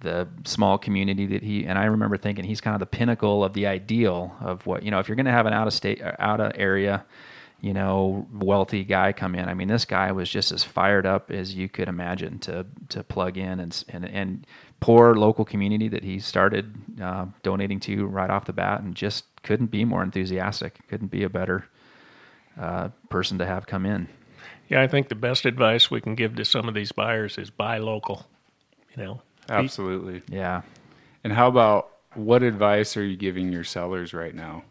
the 0.01 0.27
small 0.43 0.77
community 0.77 1.25
that 1.27 1.41
he 1.41 1.65
and 1.65 1.79
I 1.79 1.85
remember 1.85 2.17
thinking 2.17 2.43
he's 2.43 2.59
kind 2.59 2.75
of 2.75 2.81
the 2.81 2.85
pinnacle 2.85 3.41
of 3.45 3.53
the 3.53 3.67
ideal 3.67 4.35
of 4.41 4.67
what 4.67 4.83
you 4.83 4.91
know 4.91 4.99
if 4.99 5.07
you're 5.07 5.15
going 5.15 5.25
to 5.25 5.31
have 5.31 5.45
an 5.45 5.53
out 5.53 5.67
of 5.67 5.73
state 5.73 6.01
out 6.19 6.41
of 6.41 6.51
area 6.55 7.05
you 7.63 7.73
know, 7.73 8.27
wealthy 8.33 8.83
guy 8.83 9.13
come 9.13 9.35
in. 9.35 9.47
I 9.47 9.53
mean, 9.53 9.69
this 9.69 9.85
guy 9.85 10.11
was 10.11 10.29
just 10.29 10.51
as 10.51 10.65
fired 10.65 11.05
up 11.05 11.31
as 11.31 11.55
you 11.55 11.69
could 11.69 11.87
imagine 11.87 12.39
to 12.39 12.65
to 12.89 13.05
plug 13.05 13.37
in 13.37 13.61
and 13.61 13.83
and, 13.87 14.03
and 14.03 14.47
poor 14.83 15.15
local 15.15 15.45
community 15.45 15.87
that 15.87 16.03
he 16.03 16.19
started 16.19 16.75
uh, 17.01 17.25
donating 17.41 17.79
to 17.79 18.05
right 18.05 18.29
off 18.29 18.45
the 18.45 18.53
bat, 18.53 18.81
and 18.81 18.95
just 18.95 19.23
couldn't 19.43 19.71
be 19.71 19.85
more 19.85 20.03
enthusiastic. 20.03 20.85
Couldn't 20.89 21.09
be 21.11 21.23
a 21.23 21.29
better 21.29 21.65
uh, 22.59 22.89
person 23.09 23.37
to 23.37 23.45
have 23.45 23.65
come 23.65 23.85
in. 23.85 24.09
Yeah, 24.67 24.81
I 24.81 24.87
think 24.87 25.07
the 25.07 25.15
best 25.15 25.45
advice 25.45 25.89
we 25.89 26.01
can 26.01 26.15
give 26.15 26.35
to 26.35 26.43
some 26.45 26.67
of 26.67 26.73
these 26.73 26.91
buyers 26.91 27.37
is 27.37 27.49
buy 27.49 27.77
local. 27.77 28.25
You 28.95 29.03
know, 29.03 29.21
absolutely. 29.49 30.21
Yeah. 30.27 30.63
And 31.23 31.31
how 31.31 31.47
about 31.47 31.89
what 32.15 32.43
advice 32.43 32.97
are 32.97 33.05
you 33.05 33.15
giving 33.15 33.53
your 33.53 33.63
sellers 33.63 34.13
right 34.13 34.35
now? 34.35 34.63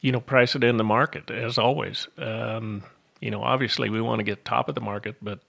you 0.00 0.12
know, 0.12 0.20
price 0.20 0.54
it 0.54 0.64
in 0.64 0.76
the 0.76 0.84
market 0.84 1.30
as 1.30 1.58
always. 1.58 2.08
Um, 2.16 2.82
you 3.20 3.30
know, 3.30 3.42
obviously 3.42 3.90
we 3.90 4.00
want 4.00 4.18
to 4.20 4.24
get 4.24 4.44
top 4.44 4.68
of 4.68 4.74
the 4.74 4.80
market, 4.80 5.16
but 5.20 5.40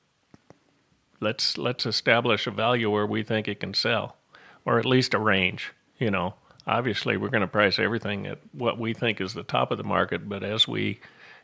let's 1.22 1.58
let's 1.58 1.86
establish 1.86 2.48
a 2.48 2.52
value 2.52 2.90
where 2.90 3.06
we 3.06 3.24
think 3.24 3.48
it 3.48 3.62
can 3.62 3.74
sell, 3.74 4.18
or 4.66 4.80
at 4.80 4.86
least 4.86 5.14
a 5.14 5.20
range. 5.20 5.72
You 5.98 6.12
know, 6.12 6.34
obviously 6.68 7.16
we're 7.16 7.30
going 7.30 7.42
to 7.42 7.48
price 7.48 7.80
everything 7.80 8.28
at 8.28 8.40
what 8.52 8.78
we 8.78 8.94
think 8.94 9.22
is 9.22 9.34
the 9.34 9.44
top 9.44 9.72
of 9.72 9.78
the 9.78 9.84
market, 9.84 10.28
but 10.28 10.44
as 10.44 10.68
we 10.68 11.00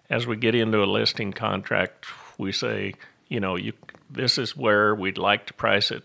as 0.10 0.28
we 0.28 0.36
get 0.36 0.56
into 0.56 0.84
a 0.84 0.86
listing 0.86 1.32
contract, 1.32 2.06
we 2.38 2.52
say, 2.52 2.94
you 3.28 3.40
know, 3.40 3.56
you 3.56 3.74
this 4.10 4.38
is 4.38 4.58
where 4.58 4.94
we'd 4.96 5.18
like 5.18 5.46
to 5.46 5.54
price 5.54 5.92
it, 5.92 6.04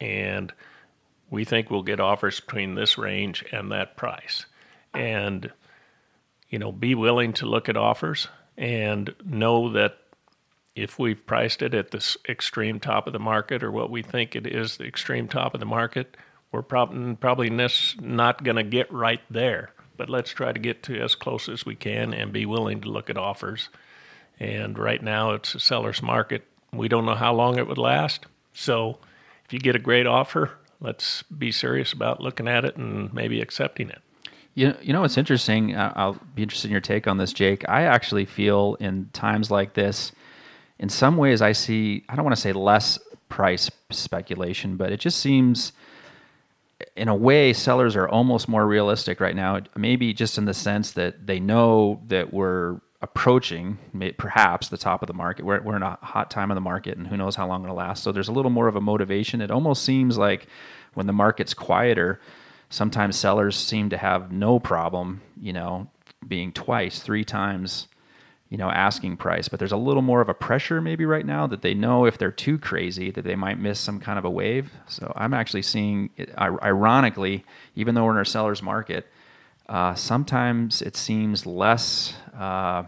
and 0.00 0.52
we 1.30 1.44
think 1.44 1.70
we'll 1.70 1.82
get 1.82 2.00
offers 2.00 2.40
between 2.40 2.74
this 2.74 2.98
range 2.98 3.44
and 3.50 3.72
that 3.72 3.96
price, 3.96 4.46
and 4.94 5.50
you 6.48 6.58
know, 6.58 6.72
be 6.72 6.94
willing 6.94 7.32
to 7.32 7.46
look 7.46 7.68
at 7.68 7.76
offers 7.76 8.28
and 8.58 9.14
know 9.24 9.72
that 9.72 9.99
if 10.80 10.98
we've 10.98 11.24
priced 11.26 11.62
it 11.62 11.74
at 11.74 11.90
the 11.90 12.16
extreme 12.28 12.80
top 12.80 13.06
of 13.06 13.12
the 13.12 13.18
market 13.18 13.62
or 13.62 13.70
what 13.70 13.90
we 13.90 14.02
think 14.02 14.34
it 14.34 14.46
is 14.46 14.76
the 14.76 14.84
extreme 14.84 15.28
top 15.28 15.52
of 15.54 15.60
the 15.60 15.66
market, 15.66 16.16
we're 16.52 16.62
prob- 16.62 17.20
probably 17.20 17.50
not 17.50 18.42
going 18.42 18.56
to 18.56 18.62
get 18.62 18.90
right 18.92 19.20
there. 19.30 19.72
But 19.96 20.08
let's 20.08 20.30
try 20.30 20.52
to 20.52 20.58
get 20.58 20.82
to 20.84 20.98
as 20.98 21.14
close 21.14 21.48
as 21.48 21.66
we 21.66 21.74
can 21.74 22.14
and 22.14 22.32
be 22.32 22.46
willing 22.46 22.80
to 22.80 22.88
look 22.88 23.10
at 23.10 23.18
offers. 23.18 23.68
And 24.38 24.78
right 24.78 25.02
now 25.02 25.32
it's 25.32 25.54
a 25.54 25.60
seller's 25.60 26.02
market. 26.02 26.46
We 26.72 26.88
don't 26.88 27.04
know 27.04 27.14
how 27.14 27.34
long 27.34 27.58
it 27.58 27.68
would 27.68 27.76
last. 27.76 28.24
So 28.54 28.98
if 29.44 29.52
you 29.52 29.58
get 29.58 29.76
a 29.76 29.80
great 29.80 30.06
offer, 30.06 30.52
let's 30.80 31.22
be 31.24 31.52
serious 31.52 31.92
about 31.92 32.22
looking 32.22 32.48
at 32.48 32.64
it 32.64 32.76
and 32.76 33.12
maybe 33.12 33.42
accepting 33.42 33.90
it. 33.90 34.00
You, 34.54 34.74
you 34.80 34.92
know 34.92 35.02
what's 35.02 35.18
interesting? 35.18 35.76
I'll 35.76 36.18
be 36.34 36.42
interested 36.42 36.68
in 36.68 36.72
your 36.72 36.80
take 36.80 37.06
on 37.06 37.18
this, 37.18 37.32
Jake. 37.32 37.68
I 37.68 37.82
actually 37.82 38.24
feel 38.24 38.76
in 38.80 39.10
times 39.12 39.50
like 39.50 39.74
this, 39.74 40.12
in 40.80 40.88
some 40.88 41.18
ways, 41.18 41.42
I 41.42 41.52
see, 41.52 42.04
I 42.08 42.16
don't 42.16 42.24
want 42.24 42.34
to 42.34 42.40
say 42.40 42.52
less 42.52 42.98
price 43.28 43.70
speculation, 43.90 44.76
but 44.76 44.90
it 44.90 44.98
just 44.98 45.20
seems, 45.20 45.72
in 46.96 47.06
a 47.06 47.14
way, 47.14 47.52
sellers 47.52 47.94
are 47.96 48.08
almost 48.08 48.48
more 48.48 48.66
realistic 48.66 49.20
right 49.20 49.36
now. 49.36 49.60
Maybe 49.76 50.14
just 50.14 50.38
in 50.38 50.46
the 50.46 50.54
sense 50.54 50.92
that 50.92 51.26
they 51.26 51.38
know 51.38 52.00
that 52.08 52.32
we're 52.32 52.80
approaching 53.02 53.78
perhaps 54.16 54.68
the 54.68 54.78
top 54.78 55.02
of 55.02 55.06
the 55.06 55.12
market. 55.12 55.44
We're, 55.44 55.60
we're 55.60 55.76
in 55.76 55.82
a 55.82 55.98
hot 56.00 56.30
time 56.30 56.50
of 56.50 56.54
the 56.54 56.62
market, 56.62 56.96
and 56.96 57.06
who 57.06 57.16
knows 57.18 57.36
how 57.36 57.46
long 57.46 57.62
it'll 57.62 57.76
last. 57.76 58.02
So 58.02 58.10
there's 58.10 58.28
a 58.28 58.32
little 58.32 58.50
more 58.50 58.66
of 58.66 58.76
a 58.76 58.80
motivation. 58.80 59.42
It 59.42 59.50
almost 59.50 59.84
seems 59.84 60.16
like 60.16 60.46
when 60.94 61.06
the 61.06 61.12
market's 61.12 61.52
quieter, 61.52 62.20
sometimes 62.70 63.16
sellers 63.16 63.54
seem 63.54 63.90
to 63.90 63.98
have 63.98 64.32
no 64.32 64.58
problem, 64.58 65.20
you 65.38 65.52
know, 65.52 65.90
being 66.26 66.52
twice, 66.52 67.00
three 67.00 67.24
times, 67.24 67.86
you 68.50 68.58
know, 68.58 68.68
asking 68.70 69.16
price. 69.16 69.48
But 69.48 69.60
there's 69.60 69.72
a 69.72 69.76
little 69.76 70.02
more 70.02 70.20
of 70.20 70.28
a 70.28 70.34
pressure 70.34 70.80
maybe 70.80 71.06
right 71.06 71.24
now 71.24 71.46
that 71.46 71.62
they 71.62 71.72
know 71.72 72.04
if 72.04 72.18
they're 72.18 72.32
too 72.32 72.58
crazy 72.58 73.10
that 73.12 73.22
they 73.22 73.36
might 73.36 73.58
miss 73.58 73.78
some 73.80 74.00
kind 74.00 74.18
of 74.18 74.24
a 74.24 74.30
wave. 74.30 74.72
So 74.88 75.12
I'm 75.16 75.32
actually 75.32 75.62
seeing, 75.62 76.10
ironically, 76.38 77.44
even 77.76 77.94
though 77.94 78.04
we're 78.04 78.16
in 78.16 78.20
a 78.20 78.24
seller's 78.24 78.60
market, 78.60 79.06
uh, 79.68 79.94
sometimes 79.94 80.82
it 80.82 80.96
seems 80.96 81.46
less 81.46 82.14
uh, 82.36 82.82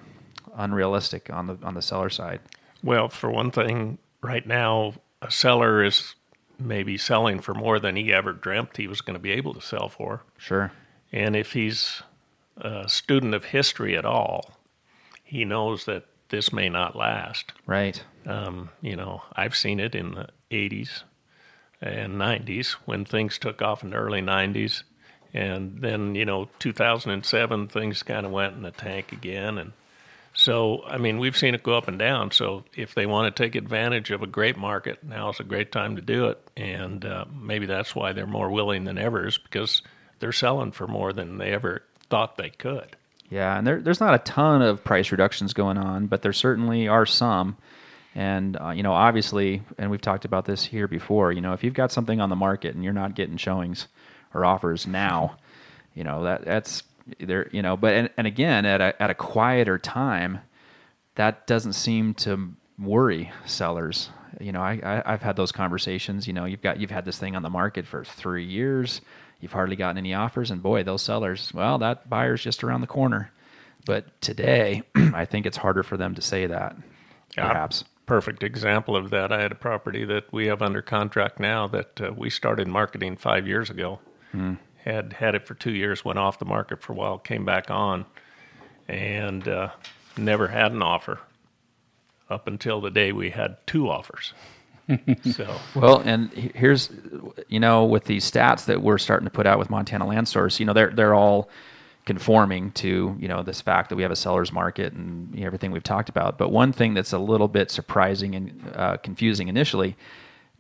unrealistic 0.57 1.31
on 1.31 1.47
the 1.47 1.57
on 1.63 1.75
the 1.75 1.83
seller 1.83 2.11
side. 2.11 2.41
Well, 2.83 3.09
for 3.09 3.31
one 3.31 3.53
thing, 3.53 3.99
right 4.21 4.45
now 4.45 4.95
a 5.23 5.31
seller 5.31 5.85
is 5.85 6.17
maybe 6.59 6.99
selling 6.99 7.39
for 7.39 7.55
more 7.55 7.79
than 7.79 7.95
he 7.95 8.13
ever 8.13 8.33
dreamt 8.33 8.77
he 8.77 8.89
was 8.89 9.01
going 9.01 9.15
to 9.15 9.21
be 9.21 9.31
able 9.31 9.55
to 9.55 9.61
sell 9.61 9.89
for. 9.89 10.23
Sure. 10.37 10.73
And 11.13 11.37
if 11.37 11.53
he's 11.53 12.03
a 12.57 12.89
student 12.89 13.35
of 13.35 13.47
history 13.47 13.97
at 13.97 14.05
all, 14.05 14.51
he 15.33 15.47
knows 15.47 15.87
that 15.87 16.05
this 16.29 16.53
may 16.53 16.69
not 16.69 16.95
last. 16.95 17.55
Right. 17.67 18.05
Um, 18.27 18.69
you 18.83 18.97
know, 18.97 19.23
I've 19.35 19.57
seen 19.57 19.81
it 19.81 19.95
in 19.95 20.13
the 20.13 20.29
80s 20.51 21.05
and 21.81 22.17
90s 22.17 22.73
when 22.85 23.07
things 23.07 23.39
took 23.39 23.63
off 23.63 23.83
in 23.83 23.91
the 23.91 23.97
early 23.97 24.21
90s. 24.21 24.83
And 25.33 25.81
then, 25.81 26.15
you 26.15 26.27
know, 26.27 26.51
2007, 26.59 27.69
things 27.69 28.03
kind 28.03 28.27
of 28.27 28.33
went 28.33 28.57
in 28.57 28.63
the 28.63 28.73
tank 28.73 29.13
again. 29.13 29.57
And 29.57 29.73
so, 30.35 30.83
I 30.85 30.99
mean, 30.99 31.19
we've 31.19 31.37
seen 31.37 31.55
it 31.55 31.63
go 31.63 31.79
up 31.79 31.89
and 31.89 31.99
down. 31.99 32.31
So, 32.33 32.65
if 32.77 32.95
they 32.95 33.07
want 33.07 33.35
to 33.35 33.43
take 33.43 33.55
advantage 33.55 34.11
of 34.11 34.23
a 34.23 34.27
great 34.27 34.59
market, 34.59 35.03
now 35.03 35.31
is 35.31 35.41
a 35.41 35.45
great 35.45 35.73
time 35.73 35.97
to 35.97 36.03
do 36.03 36.27
it. 36.27 36.47
And 36.59 37.07
uh, 37.07 37.25
maybe 37.35 37.65
that's 37.65 37.97
why 37.97 38.13
they're 38.13 38.27
more 38.27 38.51
willing 38.51 38.85
than 38.85 38.99
ever, 38.99 39.27
is 39.27 39.39
because 39.39 39.81
they're 40.19 40.33
selling 40.33 40.73
for 40.73 40.87
more 40.87 41.15
than 41.15 41.39
they 41.39 41.53
ever 41.53 41.85
thought 42.11 42.37
they 42.37 42.51
could. 42.51 42.97
Yeah, 43.33 43.57
and 43.57 43.67
there, 43.67 43.81
there's 43.81 44.01
not 44.01 44.15
a 44.15 44.19
ton 44.19 44.61
of 44.61 44.85
price 44.85 45.11
reductions 45.11 45.55
going 45.55 45.79
on, 45.79 46.07
but 46.07 46.23
there 46.23 46.33
certainly 46.33 46.87
are 46.87 47.07
some. 47.07 47.57
And 48.15 48.59
uh, 48.61 48.71
you 48.71 48.83
know, 48.83 48.93
obviously, 48.93 49.63
and 49.79 49.91
we've 49.91 50.03
talked 50.03 50.27
about 50.27 50.45
this 50.45 50.67
here 50.67 50.87
before. 50.87 51.33
You 51.33 51.41
know, 51.41 51.55
if 51.55 51.65
you've 51.65 51.73
got 51.73 51.91
something 51.91 52.21
on 52.21 52.29
the 52.29 52.37
market 52.37 52.75
and 52.75 52.85
you're 52.85 52.93
not 52.93 53.15
getting 53.15 53.39
showings 53.39 53.89
or 54.35 54.45
offers 54.45 54.87
now, 54.87 55.37
you 55.95 56.05
know 56.05 56.25
that 56.25 56.45
that's 56.45 56.83
there 57.19 57.49
you 57.53 57.63
know 57.63 57.77
but 57.77 57.95
and, 57.95 58.11
and 58.17 58.27
again 58.27 58.65
at 58.65 58.81
a, 58.81 59.03
at 59.03 59.11
a 59.11 59.15
quieter 59.15 59.79
time 59.79 60.41
that 61.17 61.47
doesn't 61.47 61.73
seem 61.73 62.15
to 62.15 62.53
worry 62.79 63.33
sellers 63.45 64.11
you 64.41 64.53
know 64.53 64.61
I, 64.61 65.03
I 65.05 65.11
have 65.11 65.23
had 65.23 65.37
those 65.37 65.53
conversations 65.53 66.27
you 66.27 66.33
know 66.33 66.45
you've 66.45 66.63
got 66.63 66.81
you've 66.81 66.91
had 66.91 67.05
this 67.05 67.19
thing 67.19 67.37
on 67.37 67.43
the 67.43 67.51
market 67.51 67.87
for 67.87 68.05
three 68.05 68.45
years 68.45 69.01
you've 69.43 69.53
hardly 69.53 69.77
gotten 69.77 69.99
any 69.99 70.15
offers 70.15 70.51
and 70.51 70.63
boy 70.63 70.83
those 70.83 71.03
sellers 71.03 71.53
well 71.53 71.77
that 71.79 72.09
buyer's 72.09 72.43
just 72.43 72.65
around 72.65 72.81
the 72.81 72.87
corner. 72.87 73.31
But 73.85 74.21
today 74.23 74.83
i 74.95 75.27
think 75.27 75.45
it's 75.45 75.59
harder 75.59 75.83
for 75.83 75.99
them 75.99 76.15
to 76.15 76.23
say 76.23 76.47
that 76.47 76.77
perhaps. 77.37 77.85
perfect 78.07 78.43
example 78.43 78.97
of 78.97 79.11
that. 79.11 79.33
I 79.33 79.43
had 79.43 79.53
a 79.53 79.57
property 79.57 80.05
that 80.07 80.33
we 80.33 80.47
have 80.47 80.63
under 80.63 80.81
contract 80.81 81.39
now 81.39 81.67
that 81.69 82.01
uh, 82.01 82.13
we 82.17 82.31
started 82.31 82.69
marketing 82.69 83.17
five 83.17 83.47
years 83.47 83.69
ago. 83.69 84.01
Mm 84.33 84.59
had 84.85 85.13
had 85.15 85.35
it 85.35 85.47
for 85.47 85.55
two 85.55 85.73
years, 85.73 86.05
went 86.05 86.19
off 86.19 86.39
the 86.39 86.45
market 86.45 86.83
for 86.83 86.93
a 86.93 86.97
while, 86.97 87.19
came 87.19 87.45
back 87.45 87.71
on, 87.71 88.05
and 88.89 89.47
uh, 89.47 89.71
never 90.17 90.49
had 90.49 90.73
an 90.73 90.83
offer 90.83 91.21
up 92.29 92.47
until 92.49 92.81
the 92.81 92.91
day 92.91 93.13
we 93.13 93.31
had 93.31 93.57
two 93.67 93.89
offers. 93.89 94.35
so 95.31 95.55
Well, 95.75 95.99
and 96.05 96.33
here's, 96.33 96.91
you 97.49 97.61
know, 97.61 97.85
with 97.85 98.05
these 98.05 98.29
stats 98.29 98.65
that 98.67 98.83
we're 98.83 98.99
starting 98.99 99.27
to 99.27 99.31
put 99.31 99.47
out 99.47 99.59
with 99.59 99.71
Montana 99.71 100.07
Land 100.07 100.29
Source, 100.29 100.61
you 100.61 100.67
know, 100.67 100.73
they're 100.73 100.91
they're 100.91 101.15
all 101.15 101.49
conforming 102.05 102.73
to 102.73 103.17
you 103.21 103.29
know 103.29 103.43
this 103.45 103.61
fact 103.61 103.89
that 103.89 103.97
we 103.97 104.03
have 104.03 104.11
a 104.11 104.17
seller's 104.17 104.53
market 104.53 104.93
and 104.93 105.39
everything 105.39 105.71
we've 105.71 105.83
talked 105.83 106.09
about. 106.09 106.39
But 106.39 106.51
one 106.51 106.73
thing 106.73 106.95
that's 106.95 107.13
a 107.13 107.19
little 107.19 107.49
bit 107.49 107.71
surprising 107.71 108.35
and 108.35 108.73
uh, 108.75 108.97
confusing 108.99 109.49
initially, 109.49 109.97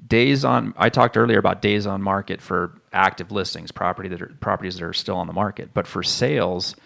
days 0.06 0.44
on. 0.44 0.74
I 0.76 0.88
talked 0.88 1.16
earlier 1.16 1.38
about 1.38 1.62
days 1.62 1.86
on 1.86 2.02
market 2.02 2.40
for 2.40 2.80
active 2.92 3.32
listings, 3.32 3.72
property 3.72 4.08
that 4.10 4.22
are, 4.22 4.32
properties 4.40 4.76
that 4.78 4.84
are 4.84 4.92
still 4.92 5.16
on 5.16 5.26
the 5.26 5.32
market. 5.32 5.70
But 5.74 5.86
for 5.86 6.02
sales, 6.02 6.76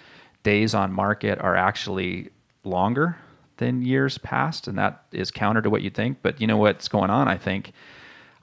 days 0.42 0.74
on 0.74 0.92
market 0.92 1.38
are 1.38 1.56
actually 1.56 2.30
longer 2.64 3.16
than 3.58 3.82
years 3.82 4.18
past, 4.18 4.68
and 4.68 4.78
that 4.78 5.02
is 5.12 5.30
counter 5.30 5.62
to 5.62 5.70
what 5.70 5.82
you 5.82 5.90
think. 5.90 6.18
But 6.22 6.40
you 6.40 6.46
know 6.46 6.56
what's 6.56 6.88
going 6.88 7.10
on? 7.10 7.28
I 7.28 7.36
think 7.36 7.72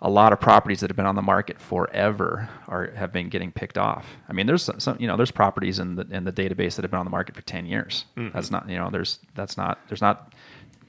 a 0.02 0.10
lot 0.10 0.34
of 0.34 0.40
properties 0.42 0.82
that 0.82 0.90
have 0.90 0.98
been 0.98 1.06
on 1.06 1.16
the 1.16 1.22
market 1.22 1.62
forever 1.62 2.50
are 2.68 2.92
have 2.92 3.14
been 3.14 3.30
getting 3.30 3.52
picked 3.52 3.78
off. 3.78 4.06
I 4.28 4.34
mean, 4.34 4.48
there's 4.48 4.64
some, 4.64 4.80
some 4.80 4.98
you 5.00 5.08
know 5.08 5.16
there's 5.18 5.32
properties 5.32 5.80
in 5.80 5.96
the 5.96 6.06
in 6.12 6.24
the 6.26 6.34
database 6.34 6.76
that 6.76 6.84
have 6.84 6.92
been 6.92 7.00
on 7.00 7.06
the 7.06 7.12
market 7.12 7.36
for 7.36 7.42
ten 7.42 7.66
years. 7.66 8.06
That's 8.16 8.52
not 8.52 8.68
you 8.70 8.78
know 8.78 8.90
there's 8.90 9.20
that's 9.36 9.56
not 9.58 9.80
there's 9.88 10.02
not 10.02 10.34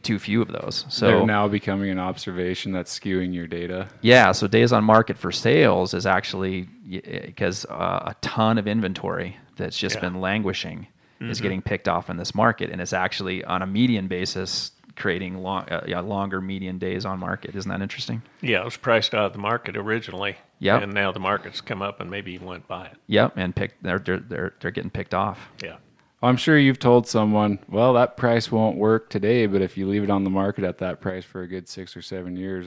too 0.02 0.18
few 0.18 0.42
of 0.42 0.48
those. 0.48 0.84
So 0.90 1.06
They're 1.06 1.26
now 1.26 1.48
becoming 1.48 1.88
an 1.88 1.98
observation 1.98 2.72
that's 2.72 2.98
skewing 2.98 3.32
your 3.32 3.46
data. 3.46 3.88
yeah, 4.02 4.32
so 4.32 4.46
days 4.46 4.70
on 4.70 4.84
market 4.84 5.16
for 5.16 5.32
sales 5.32 5.94
is 5.94 6.04
actually 6.04 6.68
because 6.90 7.64
uh, 7.66 8.02
a 8.12 8.14
ton 8.20 8.58
of 8.58 8.66
inventory 8.66 9.38
that's 9.56 9.78
just 9.78 9.94
Yeah. 9.96 10.00
been 10.02 10.20
languishing 10.20 10.88
is 11.20 11.40
getting 11.40 11.62
picked 11.62 11.88
off 11.88 12.10
in 12.10 12.16
this 12.16 12.34
market, 12.34 12.70
and 12.70 12.80
it's 12.80 12.92
actually 12.92 13.44
on 13.44 13.62
a 13.62 13.66
median 13.66 14.08
basis 14.08 14.72
creating 14.96 15.42
long, 15.42 15.68
uh, 15.70 15.84
yeah, 15.86 16.00
longer 16.00 16.40
median 16.40 16.78
days 16.78 17.04
on 17.04 17.18
market. 17.18 17.54
Isn't 17.54 17.70
that 17.70 17.82
interesting? 17.82 18.22
yeah, 18.40 18.60
it 18.60 18.64
was 18.64 18.76
priced 18.76 19.14
out 19.14 19.26
of 19.26 19.32
the 19.32 19.38
market 19.38 19.76
originally. 19.76 20.36
Yep. 20.60 20.82
And 20.82 20.94
now 20.94 21.12
the 21.12 21.20
market's 21.20 21.60
come 21.60 21.82
up 21.82 22.00
and 22.00 22.10
maybe 22.10 22.32
even 22.32 22.46
went 22.46 22.68
by 22.68 22.86
it. 22.86 22.96
Yep, 23.08 23.34
and 23.36 23.54
picked 23.54 23.82
they're 23.82 23.98
they're 23.98 24.20
they're, 24.20 24.54
they're 24.60 24.70
getting 24.70 24.90
picked 24.90 25.14
off. 25.14 25.50
Yeah. 25.62 25.76
I'm 26.22 26.38
sure 26.38 26.56
you've 26.56 26.78
told 26.78 27.06
someone, 27.06 27.58
well, 27.68 27.92
that 27.94 28.16
price 28.16 28.50
won't 28.50 28.78
work 28.78 29.10
today, 29.10 29.44
but 29.46 29.60
if 29.60 29.76
you 29.76 29.86
leave 29.86 30.02
it 30.02 30.08
on 30.08 30.24
the 30.24 30.30
market 30.30 30.64
at 30.64 30.78
that 30.78 31.02
price 31.02 31.22
for 31.22 31.42
a 31.42 31.46
good 31.46 31.68
six 31.68 31.94
or 31.94 32.00
seven 32.00 32.34
years, 32.34 32.66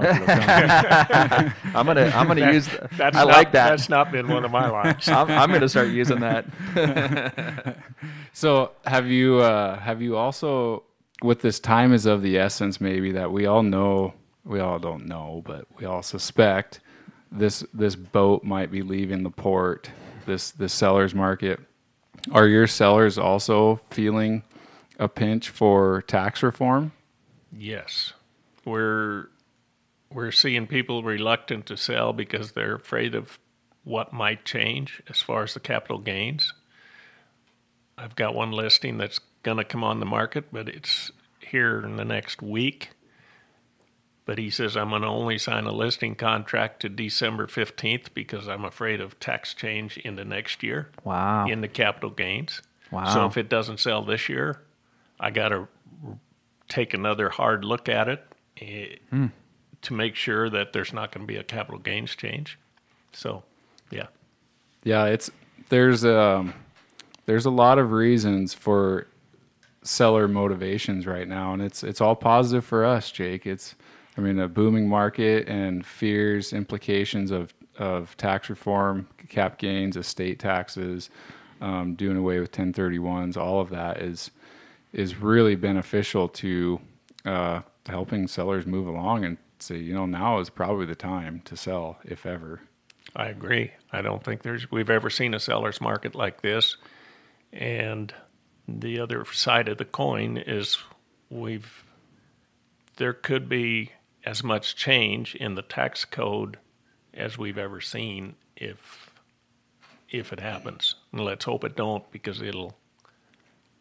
market 0.00 0.20
will 0.20 0.26
come. 0.26 1.54
I'm 1.74 1.86
gonna 1.86 2.12
I'm 2.14 2.26
gonna 2.26 2.52
use. 2.52 2.68
That's 2.96 3.16
I 3.16 3.24
not, 3.24 3.28
like 3.28 3.52
that. 3.52 3.70
That's 3.70 3.88
not 3.88 4.12
been 4.12 4.28
one 4.28 4.44
of 4.44 4.50
my 4.50 4.68
lines. 4.68 5.08
I'm, 5.08 5.30
I'm 5.30 5.52
gonna 5.52 5.68
start 5.68 5.88
using 5.88 6.20
that. 6.20 6.46
So 8.32 8.70
have 8.86 9.08
you 9.08 9.38
uh, 9.38 9.80
have 9.80 10.00
you 10.00 10.16
also 10.16 10.84
with 11.22 11.40
this 11.40 11.58
time 11.58 11.92
is 11.92 12.06
of 12.06 12.22
the 12.22 12.38
essence 12.38 12.80
maybe 12.80 13.10
that 13.12 13.32
we 13.32 13.46
all 13.46 13.64
know 13.64 14.14
we 14.44 14.60
all 14.60 14.78
don't 14.78 15.06
know 15.06 15.42
but 15.44 15.66
we 15.76 15.86
all 15.86 16.02
suspect 16.02 16.78
this 17.32 17.64
this 17.74 17.96
boat 17.96 18.44
might 18.44 18.70
be 18.70 18.82
leaving 18.82 19.24
the 19.24 19.30
port 19.30 19.90
this 20.26 20.52
this 20.52 20.72
sellers 20.72 21.16
market 21.16 21.58
are 22.30 22.46
your 22.46 22.68
sellers 22.68 23.18
also 23.18 23.80
feeling 23.90 24.44
a 25.00 25.08
pinch 25.08 25.48
for 25.48 26.02
tax 26.02 26.40
reform 26.44 26.92
Yes, 27.52 28.12
we're 28.64 29.28
we're 30.12 30.32
seeing 30.32 30.66
people 30.66 31.02
reluctant 31.02 31.66
to 31.66 31.76
sell 31.76 32.12
because 32.12 32.52
they're 32.52 32.76
afraid 32.76 33.14
of 33.14 33.38
what 33.84 34.12
might 34.12 34.44
change 34.44 35.02
as 35.08 35.20
far 35.20 35.42
as 35.42 35.54
the 35.54 35.60
capital 35.60 35.98
gains. 35.98 36.52
I've 37.96 38.16
got 38.16 38.34
one 38.34 38.52
listing 38.52 38.98
that's 38.98 39.20
going 39.42 39.56
to 39.58 39.64
come 39.64 39.82
on 39.84 40.00
the 40.00 40.06
market, 40.06 40.46
but 40.52 40.68
it's 40.68 41.10
here 41.40 41.80
in 41.84 41.96
the 41.96 42.04
next 42.04 42.42
week. 42.42 42.90
But 44.24 44.38
he 44.38 44.50
says 44.50 44.76
I'm 44.76 44.90
going 44.90 45.02
to 45.02 45.08
only 45.08 45.38
sign 45.38 45.64
a 45.64 45.72
listing 45.72 46.14
contract 46.14 46.80
to 46.80 46.88
December 46.90 47.46
15th 47.46 48.08
because 48.12 48.46
I'm 48.46 48.64
afraid 48.64 49.00
of 49.00 49.18
tax 49.20 49.54
change 49.54 49.96
into 49.98 50.24
next 50.24 50.62
year 50.62 50.90
Wow. 51.02 51.46
in 51.48 51.62
the 51.62 51.68
capital 51.68 52.10
gains. 52.10 52.60
Wow. 52.90 53.12
So 53.12 53.26
if 53.26 53.36
it 53.38 53.48
doesn't 53.48 53.80
sell 53.80 54.02
this 54.02 54.28
year, 54.28 54.60
I 55.18 55.30
got 55.30 55.48
to 55.48 55.68
take 56.68 56.92
another 56.92 57.30
hard 57.30 57.64
look 57.64 57.88
at 57.88 58.08
it 58.08 58.22
eh, 58.60 58.96
Hmm. 59.10 59.26
To 59.82 59.94
make 59.94 60.14
sure 60.14 60.50
that 60.50 60.72
there's 60.72 60.92
not 60.92 61.12
going 61.12 61.26
to 61.26 61.32
be 61.32 61.38
a 61.38 61.44
capital 61.44 61.78
gains 61.78 62.14
change. 62.14 62.58
So, 63.12 63.42
yeah. 63.90 64.06
Yeah, 64.84 65.06
it's 65.06 65.30
there's 65.68 66.04
um 66.04 66.54
there's 67.26 67.46
a 67.46 67.50
lot 67.50 67.78
of 67.78 67.92
reasons 67.92 68.54
for 68.54 69.06
seller 69.82 70.28
motivations 70.28 71.06
right 71.06 71.28
now, 71.28 71.52
and 71.52 71.62
it's 71.62 71.82
it's 71.82 72.00
all 72.00 72.16
positive 72.16 72.64
for 72.64 72.84
us, 72.84 73.10
Jake. 73.10 73.46
It's 73.46 73.74
I 74.16 74.20
mean 74.20 74.38
a 74.38 74.48
booming 74.48 74.88
market 74.88 75.48
and 75.48 75.84
fears 75.84 76.52
implications 76.52 77.30
of 77.30 77.52
of 77.78 78.16
tax 78.16 78.50
reform, 78.50 79.08
cap 79.28 79.58
gains, 79.58 79.96
estate 79.96 80.38
taxes, 80.38 81.10
um, 81.60 81.94
doing 81.94 82.16
away 82.16 82.40
with 82.40 82.50
1031s. 82.52 83.36
All 83.36 83.60
of 83.60 83.70
that 83.70 84.00
is 84.00 84.30
is 84.92 85.16
really 85.16 85.54
beneficial 85.54 86.28
to 86.28 86.80
uh, 87.24 87.60
helping 87.86 88.26
sellers 88.26 88.66
move 88.66 88.86
along 88.86 89.24
and 89.24 89.36
say, 89.66 89.76
you 89.76 89.94
know, 89.94 90.06
now 90.06 90.38
is 90.40 90.50
probably 90.50 90.86
the 90.86 90.94
time 90.94 91.42
to 91.46 91.56
sell, 91.56 91.98
if 92.04 92.24
ever. 92.26 92.60
I 93.16 93.26
agree. 93.28 93.72
I 93.92 94.02
don't 94.02 94.22
think 94.22 94.42
there's 94.42 94.70
we've 94.70 94.90
ever 94.90 95.10
seen 95.10 95.34
a 95.34 95.40
seller's 95.40 95.80
market 95.80 96.14
like 96.14 96.42
this. 96.42 96.76
And 97.52 98.12
the 98.66 99.00
other 99.00 99.24
side 99.26 99.68
of 99.68 99.78
the 99.78 99.84
coin 99.86 100.36
is 100.36 100.76
we've 101.30 101.84
there 102.98 103.14
could 103.14 103.48
be 103.48 103.92
as 104.24 104.42
much 104.44 104.76
change 104.76 105.34
in 105.36 105.54
the 105.54 105.62
tax 105.62 106.04
code 106.04 106.58
as 107.14 107.38
we've 107.38 107.56
ever 107.58 107.80
seen 107.80 108.34
if 108.56 109.10
if 110.10 110.32
it 110.32 110.40
happens. 110.40 110.94
And 111.12 111.22
let's 111.24 111.44
hope 111.46 111.64
it 111.64 111.76
don't 111.76 112.08
because 112.10 112.42
it'll 112.42 112.76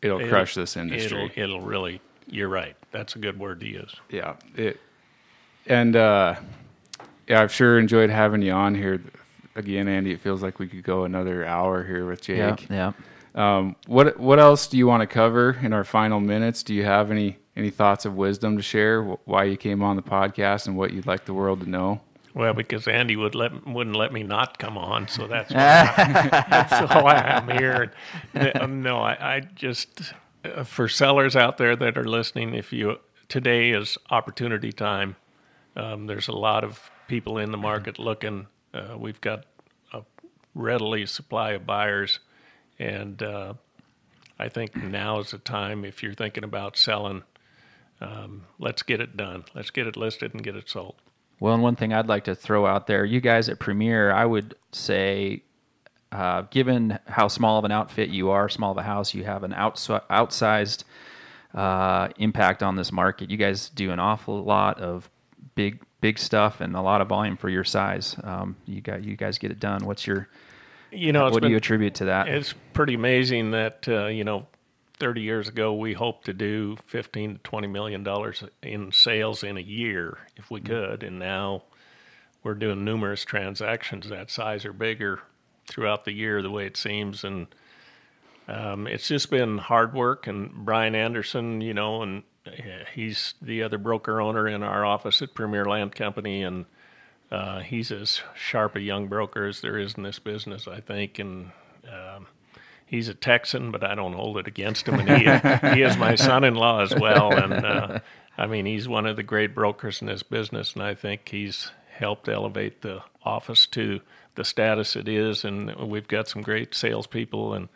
It'll 0.01 0.19
it'll- 0.19 0.29
crush 0.29 0.53
this 0.55 0.77
industry. 0.77 1.31
It'll, 1.35 1.55
it'll 1.57 1.67
really 1.67 1.99
you're 2.29 2.49
right. 2.49 2.75
That's 2.91 3.15
a 3.15 3.19
good 3.19 3.39
word 3.39 3.59
to 3.61 3.67
use. 3.67 3.93
yeah 4.09 4.35
it 4.55 4.79
and 5.67 5.95
uh 5.95 6.35
yeah 7.27 7.41
i've 7.41 7.51
sure 7.53 7.77
enjoyed 7.79 8.09
having 8.09 8.41
you 8.41 8.51
on 8.51 8.73
here 8.75 9.01
again 9.55 9.87
andy 9.87 10.11
it 10.11 10.19
feels 10.21 10.41
like 10.41 10.59
we 10.59 10.67
could 10.67 10.83
go 10.83 11.03
another 11.03 11.45
hour 11.45 11.83
here 11.83 12.05
with 12.05 12.21
jake 12.21 12.69
Yeah. 12.69 12.93
Yeah. 13.35 13.53
um 13.59 13.75
what 13.87 14.19
what 14.19 14.39
else 14.39 14.67
do 14.67 14.77
you 14.77 14.87
want 14.87 15.01
to 15.01 15.07
cover 15.07 15.57
in 15.61 15.73
our 15.73 15.83
final 15.83 16.19
minutes 16.19 16.63
do 16.63 16.73
you 16.73 16.83
have 16.85 17.11
any 17.11 17.37
any 17.55 17.69
thoughts 17.69 18.05
of 18.05 18.15
wisdom 18.15 18.55
to 18.57 18.63
share 18.63 19.01
why 19.03 19.43
you 19.45 19.57
came 19.57 19.81
on 19.83 19.95
the 19.95 20.01
podcast 20.03 20.67
and 20.67 20.77
what 20.77 20.93
you'd 20.93 21.07
like 21.07 21.25
the 21.25 21.33
world 21.33 21.61
to 21.61 21.69
know 21.69 21.99
Well, 22.35 22.53
because 22.53 22.87
Andy 22.87 23.15
would 23.15 23.33
let 23.33 23.65
wouldn't 23.65 23.95
let 23.95 24.13
me 24.13 24.21
not 24.21 24.59
come 24.59 24.77
on, 24.77 25.07
so 25.07 25.25
that's 25.25 25.51
why, 25.51 25.91
that's 26.51 26.93
why 26.93 27.15
I'm 27.15 27.49
here. 27.57 27.91
Um, 28.61 28.83
No, 28.83 28.99
I, 28.99 29.37
I 29.37 29.39
just 29.55 30.13
uh, 30.45 30.63
for 30.63 30.87
sellers 30.87 31.35
out 31.35 31.57
there 31.57 31.75
that 31.75 31.97
are 31.97 32.05
listening, 32.05 32.53
if 32.53 32.71
you 32.71 32.99
today 33.27 33.71
is 33.71 33.97
opportunity 34.11 34.71
time. 34.71 35.15
Um, 35.77 36.07
there's 36.07 36.27
a 36.27 36.33
lot 36.33 36.63
of 36.63 36.89
people 37.07 37.37
in 37.37 37.51
the 37.51 37.57
market 37.57 37.99
looking. 37.99 38.47
Uh, 38.73 38.95
we've 38.97 39.21
got 39.21 39.45
a 39.93 40.01
readily 40.55 41.05
supply 41.05 41.51
of 41.51 41.67
buyers, 41.67 42.19
and 42.79 43.21
uh, 43.21 43.53
I 44.39 44.49
think 44.49 44.75
now 44.75 45.19
is 45.19 45.31
the 45.31 45.37
time 45.37 45.85
if 45.85 46.01
you're 46.01 46.15
thinking 46.15 46.43
about 46.43 46.77
selling. 46.77 47.23
Um, 48.01 48.45
let's 48.59 48.81
get 48.81 49.01
it 49.01 49.15
done. 49.15 49.45
Let's 49.53 49.69
get 49.69 49.85
it 49.85 49.95
listed 49.95 50.33
and 50.33 50.43
get 50.43 50.55
it 50.55 50.67
sold. 50.67 50.95
Well, 51.39 51.53
and 51.53 51.61
one 51.61 51.75
thing 51.75 51.93
I'd 51.93 52.07
like 52.07 52.23
to 52.23 52.33
throw 52.33 52.65
out 52.65 52.87
there, 52.87 53.05
you 53.05 53.21
guys 53.21 53.47
at 53.47 53.59
Premier, 53.59 54.11
I 54.11 54.25
would 54.25 54.55
say, 54.71 55.43
uh, 56.11 56.43
given 56.49 56.97
how 57.05 57.27
small 57.27 57.59
of 57.59 57.65
an 57.65 57.71
outfit 57.71 58.09
you 58.09 58.31
are, 58.31 58.49
small 58.49 58.71
of 58.71 58.77
a 58.77 58.83
house, 58.83 59.13
you 59.13 59.23
have 59.25 59.43
an 59.43 59.53
outs- 59.53 59.87
outsized 59.87 60.83
uh, 61.53 62.09
impact 62.17 62.63
on 62.63 62.75
this 62.75 62.91
market. 62.91 63.29
You 63.29 63.37
guys 63.37 63.69
do 63.69 63.91
an 63.91 63.99
awful 63.99 64.43
lot 64.43 64.79
of 64.79 65.09
big, 65.57 65.81
big 65.99 66.19
stuff 66.19 66.61
and 66.61 66.75
a 66.75 66.81
lot 66.81 67.01
of 67.01 67.09
volume 67.09 67.35
for 67.35 67.49
your 67.49 67.63
size. 67.63 68.15
Um, 68.23 68.55
you 68.65 68.79
got, 68.79 69.03
you 69.03 69.17
guys 69.17 69.39
get 69.39 69.51
it 69.51 69.59
done. 69.59 69.85
What's 69.85 70.05
your, 70.05 70.29
You 70.91 71.11
know, 71.11 71.29
what 71.29 71.41
do 71.41 71.49
you 71.49 71.57
attribute 71.57 71.95
to 71.95 72.05
that? 72.05 72.29
It's 72.29 72.53
pretty 72.71 72.93
amazing 72.93 73.51
that 73.51 73.85
uh, 73.89 74.05
you 74.05 74.23
know, 74.23 74.45
30 74.99 75.21
years 75.21 75.47
ago 75.47 75.73
we 75.73 75.93
hoped 75.93 76.25
to 76.25 76.33
do 76.33 76.77
15 76.85 77.33
to 77.33 77.39
20 77.39 77.67
million 77.67 78.03
dollars 78.03 78.43
in 78.63 78.91
sales 78.91 79.43
in 79.43 79.57
a 79.57 79.61
year 79.61 80.19
if 80.37 80.49
we 80.49 80.61
could, 80.61 81.03
and 81.03 81.19
now 81.19 81.63
we're 82.43 82.53
doing 82.53 82.85
numerous 82.85 83.25
transactions 83.25 84.09
that 84.09 84.29
size 84.29 84.63
or 84.63 84.73
bigger 84.73 85.21
throughout 85.67 86.05
the 86.05 86.13
year, 86.13 86.41
the 86.41 86.51
way 86.51 86.65
it 86.65 86.77
seems, 86.77 87.23
and 87.23 87.47
um, 88.47 88.87
it's 88.87 89.07
just 89.07 89.29
been 89.29 89.57
hard 89.57 89.93
work. 89.93 90.27
And 90.27 90.51
Brian 90.53 90.95
Anderson, 90.95 91.61
you 91.61 91.73
know, 91.73 92.03
and 92.03 92.23
he's 92.93 93.33
the 93.41 93.63
other 93.63 93.77
broker 93.77 94.21
owner 94.21 94.47
in 94.47 94.63
our 94.63 94.85
office 94.85 95.21
at 95.21 95.33
Premier 95.33 95.65
Land 95.65 95.95
Company, 95.95 96.43
and 96.43 96.65
uh, 97.31 97.59
he's 97.59 97.91
as 97.91 98.21
sharp 98.35 98.75
a 98.75 98.81
young 98.81 99.07
broker 99.07 99.45
as 99.45 99.61
there 99.61 99.77
is 99.77 99.95
in 99.95 100.03
this 100.03 100.19
business, 100.19 100.67
I 100.67 100.79
think, 100.79 101.19
and 101.19 101.51
um, 101.85 102.27
he's 102.87 103.09
a 103.09 103.13
Texan, 103.13 103.71
but 103.71 103.83
I 103.83 103.93
don't 103.95 104.13
hold 104.13 104.37
it 104.37 104.47
against 104.47 104.87
him. 104.87 104.99
And 104.99 105.09
he, 105.09 105.75
he 105.75 105.81
is 105.83 105.97
my 105.97 106.15
son-in-law 106.15 106.81
as 106.81 106.95
well. 106.95 107.31
And 107.33 107.53
uh, 107.53 107.99
I 108.37 108.47
mean, 108.47 108.65
he's 108.65 108.87
one 108.87 109.05
of 109.05 109.15
the 109.15 109.23
great 109.23 109.53
brokers 109.53 110.01
in 110.01 110.07
this 110.07 110.23
business, 110.23 110.73
and 110.73 110.83
I 110.83 110.95
think 110.95 111.29
he's 111.29 111.71
helped 111.91 112.29
elevate 112.29 112.81
the 112.81 113.03
office 113.23 113.65
to 113.67 113.99
the 114.35 114.45
status 114.45 114.95
it 114.95 115.07
is. 115.07 115.43
And 115.43 115.75
we've 115.75 116.07
got 116.07 116.27
some 116.27 116.41
great 116.41 116.73
salespeople, 116.73 117.53
and 117.53 117.69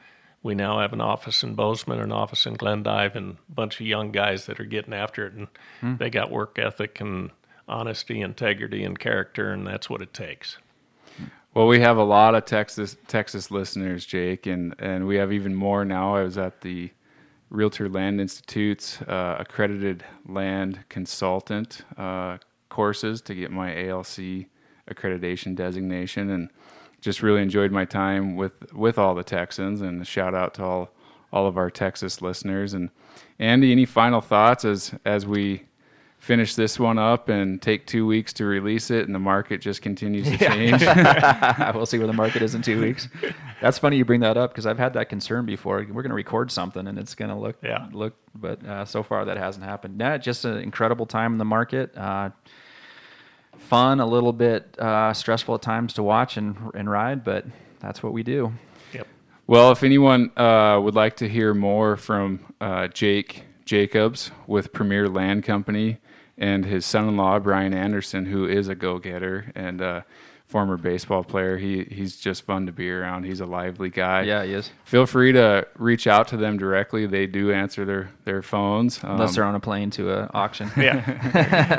we 0.44 0.56
now 0.56 0.80
have 0.80 0.94
an 0.94 1.02
office 1.02 1.44
in 1.44 1.56
Bozeman, 1.56 2.00
an 2.00 2.12
office 2.12 2.46
in 2.46 2.56
Glendive, 2.56 3.16
and 3.16 3.38
a 3.50 3.52
bunch 3.54 3.80
of 3.80 3.86
young 3.86 4.12
guys 4.12 4.48
that 4.48 4.60
are 4.60 4.66
getting 4.66 4.94
after 4.94 5.28
it. 5.28 5.34
And 5.34 5.48
hmm. 5.80 5.96
they 5.98 6.10
got 6.10 6.32
work 6.32 6.58
ethic 6.58 7.00
and 7.00 7.32
honesty, 7.68 8.22
integrity, 8.22 8.84
and 8.84 8.98
character, 9.00 9.52
and 9.52 9.66
that's 9.66 9.90
what 9.90 10.02
it 10.02 10.14
takes. 10.14 10.58
Well, 11.54 11.68
we 11.68 11.82
have 11.82 11.98
a 11.98 12.04
lot 12.04 12.34
of 12.34 12.46
Texas 12.46 12.96
Texas 13.08 13.52
listeners, 13.52 14.06
Jake, 14.06 14.48
and, 14.48 14.74
and 14.80 15.06
we 15.06 15.18
have 15.18 15.34
even 15.34 15.54
more 15.54 15.84
now. 15.84 16.16
I 16.16 16.24
was 16.24 16.38
at 16.38 16.62
the 16.62 16.92
Realtor 17.50 17.90
Land 17.90 18.22
Institute's 18.22 19.02
uh, 19.02 19.36
accredited 19.38 20.06
land 20.26 20.86
consultant 20.88 21.82
uh, 21.98 22.38
courses 22.70 23.22
to 23.24 23.36
get 23.36 23.52
my 23.52 23.88
ALC 23.88 24.48
accreditation 24.90 25.54
designation, 25.54 26.30
and 26.30 26.50
just 27.02 27.22
really 27.22 27.42
enjoyed 27.42 27.72
my 27.72 27.86
time 27.86 28.36
with 28.36 28.74
with 28.74 28.98
all 28.98 29.16
the 29.16 29.24
Texans. 29.24 29.82
And 29.82 30.02
a 30.02 30.06
shout 30.06 30.34
out 30.34 30.54
to 30.56 30.64
all 30.64 30.92
all 31.34 31.48
of 31.48 31.58
our 31.58 31.70
Texas 31.70 32.22
listeners. 32.22 32.74
And 32.74 32.90
Andy, 33.40 33.72
any 33.72 33.86
final 33.86 34.22
thoughts 34.22 34.64
as 34.64 34.94
as 35.04 35.26
we 35.26 35.64
finish 36.22 36.54
this 36.54 36.80
one 36.80 37.00
up 37.00 37.30
and 37.30 37.60
take 37.60 37.88
two 37.88 38.06
weeks 38.06 38.32
to 38.32 38.46
release 38.46 38.92
it, 38.92 39.08
and 39.08 39.16
the 39.16 39.20
market 39.20 39.60
just 39.60 39.82
continues 39.82 40.30
to 40.30 40.38
change. 40.50 40.82
we'll 41.76 41.88
see 41.88 41.98
where 41.98 42.06
the 42.06 42.14
market 42.14 42.44
is 42.44 42.54
in 42.54 42.62
two 42.62 42.80
weeks. 42.80 43.10
That's 43.60 43.80
funny 43.80 43.98
you 43.98 44.06
bring 44.06 44.20
that 44.20 44.38
up 44.38 44.52
because 44.52 44.68
I've 44.68 44.78
had 44.78 44.94
that 44.94 45.10
concern 45.10 45.48
before. 45.48 45.78
We're 45.78 46.04
going 46.04 46.10
to 46.10 46.16
record 46.16 46.52
something 46.52 46.88
and 46.88 47.00
it's 47.00 47.16
going 47.16 47.30
to 47.30 47.36
look 47.36 47.58
yeah. 47.64 47.88
look, 47.92 48.14
but 48.36 48.64
uh, 48.64 48.86
so 48.86 49.02
far 49.02 49.26
that 49.26 49.38
hasn't 49.38 49.66
happened. 49.66 50.00
Yeah, 50.00 50.18
just 50.18 50.46
an 50.46 50.60
incredible 50.60 51.08
time 51.08 51.34
in 51.34 51.38
the 51.40 51.46
market. 51.46 51.98
Uh, 51.98 52.30
fun, 53.58 54.00
a 54.00 54.06
little 54.06 54.34
bit 54.34 54.78
uh, 54.80 55.14
stressful 55.14 55.56
at 55.56 55.62
times 55.62 55.94
to 55.94 56.04
watch 56.04 56.38
and 56.38 56.58
and 56.74 56.90
ride, 56.90 57.24
but 57.24 57.46
that's 57.80 58.04
what 58.04 58.14
we 58.14 58.24
do. 58.24 58.54
Yep. 58.94 59.08
Well, 59.48 59.72
if 59.72 59.84
anyone 59.84 60.32
uh, 60.38 60.80
would 60.82 60.96
like 60.96 61.16
to 61.18 61.30
hear 61.30 61.54
more 61.54 61.98
from 61.98 62.54
uh, 62.60 62.88
Jake 62.88 63.44
Jacobs 63.66 64.32
with 64.48 64.74
Premier 64.74 65.08
Land 65.08 65.44
Company 65.44 65.98
and 66.38 66.66
his 66.66 66.86
son-in-law 66.86 67.40
Brian 67.40 67.74
Anderson, 67.74 68.26
who 68.26 68.46
is 68.46 68.68
a 68.68 68.76
go-getter 68.76 69.52
and 69.56 69.82
a 69.82 70.06
former 70.52 70.76
baseball 70.76 71.24
player. 71.24 71.58
He 71.58 71.86
he's 71.86 72.18
just 72.18 72.44
fun 72.44 72.66
to 72.66 72.74
be 72.74 72.92
around. 72.92 73.24
He's 73.24 73.40
a 73.40 73.46
lively 73.46 73.90
guy. 73.90 74.24
Yeah, 74.24 74.44
he 74.44 74.54
is. 74.54 74.70
Feel 74.84 75.06
free 75.06 75.32
to 75.32 75.66
reach 75.78 76.08
out 76.08 76.28
to 76.28 76.38
them 76.38 76.58
directly. 76.58 77.08
They 77.08 77.26
do 77.26 77.54
answer 77.54 77.86
their 77.86 78.12
their 78.26 78.42
phones 78.42 79.02
unless 79.02 79.30
um, 79.30 79.36
they're 79.36 79.44
on 79.46 79.56
a 79.56 79.62
plane 79.62 79.90
to 79.92 80.14
an 80.14 80.30
auction. 80.34 80.70
yeah, 80.78 81.00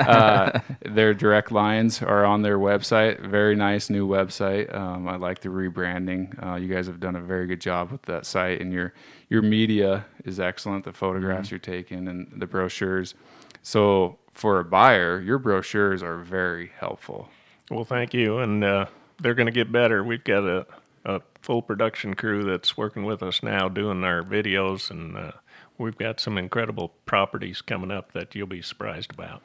uh, 0.08 0.60
their 0.88 1.12
direct 1.12 1.52
lines 1.52 2.02
are 2.02 2.24
on 2.24 2.40
their 2.40 2.58
website. 2.58 3.20
Very 3.20 3.54
nice 3.54 3.90
new 3.90 4.08
website. 4.08 4.74
Um, 4.74 5.06
I 5.06 5.16
like 5.16 5.40
the 5.40 5.50
rebranding. 5.50 6.42
Uh, 6.44 6.56
you 6.56 6.72
guys 6.72 6.86
have 6.86 6.98
done 6.98 7.14
a 7.14 7.20
very 7.20 7.46
good 7.46 7.60
job 7.60 7.92
with 7.92 8.02
that 8.02 8.24
site, 8.24 8.62
and 8.62 8.72
your 8.72 8.94
your 9.28 9.42
media 9.42 10.06
is 10.24 10.40
excellent. 10.40 10.84
The 10.84 10.94
photographs 10.94 11.48
mm-hmm. 11.48 11.54
you're 11.54 11.76
taking 11.76 12.08
and 12.08 12.32
the 12.34 12.46
brochures. 12.46 13.14
So 13.62 14.18
for 14.32 14.58
a 14.58 14.64
buyer, 14.64 15.20
your 15.20 15.38
brochures 15.38 16.02
are 16.02 16.16
very 16.16 16.72
helpful. 16.78 17.28
Well, 17.72 17.86
thank 17.86 18.12
you, 18.12 18.38
and 18.38 18.62
uh, 18.62 18.86
they're 19.20 19.34
going 19.34 19.46
to 19.46 19.52
get 19.52 19.72
better. 19.72 20.04
We've 20.04 20.22
got 20.22 20.44
a, 20.44 20.66
a, 21.04 21.22
full 21.40 21.62
production 21.62 22.14
crew 22.14 22.44
that's 22.44 22.76
working 22.76 23.04
with 23.04 23.22
us 23.22 23.42
now 23.42 23.68
doing 23.68 24.04
our 24.04 24.22
videos, 24.22 24.90
and 24.90 25.16
uh, 25.16 25.32
we've 25.78 25.96
got 25.96 26.20
some 26.20 26.38
incredible 26.38 26.92
properties 27.06 27.62
coming 27.62 27.90
up 27.90 28.12
that 28.12 28.34
you'll 28.34 28.46
be 28.46 28.62
surprised 28.62 29.10
about. 29.12 29.42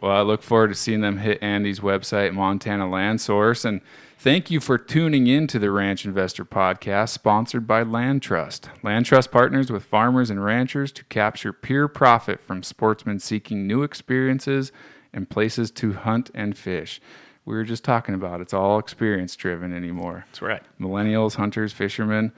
Well, 0.00 0.12
I 0.12 0.20
look 0.22 0.42
forward 0.42 0.68
to 0.68 0.74
seeing 0.74 1.00
them 1.00 1.18
hit 1.18 1.42
Andy's 1.42 1.80
website, 1.80 2.32
Montana 2.32 2.88
Land 2.88 3.20
Source, 3.20 3.64
and 3.64 3.80
Thank 4.24 4.50
you 4.50 4.58
for 4.58 4.78
tuning 4.78 5.26
in 5.26 5.46
to 5.48 5.58
the 5.58 5.70
Ranch 5.70 6.06
Investor 6.06 6.46
Podcast, 6.46 7.10
sponsored 7.10 7.66
by 7.66 7.82
Land 7.82 8.22
Trust. 8.22 8.70
Land 8.82 9.04
Trust 9.04 9.30
partners 9.30 9.70
with 9.70 9.84
farmers 9.84 10.30
and 10.30 10.42
ranchers 10.42 10.92
to 10.92 11.04
capture 11.04 11.52
pure 11.52 11.88
profit 11.88 12.40
from 12.40 12.62
sportsmen 12.62 13.18
seeking 13.18 13.66
new 13.66 13.82
experiences 13.82 14.72
and 15.12 15.28
places 15.28 15.70
to 15.72 15.92
hunt 15.92 16.30
and 16.34 16.56
fish. 16.56 17.02
We 17.46 17.54
were 17.54 17.64
just 17.64 17.84
talking 17.84 18.14
about 18.14 18.40
it's 18.40 18.54
all 18.54 18.78
experience 18.78 19.36
driven 19.36 19.74
anymore. 19.74 20.24
That's 20.28 20.42
right. 20.42 20.62
Millennials, 20.80 21.34
hunters, 21.34 21.72
fishermen. 21.72 22.32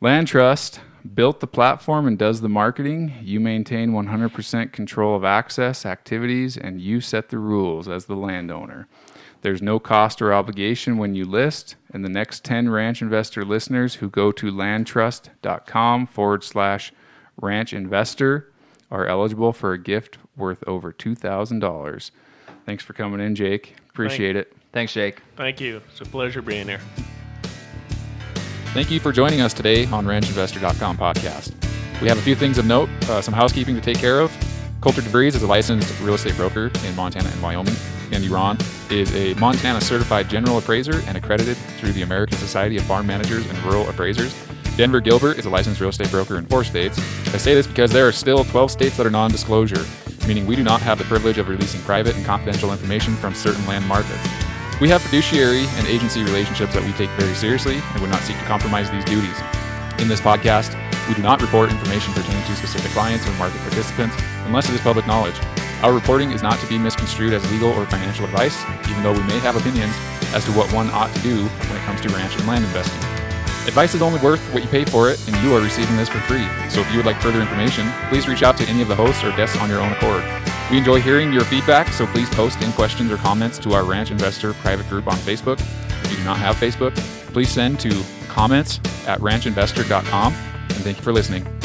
Land 0.00 0.28
Trust 0.28 0.80
built 1.14 1.40
the 1.40 1.46
platform 1.46 2.06
and 2.06 2.18
does 2.18 2.40
the 2.40 2.48
marketing. 2.48 3.14
You 3.22 3.40
maintain 3.40 3.92
100% 3.92 4.72
control 4.72 5.16
of 5.16 5.24
access, 5.24 5.86
activities, 5.86 6.56
and 6.56 6.80
you 6.80 7.00
set 7.00 7.28
the 7.28 7.38
rules 7.38 7.88
as 7.88 8.06
the 8.06 8.16
landowner. 8.16 8.88
There's 9.42 9.62
no 9.62 9.78
cost 9.78 10.20
or 10.20 10.34
obligation 10.34 10.98
when 10.98 11.14
you 11.14 11.24
list, 11.24 11.76
and 11.92 12.04
the 12.04 12.08
next 12.08 12.44
10 12.44 12.70
ranch 12.70 13.00
investor 13.00 13.44
listeners 13.44 13.96
who 13.96 14.08
go 14.08 14.32
to 14.32 14.50
landtrust.com 14.50 16.06
forward 16.06 16.42
slash 16.42 16.92
ranch 17.40 17.72
investor 17.72 18.52
are 18.90 19.06
eligible 19.06 19.52
for 19.52 19.72
a 19.72 19.78
gift 19.78 20.18
worth 20.36 20.64
over 20.66 20.92
$2,000. 20.92 22.10
Thanks 22.66 22.84
for 22.84 22.92
coming 22.92 23.20
in, 23.20 23.34
Jake. 23.34 23.76
Appreciate 23.98 24.34
Thank, 24.34 24.46
it. 24.46 24.56
Thanks, 24.72 24.92
Jake. 24.92 25.22
Thank 25.34 25.60
you. 25.60 25.82
It's 25.90 26.00
a 26.00 26.04
pleasure 26.04 26.40
being 26.40 26.68
here. 26.68 26.80
Thank 28.72 28.92
you 28.92 29.00
for 29.00 29.10
joining 29.10 29.40
us 29.40 29.52
today 29.52 29.86
on 29.86 30.06
ranchinvestor.com 30.06 30.96
podcast. 30.96 31.52
We 32.00 32.06
have 32.06 32.16
a 32.16 32.22
few 32.22 32.36
things 32.36 32.58
of 32.58 32.66
note, 32.66 32.88
uh, 33.08 33.20
some 33.20 33.34
housekeeping 33.34 33.74
to 33.74 33.80
take 33.80 33.98
care 33.98 34.20
of. 34.20 34.30
Coulter 34.80 35.00
DeVries 35.00 35.34
is 35.34 35.42
a 35.42 35.48
licensed 35.48 36.00
real 36.00 36.14
estate 36.14 36.36
broker 36.36 36.70
in 36.86 36.94
Montana 36.94 37.28
and 37.28 37.42
Wyoming. 37.42 37.74
Andy 38.12 38.28
Ron 38.28 38.56
is 38.88 39.12
a 39.16 39.34
Montana 39.34 39.80
certified 39.80 40.30
general 40.30 40.58
appraiser 40.58 41.02
and 41.08 41.16
accredited 41.16 41.56
through 41.56 41.90
the 41.90 42.02
American 42.02 42.38
Society 42.38 42.76
of 42.76 42.84
Farm 42.84 43.04
Managers 43.04 43.50
and 43.50 43.58
Rural 43.64 43.88
Appraisers. 43.88 44.32
Denver 44.76 45.00
Gilbert 45.00 45.38
is 45.38 45.46
a 45.46 45.50
licensed 45.50 45.80
real 45.80 45.90
estate 45.90 46.12
broker 46.12 46.38
in 46.38 46.46
four 46.46 46.62
states. 46.62 47.00
I 47.34 47.38
say 47.38 47.56
this 47.56 47.66
because 47.66 47.90
there 47.90 48.06
are 48.06 48.12
still 48.12 48.44
12 48.44 48.70
states 48.70 48.96
that 48.96 49.06
are 49.06 49.10
non 49.10 49.32
disclosure, 49.32 49.84
meaning 50.28 50.46
we 50.46 50.54
do 50.54 50.62
not 50.62 50.82
have 50.82 50.98
the 50.98 51.04
privilege 51.04 51.38
of 51.38 51.48
releasing 51.48 51.80
private 51.80 52.14
and 52.14 52.24
confidential 52.24 52.70
information 52.70 53.16
from 53.16 53.34
certain 53.34 53.66
land 53.66 53.84
markets. 53.88 54.22
We 54.78 54.88
have 54.90 55.02
fiduciary 55.02 55.64
and 55.80 55.86
agency 55.88 56.22
relationships 56.22 56.74
that 56.74 56.84
we 56.84 56.92
take 56.92 57.10
very 57.18 57.34
seriously 57.34 57.80
and 57.80 58.00
would 58.00 58.10
not 58.10 58.20
seek 58.22 58.38
to 58.38 58.44
compromise 58.44 58.90
these 58.90 59.04
duties. 59.06 59.36
In 59.98 60.06
this 60.06 60.20
podcast, 60.20 60.76
we 61.08 61.14
do 61.14 61.22
not 61.22 61.40
report 61.40 61.70
information 61.70 62.12
pertaining 62.12 62.44
to 62.44 62.54
specific 62.54 62.92
clients 62.92 63.26
or 63.26 63.32
market 63.32 63.58
participants 63.62 64.14
unless 64.44 64.68
it 64.68 64.74
is 64.74 64.80
public 64.82 65.06
knowledge. 65.06 65.34
Our 65.82 65.92
reporting 65.92 66.32
is 66.32 66.42
not 66.42 66.60
to 66.60 66.66
be 66.68 66.78
misconstrued 66.78 67.32
as 67.32 67.50
legal 67.50 67.72
or 67.72 67.86
financial 67.86 68.26
advice, 68.26 68.62
even 68.88 69.02
though 69.02 69.14
we 69.14 69.22
may 69.24 69.38
have 69.40 69.56
opinions 69.56 69.94
as 70.34 70.44
to 70.44 70.52
what 70.52 70.70
one 70.72 70.90
ought 70.90 71.12
to 71.14 71.22
do 71.22 71.46
when 71.46 71.76
it 71.76 71.84
comes 71.86 72.00
to 72.02 72.08
ranch 72.10 72.36
and 72.36 72.46
land 72.46 72.64
investing. 72.64 73.17
Advice 73.68 73.94
is 73.94 74.00
only 74.00 74.18
worth 74.20 74.40
what 74.54 74.62
you 74.62 74.68
pay 74.70 74.86
for 74.86 75.10
it, 75.10 75.22
and 75.28 75.36
you 75.44 75.54
are 75.54 75.60
receiving 75.60 75.94
this 75.98 76.08
for 76.08 76.20
free. 76.20 76.48
So 76.70 76.80
if 76.80 76.90
you 76.90 76.96
would 76.96 77.04
like 77.04 77.20
further 77.20 77.42
information, 77.42 77.86
please 78.08 78.26
reach 78.26 78.42
out 78.42 78.56
to 78.56 78.64
any 78.66 78.80
of 78.80 78.88
the 78.88 78.96
hosts 78.96 79.22
or 79.22 79.30
guests 79.36 79.58
on 79.58 79.68
your 79.68 79.80
own 79.80 79.92
accord. 79.92 80.24
We 80.70 80.78
enjoy 80.78 81.02
hearing 81.02 81.34
your 81.34 81.44
feedback, 81.44 81.88
so 81.88 82.06
please 82.06 82.30
post 82.30 82.62
in 82.62 82.72
questions 82.72 83.12
or 83.12 83.18
comments 83.18 83.58
to 83.58 83.74
our 83.74 83.84
Ranch 83.84 84.10
Investor 84.10 84.54
private 84.54 84.88
group 84.88 85.06
on 85.06 85.16
Facebook. 85.18 85.60
If 86.04 86.12
you 86.12 86.16
do 86.16 86.24
not 86.24 86.38
have 86.38 86.56
Facebook, 86.56 86.96
please 87.34 87.50
send 87.50 87.78
to 87.80 88.02
comments 88.28 88.80
at 89.06 89.20
ranchinvestor.com, 89.20 90.32
and 90.32 90.78
thank 90.78 90.96
you 90.96 91.02
for 91.02 91.12
listening. 91.12 91.57